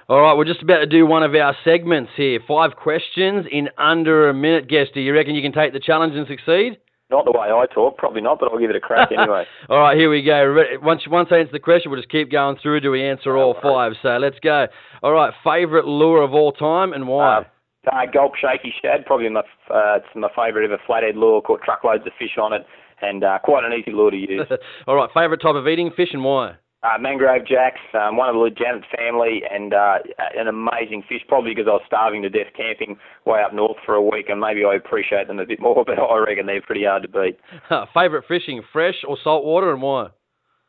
All 0.09 0.21
right, 0.21 0.37
we're 0.37 0.45
just 0.45 0.63
about 0.63 0.79
to 0.79 0.87
do 0.87 1.07
one 1.07 1.23
of 1.23 1.33
our 1.35 1.57
segments 1.65 2.11
here. 2.17 2.41
Five 2.47 2.75
questions 2.75 3.47
in 3.51 3.69
under 3.79 4.29
a 4.29 4.35
minute. 4.35 4.69
guest. 4.69 4.91
do 4.95 5.01
you 5.01 5.15
reckon 5.15 5.37
you 5.37 5.43
can 5.43 5.53
take 5.53 5.73
the 5.73 5.81
challenge 5.81 6.15
and 6.17 6.27
succeed? 6.27 6.79
Not 7.09 7.25
the 7.25 7.31
way 7.31 7.49
I 7.49 7.67
talk, 7.73 7.99
probably 7.99 8.21
not, 8.21 8.41
but 8.41 8.51
I'll 8.51 8.59
give 8.59 8.71
it 8.71 8.77
a 8.77 8.81
crack 8.81 9.11
anyway. 9.17 9.45
all 9.69 9.79
right, 9.79 9.97
here 9.97 10.11
we 10.11 10.23
go. 10.23 10.57
Once 10.83 11.03
once 11.07 11.29
I 11.31 11.37
answer 11.37 11.53
the 11.53 11.61
question, 11.61 11.91
we'll 11.93 12.01
just 12.01 12.11
keep 12.11 12.33
going 12.33 12.57
through. 12.61 12.81
Do 12.81 12.91
we 12.91 13.05
answer 13.05 13.37
all 13.37 13.55
five? 13.63 13.93
So 14.03 14.17
let's 14.17 14.39
go. 14.41 14.67
All 15.03 15.13
right, 15.13 15.33
favourite 15.45 15.85
lure 15.85 16.23
of 16.23 16.33
all 16.35 16.53
time 16.53 16.93
and 16.93 17.07
why? 17.07 17.39
Uh, 17.39 17.45
uh, 17.93 18.07
gulp 18.13 18.33
shaky 18.35 18.73
shad, 18.83 19.05
probably 19.07 19.29
my 19.29 19.41
uh, 19.41 19.99
it's 19.99 20.07
my 20.17 20.29
favourite 20.35 20.65
ever 20.65 20.79
flathead 20.87 21.17
lure. 21.17 21.43
Caught 21.43 21.63
truckloads 21.63 22.05
of 22.07 22.13
fish 22.19 22.39
on 22.41 22.53
it, 22.55 22.67
and 23.03 23.23
uh, 23.23 23.39
quite 23.45 23.63
an 23.65 23.73
easy 23.73 23.93
lure 23.93 24.11
to 24.11 24.17
use. 24.17 24.49
all 24.89 24.97
right, 24.97 25.11
favourite 25.15 25.41
type 25.43 25.55
of 25.55 25.69
eating 25.69 25.91
fish 25.95 26.11
and 26.13 26.25
why? 26.25 26.55
Uh, 26.83 26.99
mangrove 26.99 27.47
jacks, 27.47 27.79
um, 27.95 28.17
one 28.17 28.29
of 28.29 28.35
the 28.35 28.51
Janet 28.51 28.83
family, 28.99 29.43
and 29.49 29.73
uh, 29.73 29.99
an 30.37 30.49
amazing 30.49 31.05
fish. 31.09 31.23
Probably 31.29 31.55
because 31.55 31.69
I 31.69 31.79
was 31.79 31.83
starving 31.87 32.23
to 32.23 32.29
death 32.29 32.53
camping 32.57 32.97
way 33.25 33.41
up 33.41 33.55
north 33.55 33.77
for 33.87 33.95
a 33.95 34.03
week, 34.03 34.27
and 34.29 34.41
maybe 34.41 34.65
I 34.65 34.75
appreciate 34.75 35.29
them 35.29 35.39
a 35.39 35.47
bit 35.47 35.61
more. 35.67 35.85
But 35.87 36.01
I 36.01 36.19
reckon 36.19 36.47
they're 36.47 36.61
pretty 36.61 36.85
hard 36.85 37.03
to 37.03 37.09
beat. 37.09 37.39
favourite 37.95 38.27
fishing, 38.27 38.63
fresh 38.73 38.97
or 39.07 39.17
saltwater 39.23 39.73
and 39.73 39.81
why? 39.81 40.09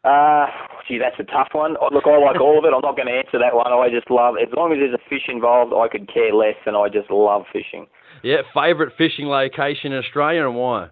Uh, 0.03 0.47
gee, 0.88 0.99
that's 0.99 1.16
a 1.18 1.24
tough 1.24 1.47
one. 1.53 1.78
Oh, 1.82 1.88
Look, 1.91 2.03
I 2.05 2.18
like 2.20 2.39
all 2.39 2.59
of 2.59 2.66
it. 2.66 2.76
I'm 2.76 2.82
not 2.82 2.97
going 2.97 3.07
to 3.07 3.14
answer 3.14 3.39
that 3.39 3.55
one. 3.55 3.72
I 3.72 3.88
just 3.89 4.11
love, 4.11 4.36
as 4.41 4.49
long 4.55 4.74
as 4.74 4.80
there's 4.80 4.93
a 4.93 5.09
fish 5.09 5.30
involved, 5.30 5.74
I 5.74 5.88
could 5.88 6.14
care 6.14 6.34
less, 6.34 6.59
and 6.66 6.76
I 6.76 6.89
just 6.89 7.09
love 7.09 7.43
fishing. 7.53 7.88
Yeah, 8.22 8.41
favourite 8.53 8.93
fishing 8.97 9.28
location 9.28 9.93
in 9.93 9.99
Australia 9.99 10.45
and 10.45 10.55
why? 10.57 10.89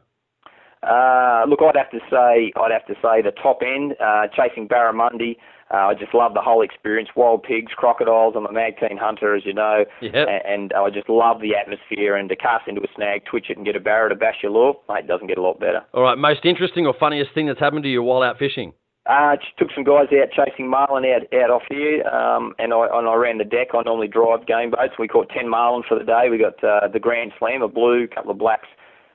Uh, 0.84 1.46
look, 1.48 1.60
I'd 1.62 1.76
have 1.78 1.92
to 1.92 2.00
say, 2.10 2.52
I'd 2.56 2.72
have 2.72 2.86
to 2.88 2.96
say 3.02 3.22
the 3.22 3.32
top 3.32 3.62
end, 3.62 3.94
uh, 4.04 4.28
chasing 4.36 4.68
barramundi. 4.68 5.38
Uh, 5.74 5.88
I 5.88 5.94
just 5.94 6.14
love 6.14 6.34
the 6.34 6.42
whole 6.42 6.62
experience. 6.64 7.10
Wild 7.16 7.44
pigs, 7.44 7.72
crocodiles. 7.76 8.34
I'm 8.36 8.46
a 8.46 8.52
mag 8.52 8.74
keen 8.80 8.98
hunter, 8.98 9.36
as 9.36 9.46
you 9.46 9.54
know, 9.54 9.86
Yep. 10.02 10.28
a- 10.28 10.46
and 10.50 10.74
I 10.74 10.90
just 10.90 11.08
love 11.08 11.40
the 11.40 11.56
atmosphere. 11.56 12.16
And 12.16 12.28
to 12.30 12.36
cast 12.36 12.68
into 12.68 12.82
a 12.82 12.88
snag, 12.96 13.24
twitch 13.26 13.50
it, 13.50 13.58
and 13.58 13.66
get 13.66 13.76
a 13.76 13.80
barra 13.80 14.10
to 14.10 14.16
bash 14.16 14.42
your 14.44 14.52
lure, 14.52 14.76
mate, 14.90 15.08
doesn't 15.08 15.28
get 15.28 15.38
a 15.38 15.42
lot 15.42 15.60
better. 15.60 15.82
All 15.94 16.04
right, 16.04 16.18
most 16.18 16.46
interesting 16.46 16.88
or 16.88 16.94
funniest 16.94 17.32
thing 17.34 17.46
that's 17.46 17.60
happened 17.60 17.84
to 17.84 17.90
you 17.90 18.04
while 18.04 18.22
out 18.24 18.38
fishing? 18.38 18.74
Uh, 19.08 19.36
took 19.58 19.72
some 19.74 19.84
guys 19.84 20.08
out 20.14 20.30
chasing 20.32 20.68
marlin 20.68 21.06
out 21.06 21.24
out 21.34 21.50
off 21.50 21.64
here, 21.70 22.06
um, 22.08 22.54
and 22.60 22.72
I 22.74 22.86
and 22.98 23.08
I 23.08 23.16
ran 23.16 23.38
the 23.40 23.46
deck. 23.46 23.70
I 23.74 23.82
normally 23.84 24.08
drive 24.08 24.46
game 24.46 24.72
boats. 24.72 24.94
We 25.00 25.08
caught 25.08 25.30
ten 25.30 25.48
marlin 25.50 25.84
for 25.88 25.98
the 25.98 26.06
day. 26.06 26.30
We 26.30 26.38
got 26.38 26.62
uh, 26.64 26.88
the 26.88 27.00
Grand 27.00 27.32
Slam, 27.40 27.62
a 27.64 27.68
blue, 27.68 28.08
couple 28.08 28.30
of 28.30 28.38
blacks, 28.38 28.68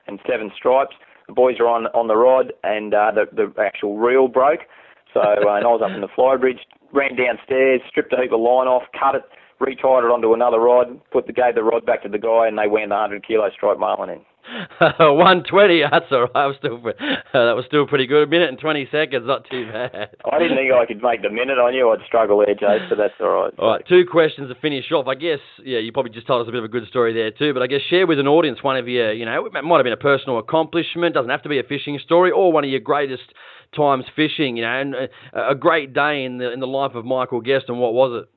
and 0.07 0.19
seven 0.27 0.51
stripes. 0.57 0.95
The 1.27 1.33
boys 1.33 1.55
were 1.59 1.67
on 1.67 1.87
on 1.87 2.07
the 2.07 2.15
rod, 2.15 2.53
and 2.63 2.93
uh, 2.93 3.11
the 3.13 3.25
the 3.31 3.53
actual 3.61 3.97
reel 3.97 4.27
broke. 4.27 4.61
So 5.13 5.21
uh, 5.21 5.35
and 5.39 5.65
I 5.65 5.71
was 5.71 5.81
up 5.83 5.91
in 5.91 6.01
the 6.01 6.07
fly 6.15 6.35
bridge, 6.35 6.59
ran 6.93 7.15
downstairs, 7.15 7.81
stripped 7.87 8.13
a 8.13 8.21
heap 8.21 8.31
of 8.31 8.39
line 8.39 8.67
off, 8.67 8.83
cut 8.97 9.15
it, 9.15 9.23
retied 9.59 10.03
it 10.03 10.11
onto 10.11 10.33
another 10.33 10.59
rod, 10.59 10.99
put 11.11 11.27
the 11.27 11.33
gave 11.33 11.55
the 11.55 11.63
rod 11.63 11.85
back 11.85 12.03
to 12.03 12.09
the 12.09 12.19
guy, 12.19 12.47
and 12.47 12.57
they 12.57 12.67
went 12.67 12.89
the 12.89 12.95
hundred 12.95 13.25
kilo 13.25 13.49
stripe 13.51 13.79
marlin 13.79 14.09
in. 14.09 14.21
120, 14.79 15.83
that's 15.91 16.05
all 16.11 16.21
right. 16.21 16.35
I 16.35 16.45
was 16.47 16.55
still, 16.57 16.77
uh, 16.77 16.91
that 17.33 17.55
was 17.55 17.65
still 17.67 17.87
pretty 17.87 18.07
good. 18.07 18.27
A 18.27 18.31
minute 18.31 18.49
and 18.49 18.59
20 18.59 18.87
seconds, 18.91 19.25
not 19.27 19.45
too 19.49 19.67
bad. 19.67 20.09
I 20.31 20.39
didn't 20.39 20.57
think 20.57 20.71
I 20.71 20.85
could 20.85 21.01
make 21.01 21.21
the 21.21 21.29
minute. 21.29 21.57
I 21.59 21.71
knew 21.71 21.89
I'd 21.89 22.05
struggle 22.05 22.43
there, 22.45 22.55
Jay, 22.55 22.79
so 22.89 22.95
that's 22.95 23.13
all 23.19 23.43
right. 23.43 23.53
All 23.59 23.71
right, 23.71 23.83
two 23.87 24.05
questions 24.09 24.49
to 24.49 24.55
finish 24.55 24.91
off. 24.91 25.07
I 25.07 25.15
guess, 25.15 25.39
yeah, 25.63 25.79
you 25.79 25.91
probably 25.91 26.11
just 26.11 26.27
told 26.27 26.41
us 26.41 26.49
a 26.49 26.51
bit 26.51 26.59
of 26.59 26.65
a 26.65 26.71
good 26.71 26.87
story 26.87 27.13
there 27.13 27.31
too, 27.31 27.53
but 27.53 27.61
I 27.61 27.67
guess 27.67 27.81
share 27.89 28.07
with 28.07 28.19
an 28.19 28.27
audience 28.27 28.63
one 28.63 28.77
of 28.77 28.87
your, 28.87 29.11
you 29.13 29.25
know, 29.25 29.45
it 29.45 29.63
might 29.63 29.77
have 29.77 29.83
been 29.83 29.93
a 29.93 29.97
personal 29.97 30.39
accomplishment, 30.39 31.13
doesn't 31.13 31.29
have 31.29 31.43
to 31.43 31.49
be 31.49 31.59
a 31.59 31.63
fishing 31.63 31.99
story, 32.03 32.31
or 32.31 32.51
one 32.51 32.63
of 32.63 32.69
your 32.69 32.79
greatest 32.79 33.33
times 33.75 34.05
fishing, 34.15 34.57
you 34.57 34.63
know, 34.63 34.79
and 34.79 34.95
uh, 34.95 35.49
a 35.49 35.55
great 35.55 35.93
day 35.93 36.23
in 36.23 36.37
the 36.37 36.51
in 36.51 36.59
the 36.59 36.67
life 36.67 36.95
of 36.95 37.05
Michael 37.05 37.41
Guest, 37.41 37.65
and 37.67 37.79
what 37.79 37.93
was 37.93 38.23
it? 38.23 38.36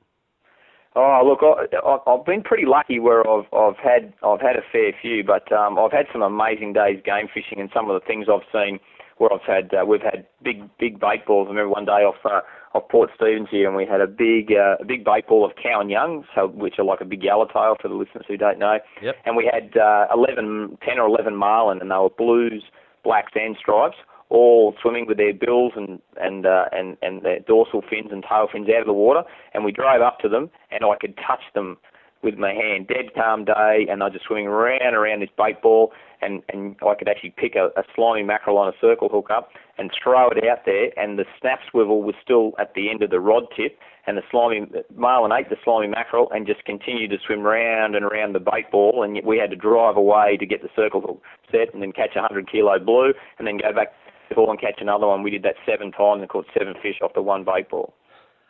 Oh, 0.95 1.21
look, 1.23 1.39
I, 1.41 2.09
I've 2.09 2.25
been 2.25 2.43
pretty 2.43 2.65
lucky 2.65 2.99
where 2.99 3.27
I've 3.27 3.45
I've 3.53 3.77
had 3.77 4.13
I've 4.23 4.41
had 4.41 4.57
a 4.57 4.65
fair 4.71 4.91
few, 5.01 5.23
but 5.23 5.49
um, 5.51 5.79
I've 5.79 5.91
had 5.91 6.07
some 6.11 6.21
amazing 6.21 6.73
days 6.73 7.01
game 7.05 7.27
fishing, 7.33 7.61
and 7.61 7.69
some 7.73 7.89
of 7.89 7.99
the 7.99 8.05
things 8.05 8.27
I've 8.31 8.47
seen 8.51 8.79
where 9.17 9.31
I've 9.31 9.47
had 9.47 9.73
uh, 9.73 9.85
we've 9.85 10.01
had 10.01 10.27
big 10.43 10.67
big 10.79 10.99
bait 10.99 11.25
balls. 11.25 11.47
I 11.47 11.51
remember 11.51 11.69
one 11.69 11.85
day 11.85 12.03
off 12.03 12.19
uh, 12.25 12.41
off 12.73 12.89
Port 12.89 13.09
Stephens 13.15 13.47
here, 13.49 13.67
and 13.67 13.77
we 13.77 13.85
had 13.85 14.01
a 14.01 14.07
big 14.07 14.51
uh, 14.51 14.75
a 14.81 14.85
big 14.85 15.05
bait 15.05 15.27
ball 15.27 15.45
of 15.45 15.51
cowanyoung, 15.55 16.25
so 16.35 16.47
which 16.47 16.75
are 16.77 16.83
like 16.83 16.99
a 16.99 17.05
big 17.05 17.23
yellowtail 17.23 17.75
for 17.81 17.87
the 17.87 17.95
listeners 17.95 18.25
who 18.27 18.35
don't 18.35 18.59
know. 18.59 18.79
Yep. 19.01 19.15
And 19.23 19.37
we 19.37 19.49
had 19.51 19.77
uh, 19.77 20.07
11, 20.13 20.77
10 20.85 20.99
or 20.99 21.07
eleven 21.07 21.37
marlin, 21.37 21.79
and 21.79 21.89
they 21.89 21.95
were 21.95 22.09
blues, 22.09 22.65
blacks, 23.05 23.31
and 23.35 23.55
stripes 23.57 23.95
all 24.31 24.73
swimming 24.81 25.05
with 25.07 25.17
their 25.17 25.33
bills 25.33 25.73
and 25.75 25.99
and 26.19 26.45
uh, 26.45 26.65
and 26.71 26.97
and 27.01 27.21
their 27.21 27.39
dorsal 27.41 27.81
fins 27.87 28.09
and 28.11 28.23
tail 28.23 28.47
fins 28.51 28.67
out 28.73 28.81
of 28.81 28.87
the 28.87 28.93
water, 28.93 29.23
and 29.53 29.65
we 29.65 29.71
drove 29.71 30.01
up 30.01 30.19
to 30.19 30.29
them, 30.29 30.49
and 30.71 30.83
I 30.83 30.95
could 30.99 31.17
touch 31.17 31.43
them 31.53 31.77
with 32.23 32.37
my 32.37 32.53
hand. 32.53 32.87
Dead 32.87 33.13
calm 33.15 33.45
day, 33.45 33.85
and 33.89 34.01
they're 34.01 34.09
just 34.09 34.25
swimming 34.25 34.47
around 34.47 34.93
around 34.93 35.21
this 35.21 35.29
bait 35.37 35.61
ball, 35.61 35.91
and 36.21 36.41
and 36.49 36.77
I 36.81 36.95
could 36.95 37.09
actually 37.09 37.33
pick 37.35 37.55
a, 37.55 37.67
a 37.77 37.83
slimy 37.93 38.23
mackerel 38.23 38.57
on 38.57 38.69
a 38.69 38.77
circle 38.79 39.09
hook 39.09 39.27
up 39.29 39.49
and 39.77 39.91
throw 40.01 40.29
it 40.29 40.47
out 40.47 40.65
there, 40.65 40.97
and 40.97 41.19
the 41.19 41.25
snap 41.39 41.59
swivel 41.69 42.01
was 42.01 42.15
still 42.23 42.53
at 42.57 42.73
the 42.73 42.89
end 42.89 43.03
of 43.03 43.09
the 43.09 43.19
rod 43.19 43.43
tip, 43.55 43.77
and 44.07 44.17
the 44.17 44.23
slimy 44.31 44.71
marlin 44.95 45.31
ate 45.31 45.49
the 45.49 45.57
slimy 45.63 45.87
mackerel 45.87 46.31
and 46.31 46.47
just 46.47 46.63
continued 46.63 47.09
to 47.09 47.17
swim 47.25 47.41
round 47.41 47.95
and 47.95 48.05
around 48.05 48.33
the 48.33 48.39
bait 48.39 48.71
ball, 48.71 49.03
and 49.03 49.19
we 49.25 49.37
had 49.37 49.49
to 49.49 49.57
drive 49.57 49.97
away 49.97 50.37
to 50.37 50.45
get 50.45 50.61
the 50.61 50.69
circle 50.73 51.01
hook 51.01 51.21
set, 51.51 51.73
and 51.73 51.81
then 51.81 51.91
catch 51.91 52.15
a 52.15 52.21
hundred 52.21 52.49
kilo 52.49 52.79
blue, 52.79 53.13
and 53.39 53.47
then 53.47 53.57
go 53.57 53.73
back 53.73 53.91
the 54.31 54.35
ball 54.35 54.49
and 54.49 54.59
catch 54.59 54.79
another 54.81 55.07
one. 55.07 55.21
We 55.23 55.29
did 55.29 55.43
that 55.43 55.55
seven 55.69 55.91
times 55.91 56.21
and 56.21 56.29
caught 56.29 56.45
seven 56.57 56.73
fish 56.81 56.95
off 57.03 57.13
the 57.13 57.21
one 57.21 57.43
bait 57.43 57.69
ball. 57.69 57.93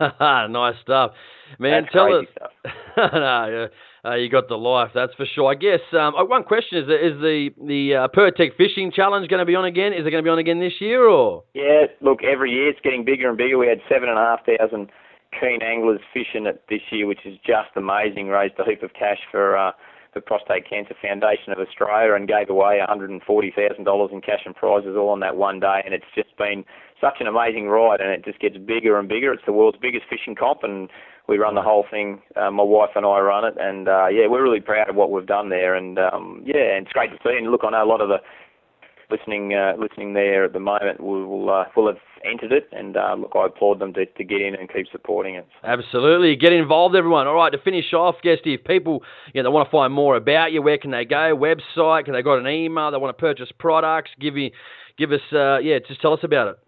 nice 0.19 0.75
stuff, 0.81 1.11
man. 1.59 1.83
That's 1.83 1.93
tell 1.93 2.07
crazy 2.07 2.27
us. 2.27 2.51
stuff. 2.65 3.11
no, 3.13 3.69
uh, 4.03 4.07
uh, 4.07 4.15
you 4.15 4.29
got 4.29 4.47
the 4.47 4.57
life, 4.57 4.89
that's 4.95 5.13
for 5.13 5.25
sure. 5.25 5.51
I 5.51 5.55
guess 5.55 5.81
um, 5.93 6.15
uh, 6.15 6.25
one 6.25 6.43
question 6.43 6.79
is: 6.79 6.85
Is 6.85 7.19
the 7.21 7.49
the 7.63 7.95
uh, 7.95 8.07
Pertec 8.07 8.55
Fishing 8.57 8.91
Challenge 8.91 9.29
going 9.29 9.41
to 9.41 9.45
be 9.45 9.55
on 9.55 9.65
again? 9.65 9.93
Is 9.93 9.99
it 10.07 10.11
going 10.11 10.23
to 10.23 10.27
be 10.27 10.31
on 10.31 10.39
again 10.39 10.59
this 10.59 10.73
year, 10.79 11.07
or? 11.07 11.43
Yeah, 11.53 11.85
look, 12.01 12.23
every 12.23 12.51
year 12.51 12.69
it's 12.69 12.79
getting 12.83 13.05
bigger 13.05 13.29
and 13.29 13.37
bigger. 13.37 13.57
We 13.57 13.67
had 13.67 13.79
seven 13.87 14.09
and 14.09 14.17
a 14.17 14.21
half 14.21 14.39
thousand 14.45 14.89
keen 15.39 15.61
anglers 15.61 16.01
fishing 16.13 16.47
it 16.47 16.63
this 16.69 16.81
year, 16.91 17.05
which 17.05 17.25
is 17.25 17.37
just 17.45 17.69
amazing. 17.75 18.27
Raised 18.27 18.55
a 18.59 18.65
heap 18.65 18.81
of 18.81 18.93
cash 18.93 19.19
for 19.29 19.55
uh, 19.55 19.71
the 20.13 20.21
Prostate 20.21 20.69
Cancer 20.69 20.95
Foundation 21.01 21.53
of 21.53 21.59
Australia 21.59 22.13
and 22.13 22.27
gave 22.27 22.49
away 22.49 22.79
$140,000 22.85 24.11
in 24.11 24.21
cash 24.21 24.41
and 24.45 24.55
prizes 24.55 24.95
all 24.97 25.09
on 25.09 25.21
that 25.21 25.37
one 25.37 25.59
day. 25.59 25.81
And 25.85 25.93
it's 25.93 26.05
just 26.13 26.35
been 26.37 26.65
such 26.99 27.17
an 27.19 27.27
amazing 27.27 27.67
ride, 27.67 28.01
and 28.01 28.11
it 28.11 28.25
just 28.25 28.39
gets 28.39 28.57
bigger 28.57 28.99
and 28.99 29.07
bigger. 29.07 29.31
It's 29.33 29.45
the 29.45 29.53
world's 29.53 29.77
biggest 29.81 30.05
fishing 30.09 30.35
comp, 30.35 30.63
and 30.63 30.89
we 31.27 31.37
run 31.37 31.55
the 31.55 31.61
whole 31.61 31.85
thing. 31.89 32.21
Uh, 32.35 32.51
my 32.51 32.63
wife 32.63 32.91
and 32.95 33.05
I 33.05 33.19
run 33.19 33.45
it, 33.45 33.55
and 33.57 33.87
uh, 33.87 34.07
yeah, 34.07 34.27
we're 34.27 34.43
really 34.43 34.59
proud 34.59 34.89
of 34.89 34.95
what 34.95 35.11
we've 35.11 35.25
done 35.25 35.49
there. 35.49 35.75
And 35.75 35.97
um, 35.97 36.43
yeah, 36.45 36.75
and 36.75 36.85
it's 36.85 36.93
great 36.93 37.11
to 37.11 37.17
see. 37.23 37.37
And 37.37 37.49
look, 37.49 37.61
I 37.63 37.71
know 37.71 37.83
a 37.83 37.87
lot 37.87 38.01
of 38.01 38.09
the 38.09 38.17
listening 39.09 39.53
uh, 39.53 39.73
listening 39.77 40.13
there 40.13 40.45
at 40.45 40.53
the 40.53 40.59
moment 40.59 40.99
will 40.99 41.25
will, 41.25 41.49
uh, 41.49 41.65
will 41.75 41.87
have 41.87 41.97
entered 42.25 42.51
it, 42.51 42.69
and 42.71 42.97
uh, 42.97 43.15
look, 43.17 43.31
I 43.35 43.47
applaud 43.47 43.79
them 43.79 43.93
to, 43.93 44.05
to 44.05 44.23
get 44.23 44.41
in 44.41 44.55
and 44.55 44.71
keep 44.71 44.87
supporting 44.91 45.35
it. 45.35 45.47
Absolutely, 45.63 46.35
get 46.35 46.53
involved, 46.53 46.95
everyone. 46.95 47.27
All 47.27 47.35
right, 47.35 47.51
to 47.51 47.57
finish 47.57 47.93
off, 47.93 48.15
Guesty, 48.23 48.55
if 48.55 48.63
people 48.63 49.03
you 49.33 49.41
know 49.41 49.49
they 49.49 49.53
want 49.53 49.67
to 49.67 49.71
find 49.71 49.93
more 49.93 50.15
about 50.15 50.51
you, 50.51 50.61
where 50.61 50.77
can 50.77 50.91
they 50.91 51.05
go? 51.05 51.35
Website? 51.35 52.05
Can 52.05 52.13
they 52.13 52.21
got 52.21 52.39
an 52.39 52.47
email? 52.47 52.91
They 52.91 52.97
want 52.97 53.15
to 53.15 53.21
purchase 53.21 53.49
products? 53.57 54.11
Give 54.19 54.37
you, 54.37 54.51
give 54.97 55.11
us, 55.11 55.21
uh, 55.33 55.59
yeah, 55.59 55.79
just 55.87 56.01
tell 56.01 56.13
us 56.13 56.19
about 56.23 56.47
it. 56.47 56.59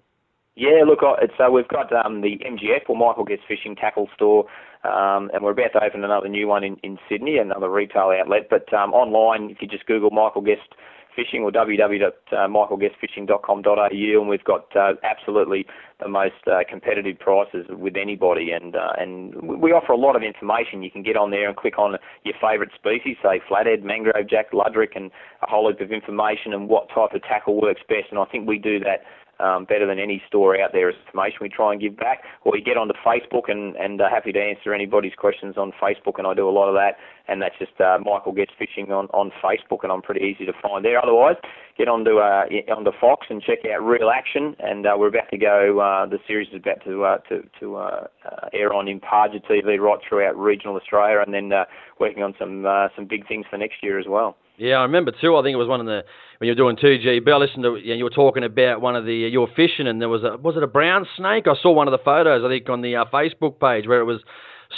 Yeah, 0.56 0.84
look, 0.86 1.00
it's 1.22 1.34
uh, 1.40 1.50
we've 1.52 1.68
got 1.68 1.92
um, 2.06 2.22
the 2.22 2.38
MGF 2.46 2.88
or 2.88 2.96
Michael 2.96 3.24
Guest 3.24 3.42
Fishing 3.48 3.76
Tackle 3.76 4.08
Store, 4.14 4.46
um, 4.84 5.32
and 5.34 5.44
we're 5.44 5.52
about 5.52 5.74
to 5.74 5.84
open 5.84 6.04
another 6.04 6.30
new 6.30 6.48
one 6.48 6.64
in, 6.64 6.78
in 6.84 7.00
Sydney, 7.10 7.38
another 7.38 7.70
retail 7.70 8.14
outlet. 8.16 8.50
But 8.52 8.72
um, 8.72 8.94
online, 8.94 9.50
if 9.50 9.58
you 9.62 9.68
just 9.68 9.88
Google 9.88 10.12
Michael 10.12 10.42
Guest 10.42 10.76
Fishing 11.16 11.44
or 11.44 11.52
www.michaelguestfishing.com.au, 11.52 14.22
and 14.22 14.30
we've 14.30 14.44
got 14.44 14.76
uh, 14.76 14.94
absolutely 15.04 15.66
the 16.02 16.10
most 16.10 16.48
uh, 16.48 16.64
competitive 16.68 17.20
prices 17.20 17.66
with 17.70 17.96
anybody. 17.96 18.52
And 18.52 18.76
uh, 18.76 18.94
and 18.98 19.36
we 19.42 19.72
offer 19.72 19.92
a 19.92 19.98
lot 19.98 20.16
of 20.16 20.24
information. 20.24 20.84
You 20.84 20.92
can 20.92 21.04
get 21.04 21.16
on 21.16 21.32
there 21.32 21.48
and 21.48 21.58
click 21.58 21.78
on 21.78 21.98
your 22.24 22.36
favourite 22.42 22.74
species, 22.74 23.18
say 23.22 23.42
flathead, 23.48 23.84
mangrove 23.84 24.28
jack, 24.30 24.52
luderick, 24.52 24.96
and 24.96 25.12
a 25.42 25.50
whole 25.50 25.70
heap 25.70 25.82
of 25.82 25.92
information 25.92 26.54
and 26.54 26.68
what 26.68 26.90
type 26.90 27.14
of 27.14 27.22
tackle 27.24 27.62
works 27.62 27.82
best. 27.88 28.08
And 28.12 28.20
I 28.20 28.26
think 28.26 28.48
we 28.48 28.58
do 28.58 28.80
that 28.80 29.04
um, 29.44 29.66
better 29.66 29.86
than 29.86 30.00
any 30.00 30.22
store 30.28 30.60
out 30.60 30.72
there 30.72 30.90
as 30.90 30.96
information 31.06 31.40
we 31.42 31.50
try 31.50 31.74
and 31.74 31.82
give 31.82 31.98
back. 31.98 32.24
Or 32.44 32.56
you 32.56 32.64
get 32.64 32.78
onto 32.78 32.94
Facebook 33.06 33.50
and, 33.50 33.76
and 33.76 34.02
uh, 34.02 34.10
happy 34.10 34.32
to 34.32 34.40
answer 34.40 34.74
anybody's 34.74 35.14
questions 35.16 35.58
on 35.58 35.72
Facebook, 35.82 36.18
and 36.18 36.26
I 36.26 36.34
do 36.34 36.48
a 36.48 36.52
lot 36.52 36.70
of 36.70 36.76
that. 36.76 36.96
And 37.28 37.42
that's 37.42 37.58
just 37.58 37.80
uh, 37.80 38.00
Michael 38.04 38.34
Guest 38.34 38.52
Fishing 38.58 38.92
on, 38.92 39.08
on 39.08 39.32
Facebook, 39.44 39.84
and 39.84 39.92
I'm 39.92 40.02
pretty 40.02 40.26
easy 40.26 40.46
to 40.46 40.54
find 40.62 40.84
there. 40.84 41.02
Otherwise, 41.02 41.36
get 41.78 41.88
onto 41.88 42.18
uh, 42.18 42.46
onto 42.76 42.92
Fox 43.00 43.28
and 43.30 43.42
check 43.42 43.60
out 43.66 43.84
Reel 43.84 44.10
Action. 44.10 44.56
And 44.60 44.86
uh, 44.86 44.96
we're 44.98 45.08
about 45.08 45.30
to 45.32 45.38
go. 45.38 45.80
Uh, 45.80 46.06
the 46.06 46.20
series 46.28 46.50
is 46.50 46.56
about 46.56 46.84
to 46.86 47.04
uh, 47.04 47.18
to, 47.30 47.44
to 47.60 47.76
uh, 47.76 48.08
uh, 48.26 48.50
air 48.54 48.74
on 48.74 48.86
Imparja 48.88 49.44
TV 49.50 49.80
right 49.80 50.00
throughout 50.08 50.38
regional 50.38 50.76
Australia, 50.76 51.22
and 51.26 51.34
then 51.34 51.52
uh, 51.52 51.66
working 52.00 52.24
on 52.24 52.34
some 52.40 52.66
uh, 52.66 52.88
some 52.96 53.06
big 53.06 53.28
things 53.28 53.46
for 53.50 53.58
next 53.58 53.82
year 53.82 54.00
as 54.00 54.06
well. 54.08 54.38
Yeah, 54.58 54.76
I 54.76 54.84
remember 54.84 55.12
too. 55.12 55.36
I 55.36 55.42
think 55.42 55.54
it 55.54 55.58
was 55.58 55.68
one 55.68 55.80
of 55.80 55.86
the 55.86 56.04
when 56.38 56.48
you 56.48 56.52
were 56.52 56.56
doing 56.56 56.78
two 56.80 56.98
GB. 57.00 57.32
I 57.32 57.38
listened 57.38 57.64
to 57.64 57.76
you, 57.76 57.90
know, 57.90 57.96
you 57.96 58.04
were 58.04 58.10
talking 58.10 58.44
about 58.44 58.82
one 58.82 58.96
of 58.96 59.06
the 59.06 59.14
you 59.14 59.42
were 59.42 59.48
fishing 59.56 59.88
and 59.88 60.00
there 60.02 60.10
was 60.10 60.24
a 60.24 60.38
was 60.38 60.56
it 60.56 60.64
a 60.64 60.68
brown 60.68 61.08
snake? 61.18 61.48
I 61.48 61.56
saw 61.62 61.72
one 61.72 61.88
of 61.88 61.92
the 61.92 62.04
photos 62.04 62.44
I 62.46 62.50
think 62.50 62.70
on 62.70 62.82
the 62.82 62.96
uh, 62.96 63.06
Facebook 63.12 63.60
page 63.60 63.88
where 63.88 64.00
it 64.00 64.06
was 64.06 64.22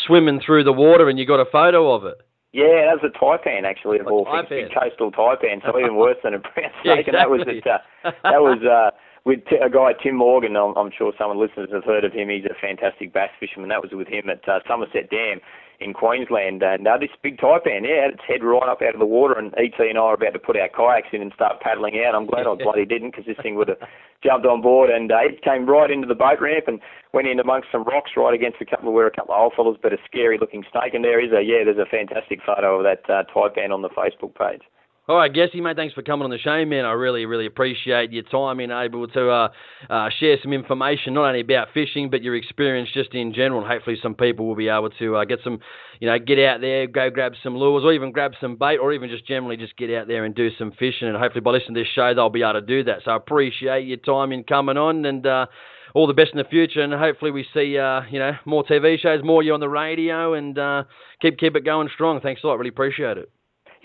swimming 0.08 0.42
through 0.46 0.64
the 0.64 0.74
water 0.74 1.10
and 1.10 1.20
you 1.20 1.26
got 1.26 1.40
a 1.40 1.50
photo 1.52 1.94
of 1.94 2.06
it. 2.06 2.18
Yeah, 2.54 2.88
that 2.88 3.04
was 3.04 3.12
a 3.12 3.12
taipan 3.20 3.68
actually 3.68 4.00
of 4.00 4.08
a 4.08 4.10
all 4.10 4.24
things, 4.48 4.72
big 4.72 4.72
coastal 4.72 5.12
taipan, 5.12 5.60
so 5.66 5.78
even 5.78 5.98
worse 5.98 6.16
than 6.24 6.36
a 6.36 6.40
brown 6.40 6.72
snake. 6.84 6.86
yeah, 6.86 6.94
exactly. 7.04 7.12
And 7.12 7.20
that 7.20 7.30
was 7.30 7.42
at, 7.44 7.68
uh, 7.68 8.12
that 8.24 8.40
was 8.40 8.60
uh, 8.64 8.96
with 9.26 9.44
t- 9.50 9.60
a 9.60 9.70
guy 9.70 9.92
Tim 10.02 10.16
Morgan. 10.16 10.56
I'm, 10.56 10.72
I'm 10.78 10.92
sure 10.96 11.12
some 11.20 11.32
of 11.32 11.36
the 11.36 11.44
listeners 11.44 11.68
have 11.74 11.84
heard 11.84 12.06
of 12.06 12.14
him. 12.14 12.30
He's 12.30 12.48
a 12.48 12.56
fantastic 12.56 13.12
bass 13.12 13.32
fisherman. 13.42 13.68
That 13.68 13.84
was 13.84 13.92
with 13.92 14.08
him 14.08 14.30
at 14.32 14.48
uh, 14.48 14.64
Somerset 14.68 15.10
Dam 15.12 15.44
in 15.80 15.94
Queensland. 15.94 16.64
And 16.64 16.88
uh, 16.88 16.98
this 16.98 17.10
big 17.22 17.38
taipan, 17.38 17.84
yeah, 17.84 18.04
had 18.04 18.14
its 18.14 18.24
head 18.28 18.44
right 18.44 18.70
up 18.70 18.82
out 18.82 18.94
of 18.94 19.00
the 19.00 19.06
water, 19.06 19.38
and 19.38 19.54
ET 19.58 19.80
and 19.80 19.98
I 19.98 20.02
are 20.02 20.14
about 20.16 20.34
to 20.34 20.40
put 20.40 20.58
our 20.58 20.70
kayaks 20.70 21.10
in 21.14 21.22
and 21.22 21.32
start 21.34 21.62
paddling 21.62 22.02
out. 22.06 22.16
I'm 22.16 22.26
glad 22.26 22.48
I 22.48 22.56
bloody 22.64 22.86
didn't 22.86 23.12
because 23.12 23.26
this 23.26 23.38
thing 23.42 23.56
would 23.56 23.70
have 23.70 23.80
jumped 24.24 24.46
on 24.46 24.62
board, 24.62 24.90
and 24.90 25.12
uh, 25.12 25.20
it 25.22 25.42
came 25.42 25.66
right 25.66 25.92
into 25.92 26.08
the 26.08 26.16
boat 26.16 26.40
ramp 26.40 26.66
and 26.68 26.80
went 27.14 27.28
in 27.28 27.40
amongst 27.40 27.72
some 27.72 27.84
rocks 27.84 28.12
right 28.18 28.34
against 28.34 28.62
a 28.62 28.66
couple 28.66 28.90
of 28.90 28.94
where 28.94 29.08
a 29.08 29.12
couple 29.12 29.34
of 29.34 29.42
old 29.42 29.54
fellas, 29.56 29.78
but 29.82 29.94
a 29.94 29.98
scary 30.06 30.38
looking 30.40 30.64
snake. 30.72 30.94
And 30.94 31.04
there 31.04 31.24
is 31.24 31.32
a 31.32 31.42
yeah, 31.42 31.64
there's 31.64 31.78
a 31.78 31.90
fantastic 31.90 32.40
photo 32.46 32.80
of 32.80 32.84
that 32.84 33.10
uh, 33.10 33.24
taipan 33.34 33.72
on 33.72 33.82
the 33.82 33.90
Facebook 33.90 34.36
page. 34.36 34.62
All 35.08 35.18
right, 35.18 35.32
Guesty, 35.32 35.62
mate, 35.62 35.76
thanks 35.76 35.94
for 35.94 36.02
coming 36.02 36.24
on 36.24 36.32
the 36.32 36.40
show, 36.40 36.66
man. 36.66 36.84
I 36.84 36.94
really, 36.94 37.28
really 37.28 37.46
appreciate 37.46 38.12
your 38.12 38.24
time 38.24 38.60
and 38.60 38.72
able 38.72 39.08
to 39.10 39.30
uh, 39.30 39.50
uh, 39.88 40.10
share 40.20 40.38
some 40.42 40.52
information, 40.52 41.14
not 41.14 41.28
only 41.28 41.42
about 41.42 41.68
fishing, 41.76 42.10
but 42.10 42.24
your 42.24 42.36
experience 42.36 42.90
just 42.92 43.14
in 43.14 43.32
general. 43.32 43.62
And 43.62 43.72
hopefully, 43.72 43.98
some 44.02 44.16
people 44.16 44.48
will 44.48 44.56
be 44.56 44.68
able 44.68 44.90
to 44.98 45.18
uh, 45.18 45.26
get 45.26 45.42
some, 45.44 45.60
you 46.00 46.08
know, 46.08 46.18
get 46.18 46.40
out 46.40 46.60
there, 46.60 46.88
go 46.88 47.12
grab 47.12 47.34
some 47.44 47.56
lures, 47.56 47.84
or 47.84 47.94
even 47.94 48.14
grab 48.14 48.32
some 48.42 48.56
bait, 48.56 48.78
or 48.78 48.94
even 48.94 49.12
just 49.12 49.28
generally 49.28 49.58
just 49.58 49.78
get 49.78 49.94
out 49.94 50.08
there 50.08 50.26
and 50.26 50.34
do 50.34 50.50
some 50.58 50.72
fishing. 50.72 51.08
And 51.08 51.16
hopefully, 51.16 51.42
by 51.42 51.52
listening 51.52 51.76
to 51.76 51.82
this 51.82 51.90
show, 51.94 52.12
they'll 52.16 52.32
be 52.32 52.42
able 52.42 52.54
to 52.54 52.62
do 52.62 52.84
that. 52.86 53.02
So 53.06 53.12
I 53.12 53.18
appreciate 53.18 53.86
your 53.86 53.98
time 53.98 54.32
in 54.32 54.44
coming 54.44 54.76
on 54.76 55.06
and 55.06 55.24
uh, 55.28 55.46
all 55.94 56.08
the 56.08 56.16
best 56.16 56.32
in 56.34 56.40
the 56.40 56.46
future, 56.46 56.82
and 56.82 56.92
hopefully 56.92 57.30
we 57.30 57.46
see 57.54 57.78
uh, 57.78 58.02
you 58.10 58.18
know 58.18 58.32
more 58.46 58.64
TV 58.64 59.00
shows, 59.00 59.24
more 59.24 59.44
you 59.44 59.54
on 59.54 59.60
the 59.60 59.70
radio, 59.70 60.34
and 60.34 60.58
uh, 60.58 60.86
keep 61.22 61.38
keep 61.38 61.56
it 61.56 61.64
going 61.64 61.90
strong. 61.94 62.22
Thanks 62.22 62.44
a 62.44 62.48
lot, 62.48 62.58
really 62.58 62.70
appreciate 62.70 63.20
it. 63.20 63.30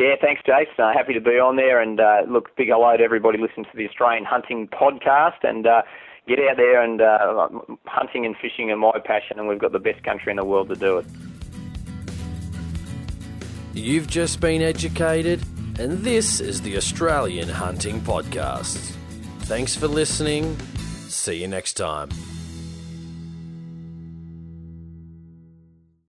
Yeah, 0.01 0.15
thanks, 0.19 0.41
Jace. 0.49 0.79
Uh, 0.79 0.95
happy 0.95 1.13
to 1.13 1.21
be 1.21 1.39
on 1.39 1.57
there. 1.57 1.79
And 1.79 2.01
uh, 2.01 2.23
look, 2.27 2.57
big 2.57 2.69
hello 2.69 2.97
to 2.97 3.05
everybody 3.05 3.37
listening 3.37 3.67
to 3.67 3.77
the 3.77 3.87
Australian 3.87 4.25
Hunting 4.25 4.67
Podcast. 4.67 5.45
And 5.45 5.67
uh, 5.67 5.83
get 6.27 6.39
out 6.39 6.57
there 6.57 6.83
and 6.83 7.03
uh, 7.03 7.49
hunting 7.85 8.25
and 8.25 8.35
fishing 8.35 8.71
are 8.71 8.77
my 8.77 8.99
passion, 9.05 9.39
and 9.39 9.47
we've 9.47 9.59
got 9.59 9.73
the 9.73 9.79
best 9.79 10.03
country 10.03 10.31
in 10.31 10.39
the 10.39 10.45
world 10.45 10.71
to 10.71 10.75
do 10.75 10.97
it. 10.97 11.07
You've 13.75 14.07
just 14.07 14.41
been 14.41 14.63
educated, 14.63 15.43
and 15.79 15.99
this 15.99 16.41
is 16.41 16.63
the 16.63 16.79
Australian 16.79 17.51
Hunting 17.51 18.01
Podcast. 18.01 18.95
Thanks 19.41 19.77
for 19.77 19.87
listening. 19.87 20.59
See 21.09 21.43
you 21.43 21.47
next 21.47 21.75
time. 21.75 22.09